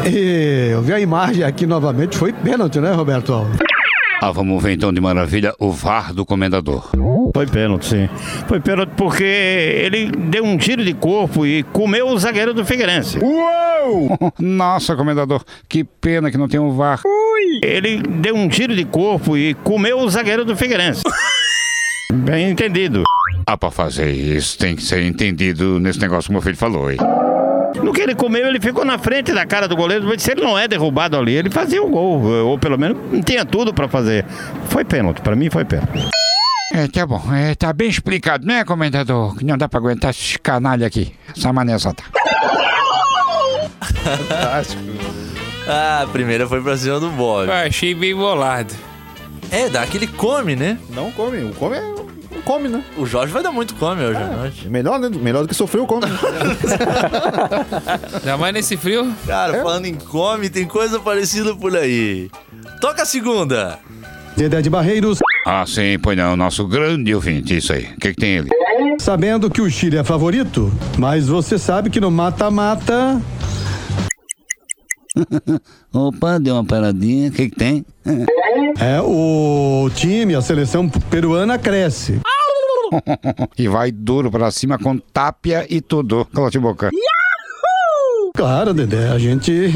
E 0.05 0.69
eu 0.73 0.83
vi 0.83 0.93
a 0.93 1.01
imagem 1.01 1.43
aqui 1.43 1.67
novamente, 1.67 2.17
foi 2.19 2.33
pênalti, 2.33 2.79
né, 2.81 2.93
Roberto? 2.93 3.47
Ah, 4.21 4.31
vamos 4.31 4.63
ver 4.63 4.73
então 4.73 4.93
de 4.93 5.01
maravilha 5.01 5.55
o 5.59 5.71
VAR 5.71 6.15
do 6.15 6.25
comendador. 6.25 6.91
Foi 7.35 7.47
pênalti, 7.47 7.87
sim. 7.87 8.09
Foi 8.47 8.59
pênalti 8.61 8.91
porque 8.97 9.23
ele 9.25 10.07
deu 10.07 10.45
um 10.45 10.57
tiro 10.57 10.85
de 10.85 10.95
corpo 10.95 11.47
e 11.47 11.63
comeu 11.65 12.09
o 12.09 12.19
zagueiro 12.19 12.55
do 12.55 12.65
Figueirense. 12.65 13.19
Uou! 13.19 14.19
Nossa, 14.39 14.97
comendador, 14.97 15.45
que 15.69 15.85
pena 15.85 16.31
que 16.31 16.39
não 16.39 16.49
tem 16.49 16.59
um 16.59 16.75
VAR. 16.75 17.03
Ele 17.63 17.99
deu 17.99 18.35
um 18.35 18.49
tiro 18.49 18.75
de 18.75 18.85
corpo 18.85 19.37
e 19.37 19.55
comeu 19.55 19.99
o 19.99 20.09
zagueiro 20.09 20.45
do 20.45 20.57
Figueirense. 20.57 21.03
Bem 22.13 22.51
entendido. 22.51 23.03
Ah, 23.47 23.57
pra 23.59 23.71
fazer 23.71 24.11
isso 24.11 24.57
tem 24.57 24.75
que 24.77 24.83
ser 24.83 25.03
entendido 25.03 25.79
nesse 25.79 26.01
negócio 26.01 26.29
que 26.29 26.33
meu 26.33 26.41
filho 26.41 26.57
falou, 26.57 26.91
hein? 26.91 26.99
No 27.83 27.93
que 27.93 28.01
ele 28.01 28.15
comeu, 28.15 28.47
ele 28.47 28.61
ficou 28.61 28.85
na 28.85 28.99
frente 28.99 29.33
da 29.33 29.45
cara 29.45 29.67
do 29.69 29.77
goleiro. 29.77 30.09
Se 30.19 30.33
ele 30.33 30.43
não 30.43 30.59
é 30.59 30.67
derrubado 30.69 31.17
ali, 31.17 31.35
ele 31.35 31.51
fazia 31.51 31.83
o 31.83 31.89
gol. 31.89 32.23
Ou 32.23 32.59
pelo 32.59 32.79
menos 32.79 32.97
tinha 33.25 33.45
tudo 33.45 33.75
pra 33.75 33.89
fazer. 33.89 34.25
Foi 34.69 34.85
pênalti, 34.85 35.21
pra 35.21 35.35
mim 35.37 35.51
foi 35.51 35.65
pênalti. 35.65 36.09
É, 36.73 36.89
tá 36.89 37.07
bom. 37.07 37.23
É, 37.33 37.55
tá 37.55 37.73
bem 37.73 37.89
explicado, 37.89 38.47
né, 38.47 38.65
comendador? 38.65 39.37
Que 39.37 39.45
não 39.45 39.57
dá 39.57 39.69
pra 39.69 39.79
aguentar 39.79 40.11
esses 40.11 40.37
canalha 40.37 40.87
aqui. 40.87 41.15
Essa 41.37 41.53
manezada. 41.53 42.03
Fantástico. 44.03 44.83
Ah, 45.67 46.03
a 46.03 46.07
primeira 46.07 46.47
foi 46.47 46.61
pra 46.61 46.77
cima 46.77 47.01
do 47.01 47.09
Bob. 47.09 47.51
Ah, 47.51 47.63
achei 47.63 47.95
bem 47.95 48.15
bolado. 48.15 48.75
É, 49.51 49.71
dá 49.71 49.81
aquele 49.83 50.07
come, 50.07 50.55
né? 50.55 50.77
Não 50.91 51.11
come. 51.11 51.39
O 51.43 51.55
come 51.55 51.75
é. 51.79 52.04
Come, 52.43 52.69
né? 52.69 52.83
O 52.97 53.07
Jorge 53.07 53.33
vai 53.33 53.43
dar 53.43 53.53
muito 53.53 53.75
come 53.77 54.03
hoje 54.03 54.21
à 54.21 54.27
noite. 54.27 54.69
Melhor, 54.69 54.99
né? 54.99 55.09
Melhor 55.09 55.43
do 55.43 55.49
que 55.49 55.55
sofrer 55.55 55.81
o 55.81 55.87
come. 55.87 56.05
Ainda 58.21 58.37
mais 58.37 58.53
nesse 58.55 58.77
frio. 58.77 59.13
Cara, 59.27 59.63
falando 59.63 59.87
em 59.87 59.95
come, 59.95 60.49
tem 60.51 60.67
coisa 60.67 60.99
parecida 61.01 61.55
por 61.55 61.75
aí. 61.77 62.31
Toca 62.81 63.03
a 63.03 63.07
segunda. 63.07 63.79
Dedé 64.37 64.61
de 64.61 64.69
Barreiros, 64.69 65.21
Ah, 65.47 65.65
sim, 65.67 65.97
pois 66.03 66.17
não, 66.17 66.37
nosso 66.37 66.67
grande 66.67 67.15
ouvinte, 67.15 67.57
isso 67.57 67.73
aí. 67.73 67.85
O 67.97 68.01
que, 68.01 68.13
que 68.13 68.21
tem 68.21 68.37
ele? 68.39 68.51
sabendo 68.99 69.49
que 69.51 69.61
o 69.63 69.71
Chile 69.71 69.97
é 69.97 70.05
favorito, 70.05 70.73
mas 70.99 71.29
você 71.29 71.57
sabe 71.59 71.91
que 71.91 72.01
no 72.01 72.11
mata-mata 72.11 73.21
Opa, 75.93 76.39
deu 76.39 76.55
uma 76.55 76.65
paradinha. 76.65 77.29
O 77.29 77.33
que, 77.33 77.51
que 77.51 77.57
tem? 77.57 77.85
é 78.79 79.01
o 79.01 79.89
time, 79.95 80.35
a 80.35 80.43
seleção 80.43 80.89
peruana 80.89 81.59
cresce. 81.59 82.21
e 83.59 83.69
vai 83.69 83.91
duro 83.91 84.31
pra 84.31 84.51
cima 84.51 84.79
com 84.79 84.99
tápia 84.99 85.67
e 85.69 85.81
tudo. 85.81 86.25
Cala 86.27 86.51
a 86.55 86.61
boca. 86.61 86.91
Claro, 88.37 88.75
Dedé, 88.75 89.11
a 89.11 89.19
gente 89.19 89.71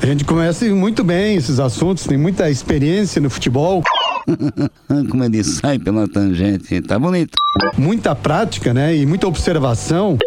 a 0.00 0.06
gente 0.06 0.24
conhece 0.24 0.70
muito 0.70 1.02
bem 1.02 1.34
esses 1.34 1.58
assuntos, 1.58 2.06
tem 2.06 2.16
muita 2.16 2.48
experiência 2.48 3.20
no 3.20 3.28
futebol, 3.28 3.82
Como 5.10 5.24
ele 5.24 5.42
sai 5.42 5.78
pela 5.78 6.06
tangente. 6.06 6.80
Tá 6.82 6.98
bonito. 6.98 7.32
muita 7.76 8.14
prática, 8.14 8.72
né? 8.72 8.94
E 8.96 9.06
muita 9.06 9.26
observação 9.26 10.18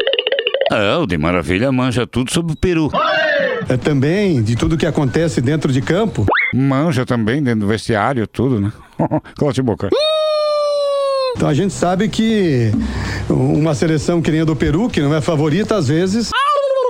É, 0.72 0.96
o 0.98 1.06
de 1.06 1.18
maravilha 1.18 1.72
manja 1.72 2.06
tudo 2.06 2.32
sobre 2.32 2.54
o 2.54 2.58
Peru. 2.58 2.90
É, 3.70 3.78
também 3.78 4.42
de 4.42 4.56
tudo 4.56 4.78
que 4.78 4.86
acontece 4.86 5.42
dentro 5.42 5.72
de 5.72 5.82
campo. 5.82 6.26
Manja 6.54 7.06
também 7.06 7.42
dentro 7.42 7.62
do 7.62 7.68
vestiário, 7.68 8.28
tudo, 8.28 8.60
né? 8.60 8.72
Cala 9.38 9.52
a 9.58 9.64
boca. 9.64 9.90
Então 11.36 11.50
a 11.50 11.54
gente 11.54 11.74
sabe 11.74 12.08
que 12.10 12.72
uma 13.30 13.74
seleção 13.74 14.22
que 14.22 14.32
nem 14.32 14.42
a 14.42 14.46
do 14.46 14.56
Peru, 14.56 14.88
que 14.90 15.02
não 15.02 15.14
é 15.16 15.22
favorita 15.22 15.76
às 15.76 15.88
vezes, 15.88 16.30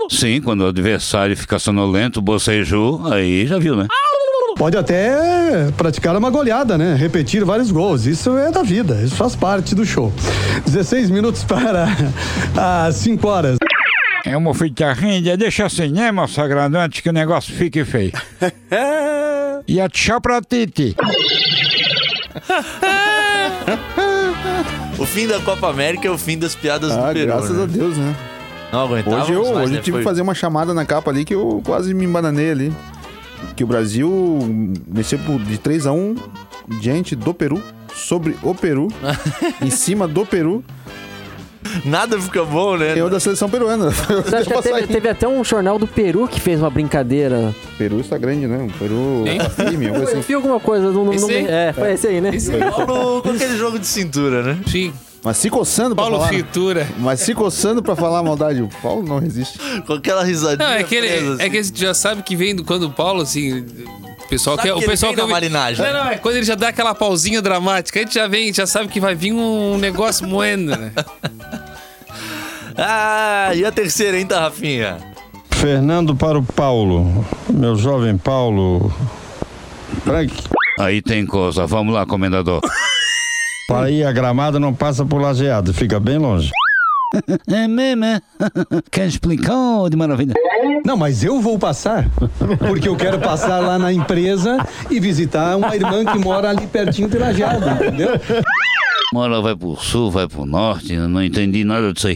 Sim, 0.09 0.41
quando 0.41 0.61
o 0.61 0.67
adversário 0.67 1.35
fica 1.35 1.57
sonolento, 1.57 2.21
boceju, 2.21 3.01
aí 3.11 3.47
já 3.47 3.57
viu, 3.57 3.75
né? 3.75 3.87
pode 4.55 4.77
até 4.77 5.71
praticar 5.75 6.15
uma 6.15 6.29
goleada, 6.29 6.77
né? 6.77 6.95
Repetir 6.95 7.43
vários 7.43 7.71
gols. 7.71 8.05
Isso 8.05 8.37
é 8.37 8.51
da 8.51 8.63
vida, 8.63 9.01
isso 9.03 9.15
faz 9.15 9.35
parte 9.35 9.73
do 9.73 9.85
show. 9.85 10.13
16 10.65 11.09
minutos 11.09 11.43
para 11.43 11.87
as 12.87 12.95
5 12.97 13.27
horas. 13.27 13.57
É 14.25 14.37
uma 14.37 14.53
fita 14.53 14.93
renda, 14.93 15.35
deixa 15.35 15.65
assim, 15.65 15.89
né, 15.89 16.11
meu 16.11 16.27
sagrado, 16.27 16.77
antes 16.77 17.01
que 17.01 17.09
o 17.09 17.13
negócio 17.13 17.53
fique 17.53 17.83
feio. 17.83 18.11
e 19.67 19.81
a 19.81 19.89
tchau 19.89 20.21
pra 20.21 20.41
Titi. 20.41 20.95
O 24.97 25.05
fim 25.05 25.27
da 25.27 25.39
Copa 25.41 25.69
América 25.69 26.07
é 26.07 26.11
o 26.11 26.17
fim 26.17 26.37
das 26.37 26.55
piadas 26.55 26.91
Ah, 26.91 27.07
do 27.07 27.13
Peru. 27.13 27.25
graças 27.27 27.57
né? 27.57 27.63
a 27.63 27.65
Deus, 27.65 27.97
né? 27.97 28.15
Não 28.71 28.79
aguentávamos 28.85 29.23
Hoje 29.29 29.33
eu, 29.33 29.43
mais, 29.43 29.57
hoje 29.65 29.71
né? 29.73 29.77
eu 29.79 29.83
tive 29.83 29.95
Foi- 29.97 30.01
que 30.01 30.09
fazer 30.09 30.21
uma 30.21 30.33
chamada 30.33 30.73
na 30.73 30.85
capa 30.85 31.11
ali 31.11 31.25
que 31.25 31.35
eu 31.35 31.61
quase 31.65 31.93
me 31.93 32.05
embananei 32.05 32.49
ali. 32.51 32.73
Que 33.55 33.63
o 33.63 33.67
Brasil 33.67 34.09
venceu 34.87 35.19
por- 35.19 35.39
de 35.39 35.57
3 35.57 35.85
a 35.85 35.91
1 35.91 36.15
diante 36.79 37.13
do 37.15 37.33
Peru, 37.33 37.61
sobre 37.93 38.35
o 38.41 38.55
Peru, 38.55 38.87
em 39.61 39.69
cima 39.69 40.07
do 40.07 40.25
Peru. 40.25 40.63
Nada 41.85 42.19
fica 42.19 42.43
bom, 42.43 42.77
né? 42.77 42.93
Eu 42.95 43.09
da 43.09 43.19
seleção 43.19 43.49
peruana. 43.49 43.89
Você 43.91 44.35
acha 44.35 44.49
que 44.49 44.61
teve, 44.61 44.87
teve 44.87 45.09
até 45.09 45.27
um 45.27 45.43
jornal 45.43 45.77
do 45.79 45.87
Peru 45.87 46.27
que 46.27 46.39
fez 46.39 46.59
uma 46.59 46.69
brincadeira. 46.69 47.53
Peru 47.77 47.99
está 47.99 48.17
grande, 48.17 48.47
né? 48.47 48.67
O 48.69 48.79
Peru 48.79 49.23
Hein? 49.27 49.37
tá 49.39 49.49
firme, 49.49 49.87
Eu 49.87 50.03
assim. 50.03 50.19
vi 50.21 50.33
alguma 50.33 50.59
coisa, 50.59 50.91
não, 50.91 51.05
não, 51.05 51.29
é, 51.29 51.73
foi 51.73 51.93
esse 51.93 52.07
aí, 52.07 52.21
né? 52.21 52.31
Esse 52.33 52.51
Paulo 52.51 53.21
com 53.21 53.29
aquele 53.29 53.57
jogo 53.57 53.79
de 53.79 53.87
cintura, 53.87 54.43
né? 54.43 54.57
Sim. 54.67 54.93
Mas 55.23 55.37
se 55.37 55.49
coçando 55.49 55.95
pra 55.95 56.03
Paulo 56.03 56.17
falar. 56.17 56.27
Fritura. 56.29 56.87
Mas 56.99 57.21
se 57.21 57.33
coçando 57.33 57.81
pra 57.81 57.95
falar 57.95 58.19
a 58.19 58.23
maldade. 58.23 58.61
O 58.61 58.67
Paulo 58.81 59.03
não 59.07 59.19
resiste. 59.19 59.57
Com 59.87 59.93
aquela 59.93 60.21
risadinha. 60.23 60.67
Não, 60.67 60.75
é 60.75 60.83
que, 60.83 60.93
ele, 60.95 61.07
presa, 61.07 61.33
assim. 61.35 61.43
é 61.43 61.49
que 61.49 61.63
você 61.63 61.71
já 61.75 61.93
sabe 61.93 62.23
que 62.23 62.35
vem 62.35 62.53
do, 62.53 62.65
quando 62.65 62.83
o 62.83 62.89
Paulo, 62.91 63.21
assim. 63.21 63.59
O 63.61 64.27
pessoal 64.27 64.55
Sabe 64.57 64.73
que 64.73 64.83
O 64.85 64.85
pessoal 64.85 65.13
na 65.13 65.21
quer- 65.23 65.27
marinagem. 65.29 65.85
Não, 65.85 65.93
não, 65.93 66.09
é 66.09 66.17
quando 66.17 66.35
ele 66.35 66.45
já 66.45 66.55
dá 66.55 66.67
aquela 66.69 66.93
pausinha 66.93 67.41
dramática. 67.41 67.99
A 67.99 68.03
gente 68.03 68.15
já 68.15 68.27
vem, 68.27 68.51
já 68.53 68.65
sabe 68.67 68.89
que 68.89 68.99
vai 68.99 69.15
vir 69.15 69.31
um 69.31 69.77
negócio 69.77 70.27
moendo, 70.27 70.71
né? 70.77 70.91
Ah, 72.77 73.51
e 73.55 73.63
a 73.65 73.71
terceira, 73.71 74.19
hein, 74.19 74.27
Rafinha? 74.29 74.97
Fernando 75.51 76.15
para 76.15 76.37
o 76.37 76.43
Paulo. 76.43 77.25
Meu 77.49 77.75
jovem 77.75 78.17
Paulo. 78.17 78.93
Frank. 80.03 80.33
Aí 80.79 81.01
tem 81.01 81.25
coisa. 81.25 81.65
Vamos 81.67 81.93
lá, 81.93 82.05
comendador. 82.05 82.61
Para 83.67 83.89
ir 83.89 84.05
a 84.05 84.11
gramado 84.11 84.59
não 84.59 84.73
passa 84.73 85.05
por 85.05 85.21
lajeado, 85.21 85.73
fica 85.73 85.99
bem 85.99 86.17
longe. 86.17 86.51
É 87.47 87.67
mesmo, 87.67 88.03
é? 88.03 88.21
Quer 88.91 89.07
explicar, 89.07 89.89
de 89.89 89.95
maravilha? 89.95 90.33
Não, 90.85 90.97
mas 90.97 91.23
eu 91.23 91.39
vou 91.39 91.57
passar, 91.57 92.09
porque 92.67 92.89
eu 92.89 92.95
quero 92.95 93.19
passar 93.19 93.59
lá 93.59 93.79
na 93.79 93.93
empresa 93.93 94.57
e 94.89 94.99
visitar 94.99 95.55
uma 95.55 95.75
irmã 95.75 96.03
que 96.03 96.17
mora 96.17 96.49
ali 96.49 96.67
pertinho 96.67 97.07
de 97.07 97.17
Lajeado, 97.17 97.69
entendeu? 97.69 98.09
Uma 99.13 99.21
hora 99.21 99.41
vai 99.41 99.55
pro 99.55 99.75
sul, 99.75 100.11
vai 100.11 100.27
pro 100.27 100.45
norte, 100.45 100.95
não 100.97 101.23
entendi 101.23 101.63
nada 101.63 101.93
disso 101.93 102.07
aí. 102.07 102.15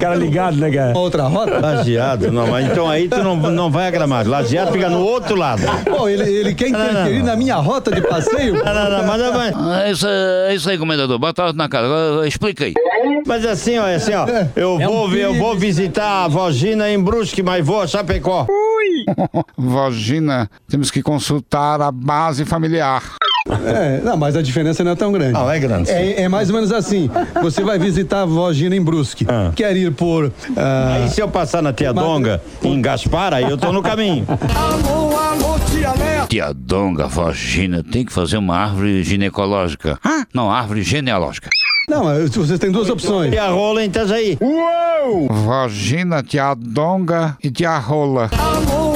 Cara 0.00 0.14
ligado, 0.14 0.56
né, 0.58 0.70
cara? 0.70 0.96
Outra 0.96 1.24
rota? 1.24 1.58
Lajeado, 1.58 2.30
não, 2.30 2.46
mas 2.46 2.70
então 2.70 2.88
aí 2.88 3.08
tu 3.08 3.16
não, 3.20 3.34
não 3.36 3.68
vai 3.68 3.88
a 3.88 3.90
gramado. 3.90 4.30
Lajeado 4.30 4.70
fica 4.70 4.88
no 4.88 5.00
outro 5.00 5.34
lado. 5.34 5.62
Pô, 5.84 6.08
ele, 6.08 6.22
ele 6.22 6.54
quer 6.54 6.70
Não, 6.70 6.78
não, 6.78 6.90
interferir 6.90 7.18
não. 7.18 7.26
na 7.26 7.36
minha 7.36 7.56
rota 7.56 7.90
de 7.90 8.00
passeio? 8.02 8.54
Não, 8.54 8.74
não, 8.74 8.90
não, 9.18 9.32
mas, 9.32 9.52
mas, 9.56 9.80
É 9.82 9.90
isso, 9.90 10.06
é 10.06 10.54
isso 10.54 10.70
aí, 10.70 10.78
comendador. 10.78 11.18
Bota 11.18 11.52
na 11.52 11.68
cara. 11.68 11.86
Agora, 11.86 12.28
Explica 12.28 12.66
aí. 12.66 12.74
mas 13.26 13.44
assim, 13.44 13.76
ó, 13.78 13.88
é 13.88 13.96
assim, 13.96 14.14
ó. 14.14 14.24
Eu 14.54 14.80
É 14.80 14.88
um 14.88 14.92
vou, 14.92 15.08
ver- 15.08 15.24
eu 15.24 15.34
vou 15.34 15.56
visitar 15.56 16.26
a 16.26 16.28
Vogina 16.28 16.88
em 16.88 17.02
Brusque, 17.02 17.42
mas 17.42 17.66
vou 17.66 17.80
a 17.82 17.86
Chapecó. 17.88 18.46
Vagina, 19.58 20.48
temos 20.68 20.92
que 20.92 21.02
consultar 21.02 21.82
a 21.82 21.90
base 21.90 22.44
familiar. 22.44 23.02
É, 23.66 24.00
não, 24.02 24.16
mas 24.16 24.36
a 24.36 24.42
diferença 24.42 24.82
não 24.84 24.92
é 24.92 24.94
tão 24.94 25.10
grande. 25.12 25.32
Não, 25.32 25.50
é 25.50 25.58
grande. 25.58 25.90
É, 25.90 26.22
é 26.22 26.28
mais 26.28 26.48
ou 26.50 26.54
menos 26.56 26.72
assim. 26.72 27.10
Você 27.42 27.62
vai 27.62 27.78
visitar 27.78 28.18
a 28.18 28.22
avó 28.22 28.52
Gina 28.52 28.76
em 28.76 28.82
Brusque. 28.82 29.26
Ah. 29.28 29.50
Quer 29.54 29.76
ir 29.76 29.92
por. 29.92 30.32
ah, 30.56 30.94
Aí 31.02 31.10
se 31.10 31.20
eu 31.20 31.28
passar 31.28 31.62
na 31.62 31.72
Tia 31.72 31.92
Donga, 31.92 32.40
em 32.62 32.80
Gaspar, 32.80 33.32
aí 33.34 33.44
eu 33.44 33.56
tô 33.56 33.72
no 33.72 33.82
caminho. 33.82 34.26
Alô, 34.28 35.16
alô, 35.16 35.58
tia 35.70 35.92
Léa! 35.92 36.26
Tia 36.28 36.52
Donga, 36.54 37.06
vagina, 37.06 37.82
tem 37.82 38.04
que 38.04 38.12
fazer 38.12 38.36
uma 38.36 38.56
árvore 38.56 39.02
ginecológica. 39.02 39.98
Ah, 40.04 40.24
não, 40.34 40.50
árvore 40.50 40.82
genealógica. 40.82 41.48
Não, 41.88 42.04
mas 42.04 42.28
vocês 42.34 42.58
têm 42.58 42.70
duas 42.70 42.90
opções. 42.90 43.30
Tia 43.30 43.48
Rola 43.48 43.82
em 43.82 43.86
Itajaí. 43.86 44.38
Vagina, 45.30 46.22
tia 46.22 46.54
Donga 46.54 47.36
e 47.42 47.50
tia 47.50 47.78
Rola. 47.78 48.28
Léa! 48.30 48.87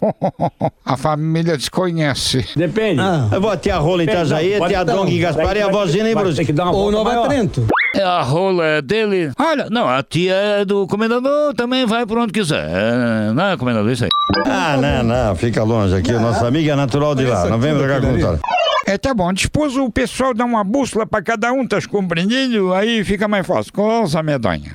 A 0.84 0.96
família 0.96 1.56
desconhece. 1.56 2.46
Depende. 2.56 3.00
Ah, 3.00 3.28
Eu 3.32 3.40
vou 3.40 3.50
a 3.50 3.56
Tia 3.56 3.76
Rola 3.76 4.02
em 4.04 4.06
Itajaí, 4.06 4.54
a 4.54 4.68
Tia 4.68 4.84
não, 4.84 4.96
Donga 4.96 5.10
em 5.10 5.18
Gaspar 5.18 5.56
e 5.56 5.62
a 5.62 5.68
Vogina 5.68 6.08
em 6.10 6.14
ter 6.14 6.20
Brusque. 6.20 6.44
que 6.44 6.52
dar 6.52 6.64
uma 6.64 6.72
ou 6.76 6.90
Nova 6.92 7.10
maior. 7.10 7.28
Trento. 7.28 7.66
É 7.94 8.02
a 8.02 8.20
rola 8.22 8.64
é 8.66 8.82
dele. 8.82 9.30
Olha, 9.38 9.68
não, 9.70 9.88
a 9.88 10.02
tia 10.02 10.34
é 10.34 10.64
do 10.66 10.86
comendador, 10.86 11.54
também 11.54 11.86
vai 11.86 12.04
por 12.04 12.18
onde 12.18 12.32
quiser. 12.32 12.68
É, 12.68 13.32
não 13.32 13.46
é, 13.48 13.56
comendador, 13.56 13.90
isso 13.90 14.04
aí. 14.04 14.10
Ah, 14.44 14.76
não, 14.76 15.02
não, 15.02 15.34
fica 15.36 15.62
longe 15.64 15.94
aqui. 15.96 16.12
O 16.12 16.20
nosso 16.20 16.44
amigo 16.44 16.68
é 16.70 16.74
natural 16.76 17.14
de 17.14 17.24
lá. 17.24 17.46
Não 17.46 17.58
vem 17.58 17.74
pra 17.74 17.88
cá 17.88 18.00
contar. 18.06 18.38
É, 18.86 18.98
tá 18.98 19.14
bom. 19.14 19.32
Depois 19.32 19.76
o 19.76 19.90
pessoal 19.90 20.34
dá 20.34 20.44
uma 20.44 20.62
bússola 20.62 21.06
pra 21.06 21.22
cada 21.22 21.52
um, 21.52 21.66
tá 21.66 21.78
compreendido? 21.90 22.72
Aí 22.74 23.02
fica 23.02 23.26
mais 23.26 23.46
fácil. 23.46 23.72
Coisa 23.72 24.22
medonha. 24.22 24.74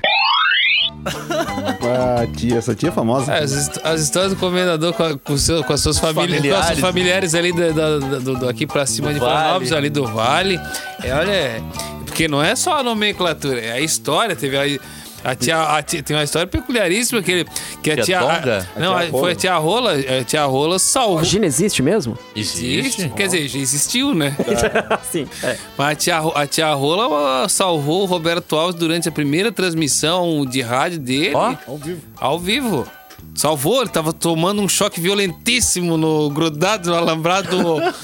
Ah, 1.06 2.28
tia, 2.38 2.58
essa 2.58 2.76
tia 2.76 2.89
é 2.89 2.91
famosa. 2.91 3.32
É, 3.34 3.43
as, 3.43 3.70
as 3.84 4.02
histórias 4.02 4.32
do 4.34 4.38
comendador 4.39 4.93
com, 4.93 5.04
a- 5.04 5.18
com, 5.18 5.38
seu- 5.38 5.64
com 5.64 5.74
as 5.74 5.82
suas 5.82 5.97
famílias, 5.99 6.41
com 6.41 6.49
as 6.60 6.66
suas 6.68 6.80
Familiares. 6.80 7.32
familiares 7.32 7.36
ali 7.36 7.54
da- 7.54 7.72
da- 7.72 7.99
da- 7.99 8.20
do, 8.20 8.36
do- 8.39 8.49
aqui 8.49 8.66
pra 8.68 8.86
cima 8.86 9.14
de 9.14 9.20
Vale. 9.20 9.32
Florianópolis, 9.32 9.72
ali 9.72 9.89
do 9.89 10.06
Vale. 10.08 10.60
É, 11.04 11.14
olha, 11.14 11.32
é- 11.32 11.62
porque 12.06 12.28
não 12.28 12.41
é 12.43 12.56
só 12.56 12.78
a 12.80 12.84
nomenclatura, 12.84 13.60
é 13.60 13.72
a 13.72 13.80
história. 13.82 14.36
Teve 14.36 14.58
a, 14.58 14.80
a 15.24 15.36
tia, 15.36 15.61
a 15.61 15.82
tia- 15.84 16.01
tem 16.03 16.15
uma 16.15 16.24
história 16.24 16.47
peculiaríssima 16.47 17.22
que, 17.22 17.32
ele, 17.32 17.45
que 17.84 17.91
a 17.91 17.97
Tia 18.03 18.19
a- 18.19 18.80
não, 18.80 18.95
A 18.95 19.01
tia 19.03 19.11
foi 19.11 19.32
a 19.32 19.36
tia 19.36 19.57
Rola. 19.57 19.93
A 19.93 20.24
tia 20.24 20.45
Rola 20.45 20.80
salvou. 20.80 21.24
Gina 21.24 21.45
existe 21.45 21.82
mesmo? 21.82 22.17
Existe? 22.36 23.09
Quer 23.15 23.26
dizer, 23.28 23.47
já 23.47 23.59
existiu, 23.59 24.13
né? 24.13 24.36
Sim. 25.11 25.28
É. 25.43 25.57
Mas 25.78 25.88
a 25.91 25.95
tia, 25.95 26.17
a 26.19 26.47
tia 26.47 26.74
Rola 26.74 27.47
salvou 27.49 28.03
o 28.03 28.05
Roberto 28.05 28.55
Alves 28.55 28.76
durante 28.76 29.07
a 29.09 29.11
primeira 29.11 29.51
transmissão 29.51 30.45
de 30.45 30.61
rádio 30.61 30.99
dele. 30.99 31.36
Ó. 31.36 31.55
Ao 31.67 31.78
vivo. 31.78 32.01
Ao 32.17 32.39
vivo. 32.39 32.88
Salvou, 33.36 33.80
ele 33.82 33.89
tava 33.89 34.11
tomando 34.11 34.61
um 34.61 34.67
choque 34.67 34.99
violentíssimo 34.99 35.95
no 35.95 36.30
grudado 36.32 36.89
no 36.89 36.97
alambrado 36.97 37.49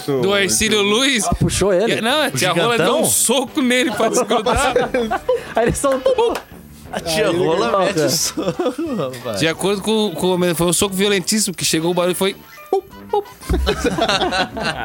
do, 0.07 0.21
do 0.21 0.37
Ercílio 0.37 0.81
Luiz. 0.81 1.25
Ah, 1.25 1.35
puxou 1.35 1.73
ele. 1.73 1.95
E- 1.95 2.01
Não, 2.01 2.21
a 2.21 2.31
tia 2.31 2.53
Rola 2.53 2.77
deu 2.77 2.97
um 2.99 3.05
soco 3.05 3.61
nele 3.61 3.91
pra 3.91 4.07
desgrudar. 4.09 4.73
Aí 5.55 5.65
eles 5.65 5.77
são. 5.77 6.01
A 6.91 6.99
Tia 6.99 7.31
Rola 7.31 7.65
legal, 7.65 7.79
mete 7.85 7.99
o 7.99 8.09
soco, 8.09 8.95
rapaz. 8.95 9.39
De 9.39 9.47
acordo 9.47 9.81
com, 9.81 10.11
com. 10.15 10.55
Foi 10.55 10.67
um 10.67 10.73
soco 10.73 10.95
violentíssimo 10.95 11.55
que 11.55 11.65
chegou 11.65 11.91
o 11.91 11.93
barulho 11.93 12.13
e 12.13 12.15
foi. 12.15 12.35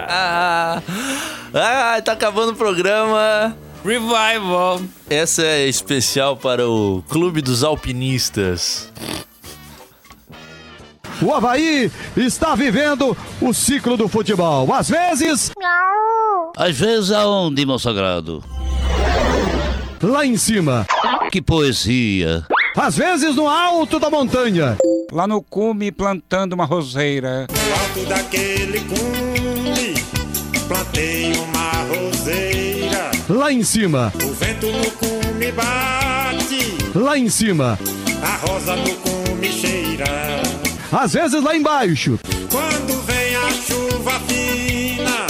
Ah, 0.08 0.82
ah, 1.54 2.02
tá 2.02 2.12
acabando 2.12 2.52
o 2.52 2.56
programa. 2.56 3.56
Revival. 3.84 4.80
Essa 5.10 5.42
é 5.42 5.66
especial 5.66 6.36
para 6.36 6.68
o 6.68 7.02
Clube 7.08 7.42
dos 7.42 7.64
Alpinistas. 7.64 8.92
O 11.20 11.32
Havaí 11.32 11.90
está 12.16 12.54
vivendo 12.54 13.16
o 13.40 13.52
ciclo 13.52 13.96
do 13.96 14.08
futebol. 14.08 14.72
Às 14.72 14.88
vezes, 14.88 15.52
Às 16.56 16.78
vezes 16.78 17.10
aonde, 17.12 17.66
meu 17.66 17.78
sagrado? 17.78 18.42
lá 20.02 20.26
em 20.26 20.36
cima. 20.36 20.86
Que 21.32 21.40
poesia. 21.40 22.44
Às 22.76 22.94
vezes, 22.94 23.34
no 23.34 23.48
alto 23.48 23.98
da 23.98 24.10
montanha. 24.10 24.76
Lá 25.10 25.26
no 25.26 25.40
cume 25.40 25.90
plantando 25.90 26.52
uma 26.52 26.66
roseira. 26.66 27.46
alto 27.80 28.06
daquele 28.06 28.80
cume, 28.80 29.94
plantei 30.68 31.32
uma 31.32 31.72
roseira. 31.88 33.10
Lá 33.30 33.50
em 33.50 33.64
cima. 33.64 34.12
O 34.22 34.34
vento 34.34 34.66
no 34.66 34.90
cume 34.90 35.52
bate, 35.52 36.76
Lá 36.94 37.16
em 37.16 37.30
cima. 37.30 37.78
a 38.22 38.46
rosa 38.46 38.76
no 38.76 38.94
cume 38.96 39.50
cheira. 39.50 40.04
Às 40.92 41.14
vezes, 41.14 41.42
lá 41.42 41.56
embaixo. 41.56 42.18
Quando 42.50 43.02
vem 43.06 43.36
a 43.36 43.50
chuva 43.54 44.20
fina, 44.28 45.26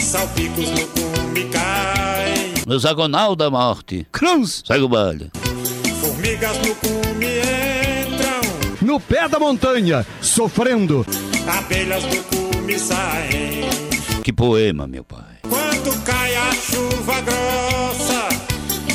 salpicos 0.00 0.70
no 0.70 0.86
cume 0.86 1.46
caem. 1.46 2.01
No 2.66 2.76
hexagonal 2.76 3.34
da 3.34 3.50
morte. 3.50 4.06
Cruz. 4.12 4.62
Segue 4.66 4.84
o 4.84 4.88
baile. 4.88 5.30
Formigas 6.00 6.56
no 6.58 6.74
cume 6.76 7.26
entram, 8.06 8.40
No 8.80 9.00
pé 9.00 9.28
da 9.28 9.38
montanha. 9.38 10.06
Sofrendo. 10.20 11.04
abelhas 11.46 12.02
do 12.04 12.22
cume 12.24 12.78
saem. 12.78 13.62
Que 14.22 14.32
poema, 14.32 14.86
meu 14.86 15.02
pai. 15.04 15.20
Quando 15.42 16.04
cai 16.04 16.34
a 16.36 16.52
chuva 16.52 17.20
grossa, 17.22 18.28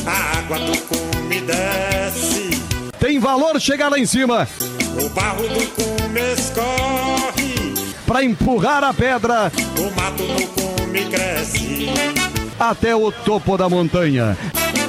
a 0.06 0.38
água 0.40 0.60
do 0.60 0.78
cume 0.84 1.42
desce. 1.42 2.50
Tem 3.00 3.20
valor 3.20 3.60
chegar 3.60 3.90
lá 3.90 4.00
em 4.00 4.06
cima. 4.06 4.48
O 5.00 5.10
barro 5.10 5.44
do 5.44 5.68
cume 5.76 6.22
escorre, 6.34 7.74
Pra 8.06 8.24
empurrar 8.24 8.84
a 8.84 8.94
pedra 8.94 9.52
o 9.78 9.96
mato 9.96 10.24
no 10.24 10.48
cume 10.48 11.06
cresce. 11.10 11.88
Até 12.60 12.96
o 12.96 13.12
topo 13.12 13.58
da 13.58 13.70
montanha. 13.70 14.38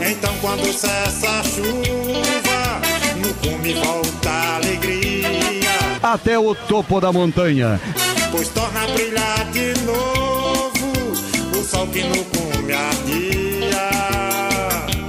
Então 0.01 0.33
quando 0.41 0.73
cessa 0.73 1.29
a 1.41 1.43
chuva, 1.43 2.81
no 3.21 3.35
cume 3.35 3.75
volta 3.75 4.31
a 4.31 4.57
alegria, 4.57 5.29
Até 6.03 6.39
o 6.39 6.55
topo 6.55 7.01
da 7.01 7.13
montanha. 7.13 7.81
pois 8.31 8.49
torna 8.49 8.85
a 8.85 8.87
brilhar 8.89 9.45
de 9.53 9.75
novo 9.85 10.93
o 11.59 11.63
sol 11.65 11.87
que 11.89 12.03
no 12.05 12.25
cume 12.25 12.73
ardia. 12.73 13.89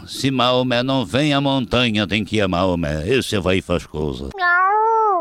Se 0.07 0.31
Maomé 0.31 0.83
não 0.83 1.05
vem 1.05 1.33
à 1.33 1.39
montanha, 1.39 2.05
tem 2.07 2.25
que 2.25 2.37
ir 2.37 2.41
a 2.41 2.47
Maomé. 2.47 3.07
Esse 3.07 3.37
vai 3.39 3.61
faz 3.61 3.85
coisa. 3.85 4.29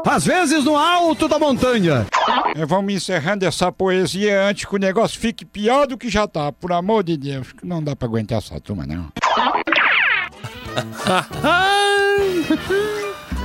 Às 0.07 0.25
vezes 0.25 0.65
no 0.65 0.77
alto 0.77 1.29
da 1.29 1.39
montanha. 1.39 2.07
É, 2.55 2.65
vamos 2.67 2.93
encerrando 2.93 3.45
essa 3.45 3.71
poesia 3.71 4.45
antes 4.45 4.65
que 4.65 4.75
o 4.75 4.79
negócio 4.79 5.19
fique 5.19 5.45
pior 5.45 5.87
do 5.87 5.99
que 5.99 6.09
já 6.09 6.27
tá. 6.27 6.51
Por 6.53 6.73
amor 6.73 7.03
de 7.05 7.17
Deus, 7.17 7.53
que 7.53 7.67
não 7.67 7.83
dá 7.83 7.95
pra 7.95 8.09
aguentar 8.09 8.39
essa 8.39 8.61
turma, 8.61 8.87
não. 8.87 9.13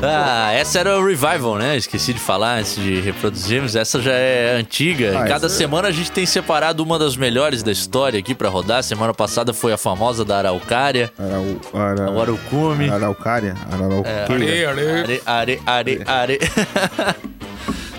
Ah, 0.05 0.51
essa 0.53 0.79
era 0.79 0.97
o 0.99 1.05
Revival, 1.05 1.57
né? 1.57 1.77
Esqueci 1.77 2.13
de 2.13 2.19
falar 2.19 2.59
antes 2.59 2.75
de 2.75 2.99
reproduzirmos. 2.99 3.75
Essa 3.75 4.01
já 4.01 4.11
é 4.13 4.55
antiga. 4.57 5.13
Ah, 5.19 5.23
Cada 5.27 5.45
essa- 5.47 5.49
semana 5.57 5.87
a 5.87 5.91
gente 5.91 6.11
tem 6.11 6.25
separado 6.25 6.83
uma 6.83 6.99
das 6.99 7.15
melhores 7.15 7.63
da 7.63 7.71
história 7.71 8.19
aqui 8.19 8.35
pra 8.35 8.49
rodar. 8.49 8.83
Semana 8.83 9.13
passada 9.13 9.53
foi 9.53 9.71
a 9.73 9.77
famosa 9.77 10.25
da 10.25 10.37
Araucária. 10.39 11.11
Arau, 11.17 12.21
ara, 12.21 12.33
cume. 12.49 12.89
Araucária? 12.89 13.55
Arauqueira. 13.71 14.71
Are, 14.71 15.21
are, 15.25 15.61
are, 15.65 16.03
are. 16.05 16.39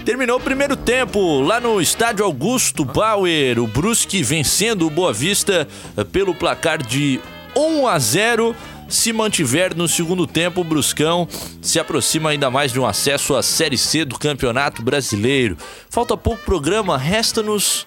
Terminou 0.05 0.37
o 0.37 0.41
primeiro 0.41 0.77
tempo 0.77 1.41
lá 1.41 1.59
no 1.59 1.81
estádio 1.81 2.25
Augusto 2.27 2.85
Bauer. 2.85 3.59
O 3.59 3.67
Brusque 3.67 4.23
vencendo 4.23 4.87
o 4.87 4.91
Boa 4.91 5.13
Vista 5.15 5.67
pelo 6.13 6.35
placar 6.35 6.83
de 6.83 7.19
1 7.57 7.87
a 7.89 7.99
0. 7.99 8.55
Se 8.95 9.13
mantiver 9.13 9.77
no 9.77 9.89
segundo 9.89 10.27
tempo, 10.27 10.61
o 10.61 10.65
Bruscão 10.65 11.29
se 11.61 11.81
aproxima 11.81 12.31
ainda 12.31 12.51
mais 12.51 12.73
de 12.73 12.79
um 12.79 12.87
acesso 12.87 13.35
à 13.35 13.43
Série 13.43 13.77
C 13.77 14.05
do 14.05 14.19
Campeonato 14.19 14.83
Brasileiro. 14.83 15.59
Falta 15.91 16.17
pouco 16.17 16.43
programa, 16.45 16.97
resta-nos 16.97 17.87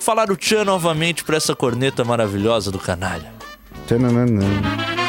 Falar 0.00 0.30
o 0.30 0.36
tchan 0.36 0.64
novamente 0.64 1.22
pra 1.22 1.36
essa 1.36 1.54
corneta 1.54 2.02
maravilhosa 2.02 2.70
do 2.70 2.78
canalha. 2.78 3.32
Tchananana. 3.86 4.99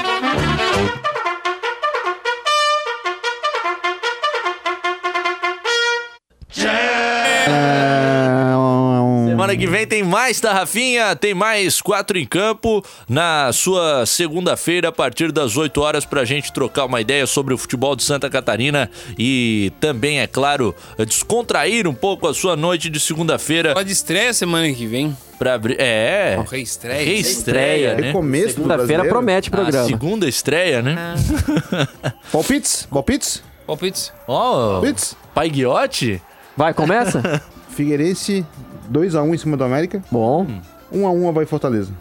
Semana 9.52 9.58
que 9.58 9.68
vem 9.68 9.86
tem 9.86 10.02
mais, 10.02 10.40
tá, 10.40 10.54
Rafinha? 10.54 11.14
Tem 11.14 11.34
mais 11.34 11.82
quatro 11.82 12.18
em 12.18 12.26
campo 12.26 12.82
na 13.10 13.52
sua 13.52 14.06
segunda-feira, 14.06 14.88
a 14.88 14.92
partir 14.94 15.30
das 15.30 15.58
8 15.58 15.82
horas, 15.82 16.06
pra 16.06 16.24
gente 16.24 16.54
trocar 16.54 16.86
uma 16.86 17.02
ideia 17.02 17.28
sobre 17.28 17.54
o 17.54 17.58
futebol 17.58 17.94
de 17.94 18.04
Santa 18.04 18.30
Catarina 18.30 18.90
e 19.20 19.74
também, 19.82 20.22
é 20.22 20.28
claro, 20.28 20.74
descontrair 21.06 21.86
um 21.86 21.94
pouco 21.94 22.30
a 22.30 22.34
sua 22.34 22.56
noite 22.56 22.90
de 22.90 22.98
segunda-feira. 22.98 23.74
Pode 23.74 23.92
estreia 23.92 24.34
semana 24.34 24.72
que 24.72 24.86
vem. 24.86 25.16
Pra 25.38 25.56
abrir. 25.56 25.76
É. 25.80 26.38
Ó, 26.40 26.44
reestreia. 26.44 27.04
Reestreia, 27.04 27.96
né? 27.96 28.08
Recomeço 28.08 28.48
do 28.48 28.54
Segunda-feira 28.54 29.04
promete 29.06 29.50
o 29.50 29.54
A 29.54 29.58
programa. 29.58 29.88
segunda 29.88 30.30
estreia, 30.30 30.82
né? 30.82 30.96
Palpites? 32.32 32.88
Palpites? 32.90 33.44
Palpites. 33.68 34.14
Ó, 34.28 34.74
Palpites? 34.74 35.18
Pai 35.34 35.50
Guiote? 35.50 36.22
Vai, 36.56 36.74
começa? 36.74 37.42
Figueirense 37.76 38.46
2x1 38.92 39.34
em 39.34 39.38
cima 39.38 39.56
do 39.58 39.64
América. 39.64 40.04
Bom. 40.12 40.46
1x1 40.94 41.32
vai 41.34 41.46
Fortaleza. 41.46 41.92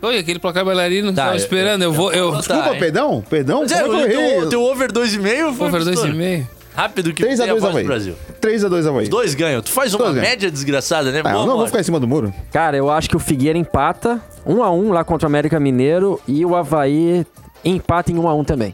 Oi, 0.00 0.16
aquele 0.18 0.38
placar 0.38 0.64
bailarino 0.64 1.08
que 1.10 1.16
Tá, 1.16 1.24
tava 1.24 1.34
eu- 1.34 1.38
esperando. 1.40 1.82
Eu 1.82 1.92
vou. 1.92 2.12
Eu... 2.12 2.30
Tá, 2.32 2.38
Desculpa, 2.38 2.72
hein? 2.74 2.78
perdão? 2.78 3.24
Perdão? 3.28 3.60
Mas 3.62 3.72
é, 3.72 3.78
é 3.78 3.82
eu 3.82 4.08
teu, 4.40 4.48
teu 4.50 4.62
over 4.62 4.92
2,5 4.92 5.54
foi 5.54 5.66
Over 5.68 5.80
estouro. 5.80 6.12
2,5. 6.12 6.46
Rápido 6.76 7.12
que 7.12 7.22
3 7.24 7.40
a 7.40 7.42
tem 7.44 7.50
2 7.54 7.60
voz 7.60 7.72
do 7.72 7.76
Havaí. 7.78 7.86
Brasil. 7.86 8.14
3x2 8.40 8.86
Havaí. 8.88 9.08
Dois 9.08 9.34
ganham. 9.34 9.60
Tu 9.60 9.70
faz 9.72 9.92
uma 9.92 9.98
Dois 10.04 10.14
ganham. 10.14 10.28
média 10.30 10.48
desgraçada, 10.48 11.10
né? 11.10 11.22
Ah, 11.24 11.30
eu 11.30 11.32
Boa, 11.32 11.34
não 11.40 11.46
vou 11.46 11.56
mole. 11.56 11.66
ficar 11.66 11.80
em 11.80 11.82
cima 11.82 11.98
do 11.98 12.06
muro. 12.06 12.32
Cara, 12.52 12.76
eu 12.76 12.88
acho 12.88 13.10
que 13.10 13.16
o 13.16 13.18
Figueira 13.18 13.58
empata 13.58 14.22
1 14.46 14.62
a 14.62 14.70
1 14.70 14.92
lá 14.92 15.02
contra 15.02 15.26
o 15.26 15.28
América 15.28 15.58
Mineiro 15.58 16.20
e 16.28 16.46
o 16.46 16.54
Havaí 16.54 17.26
empata 17.64 18.12
em 18.12 18.18
1 18.18 18.28
a 18.28 18.34
1 18.36 18.44
também. 18.44 18.72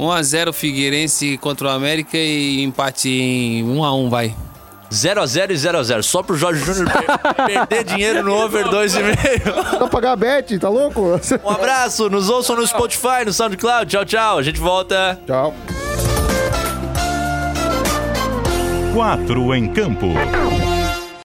1x0 0.00 0.52
Figueirense 0.52 1.38
contra 1.38 1.68
o 1.68 1.70
América 1.70 2.18
e 2.18 2.64
empate 2.64 3.08
em 3.08 3.64
1x1, 3.64 4.10
vai. 4.10 4.34
0x0 4.90 5.50
e 5.50 5.54
0x0. 5.54 6.02
Só 6.02 6.22
pro 6.22 6.36
Jorge 6.36 6.64
Júnior 6.64 6.88
per- 6.90 7.46
perder 7.46 7.84
dinheiro 7.84 8.22
no 8.22 8.34
over 8.34 8.64
2,5. 8.66 9.78
Dá 9.80 9.86
pagar 9.88 10.12
a 10.12 10.16
bet, 10.16 10.58
tá 10.58 10.68
louco? 10.68 11.20
Um 11.44 11.50
abraço, 11.50 12.08
nos 12.10 12.28
ouçam 12.30 12.56
no 12.56 12.66
Spotify, 12.66 13.24
no 13.24 13.32
SoundCloud. 13.32 13.86
Tchau, 13.90 14.04
tchau. 14.04 14.38
A 14.38 14.42
gente 14.42 14.60
volta. 14.60 15.18
Tchau. 15.26 15.54
Quatro 18.94 19.54
em 19.54 19.68
campo. 19.72 20.06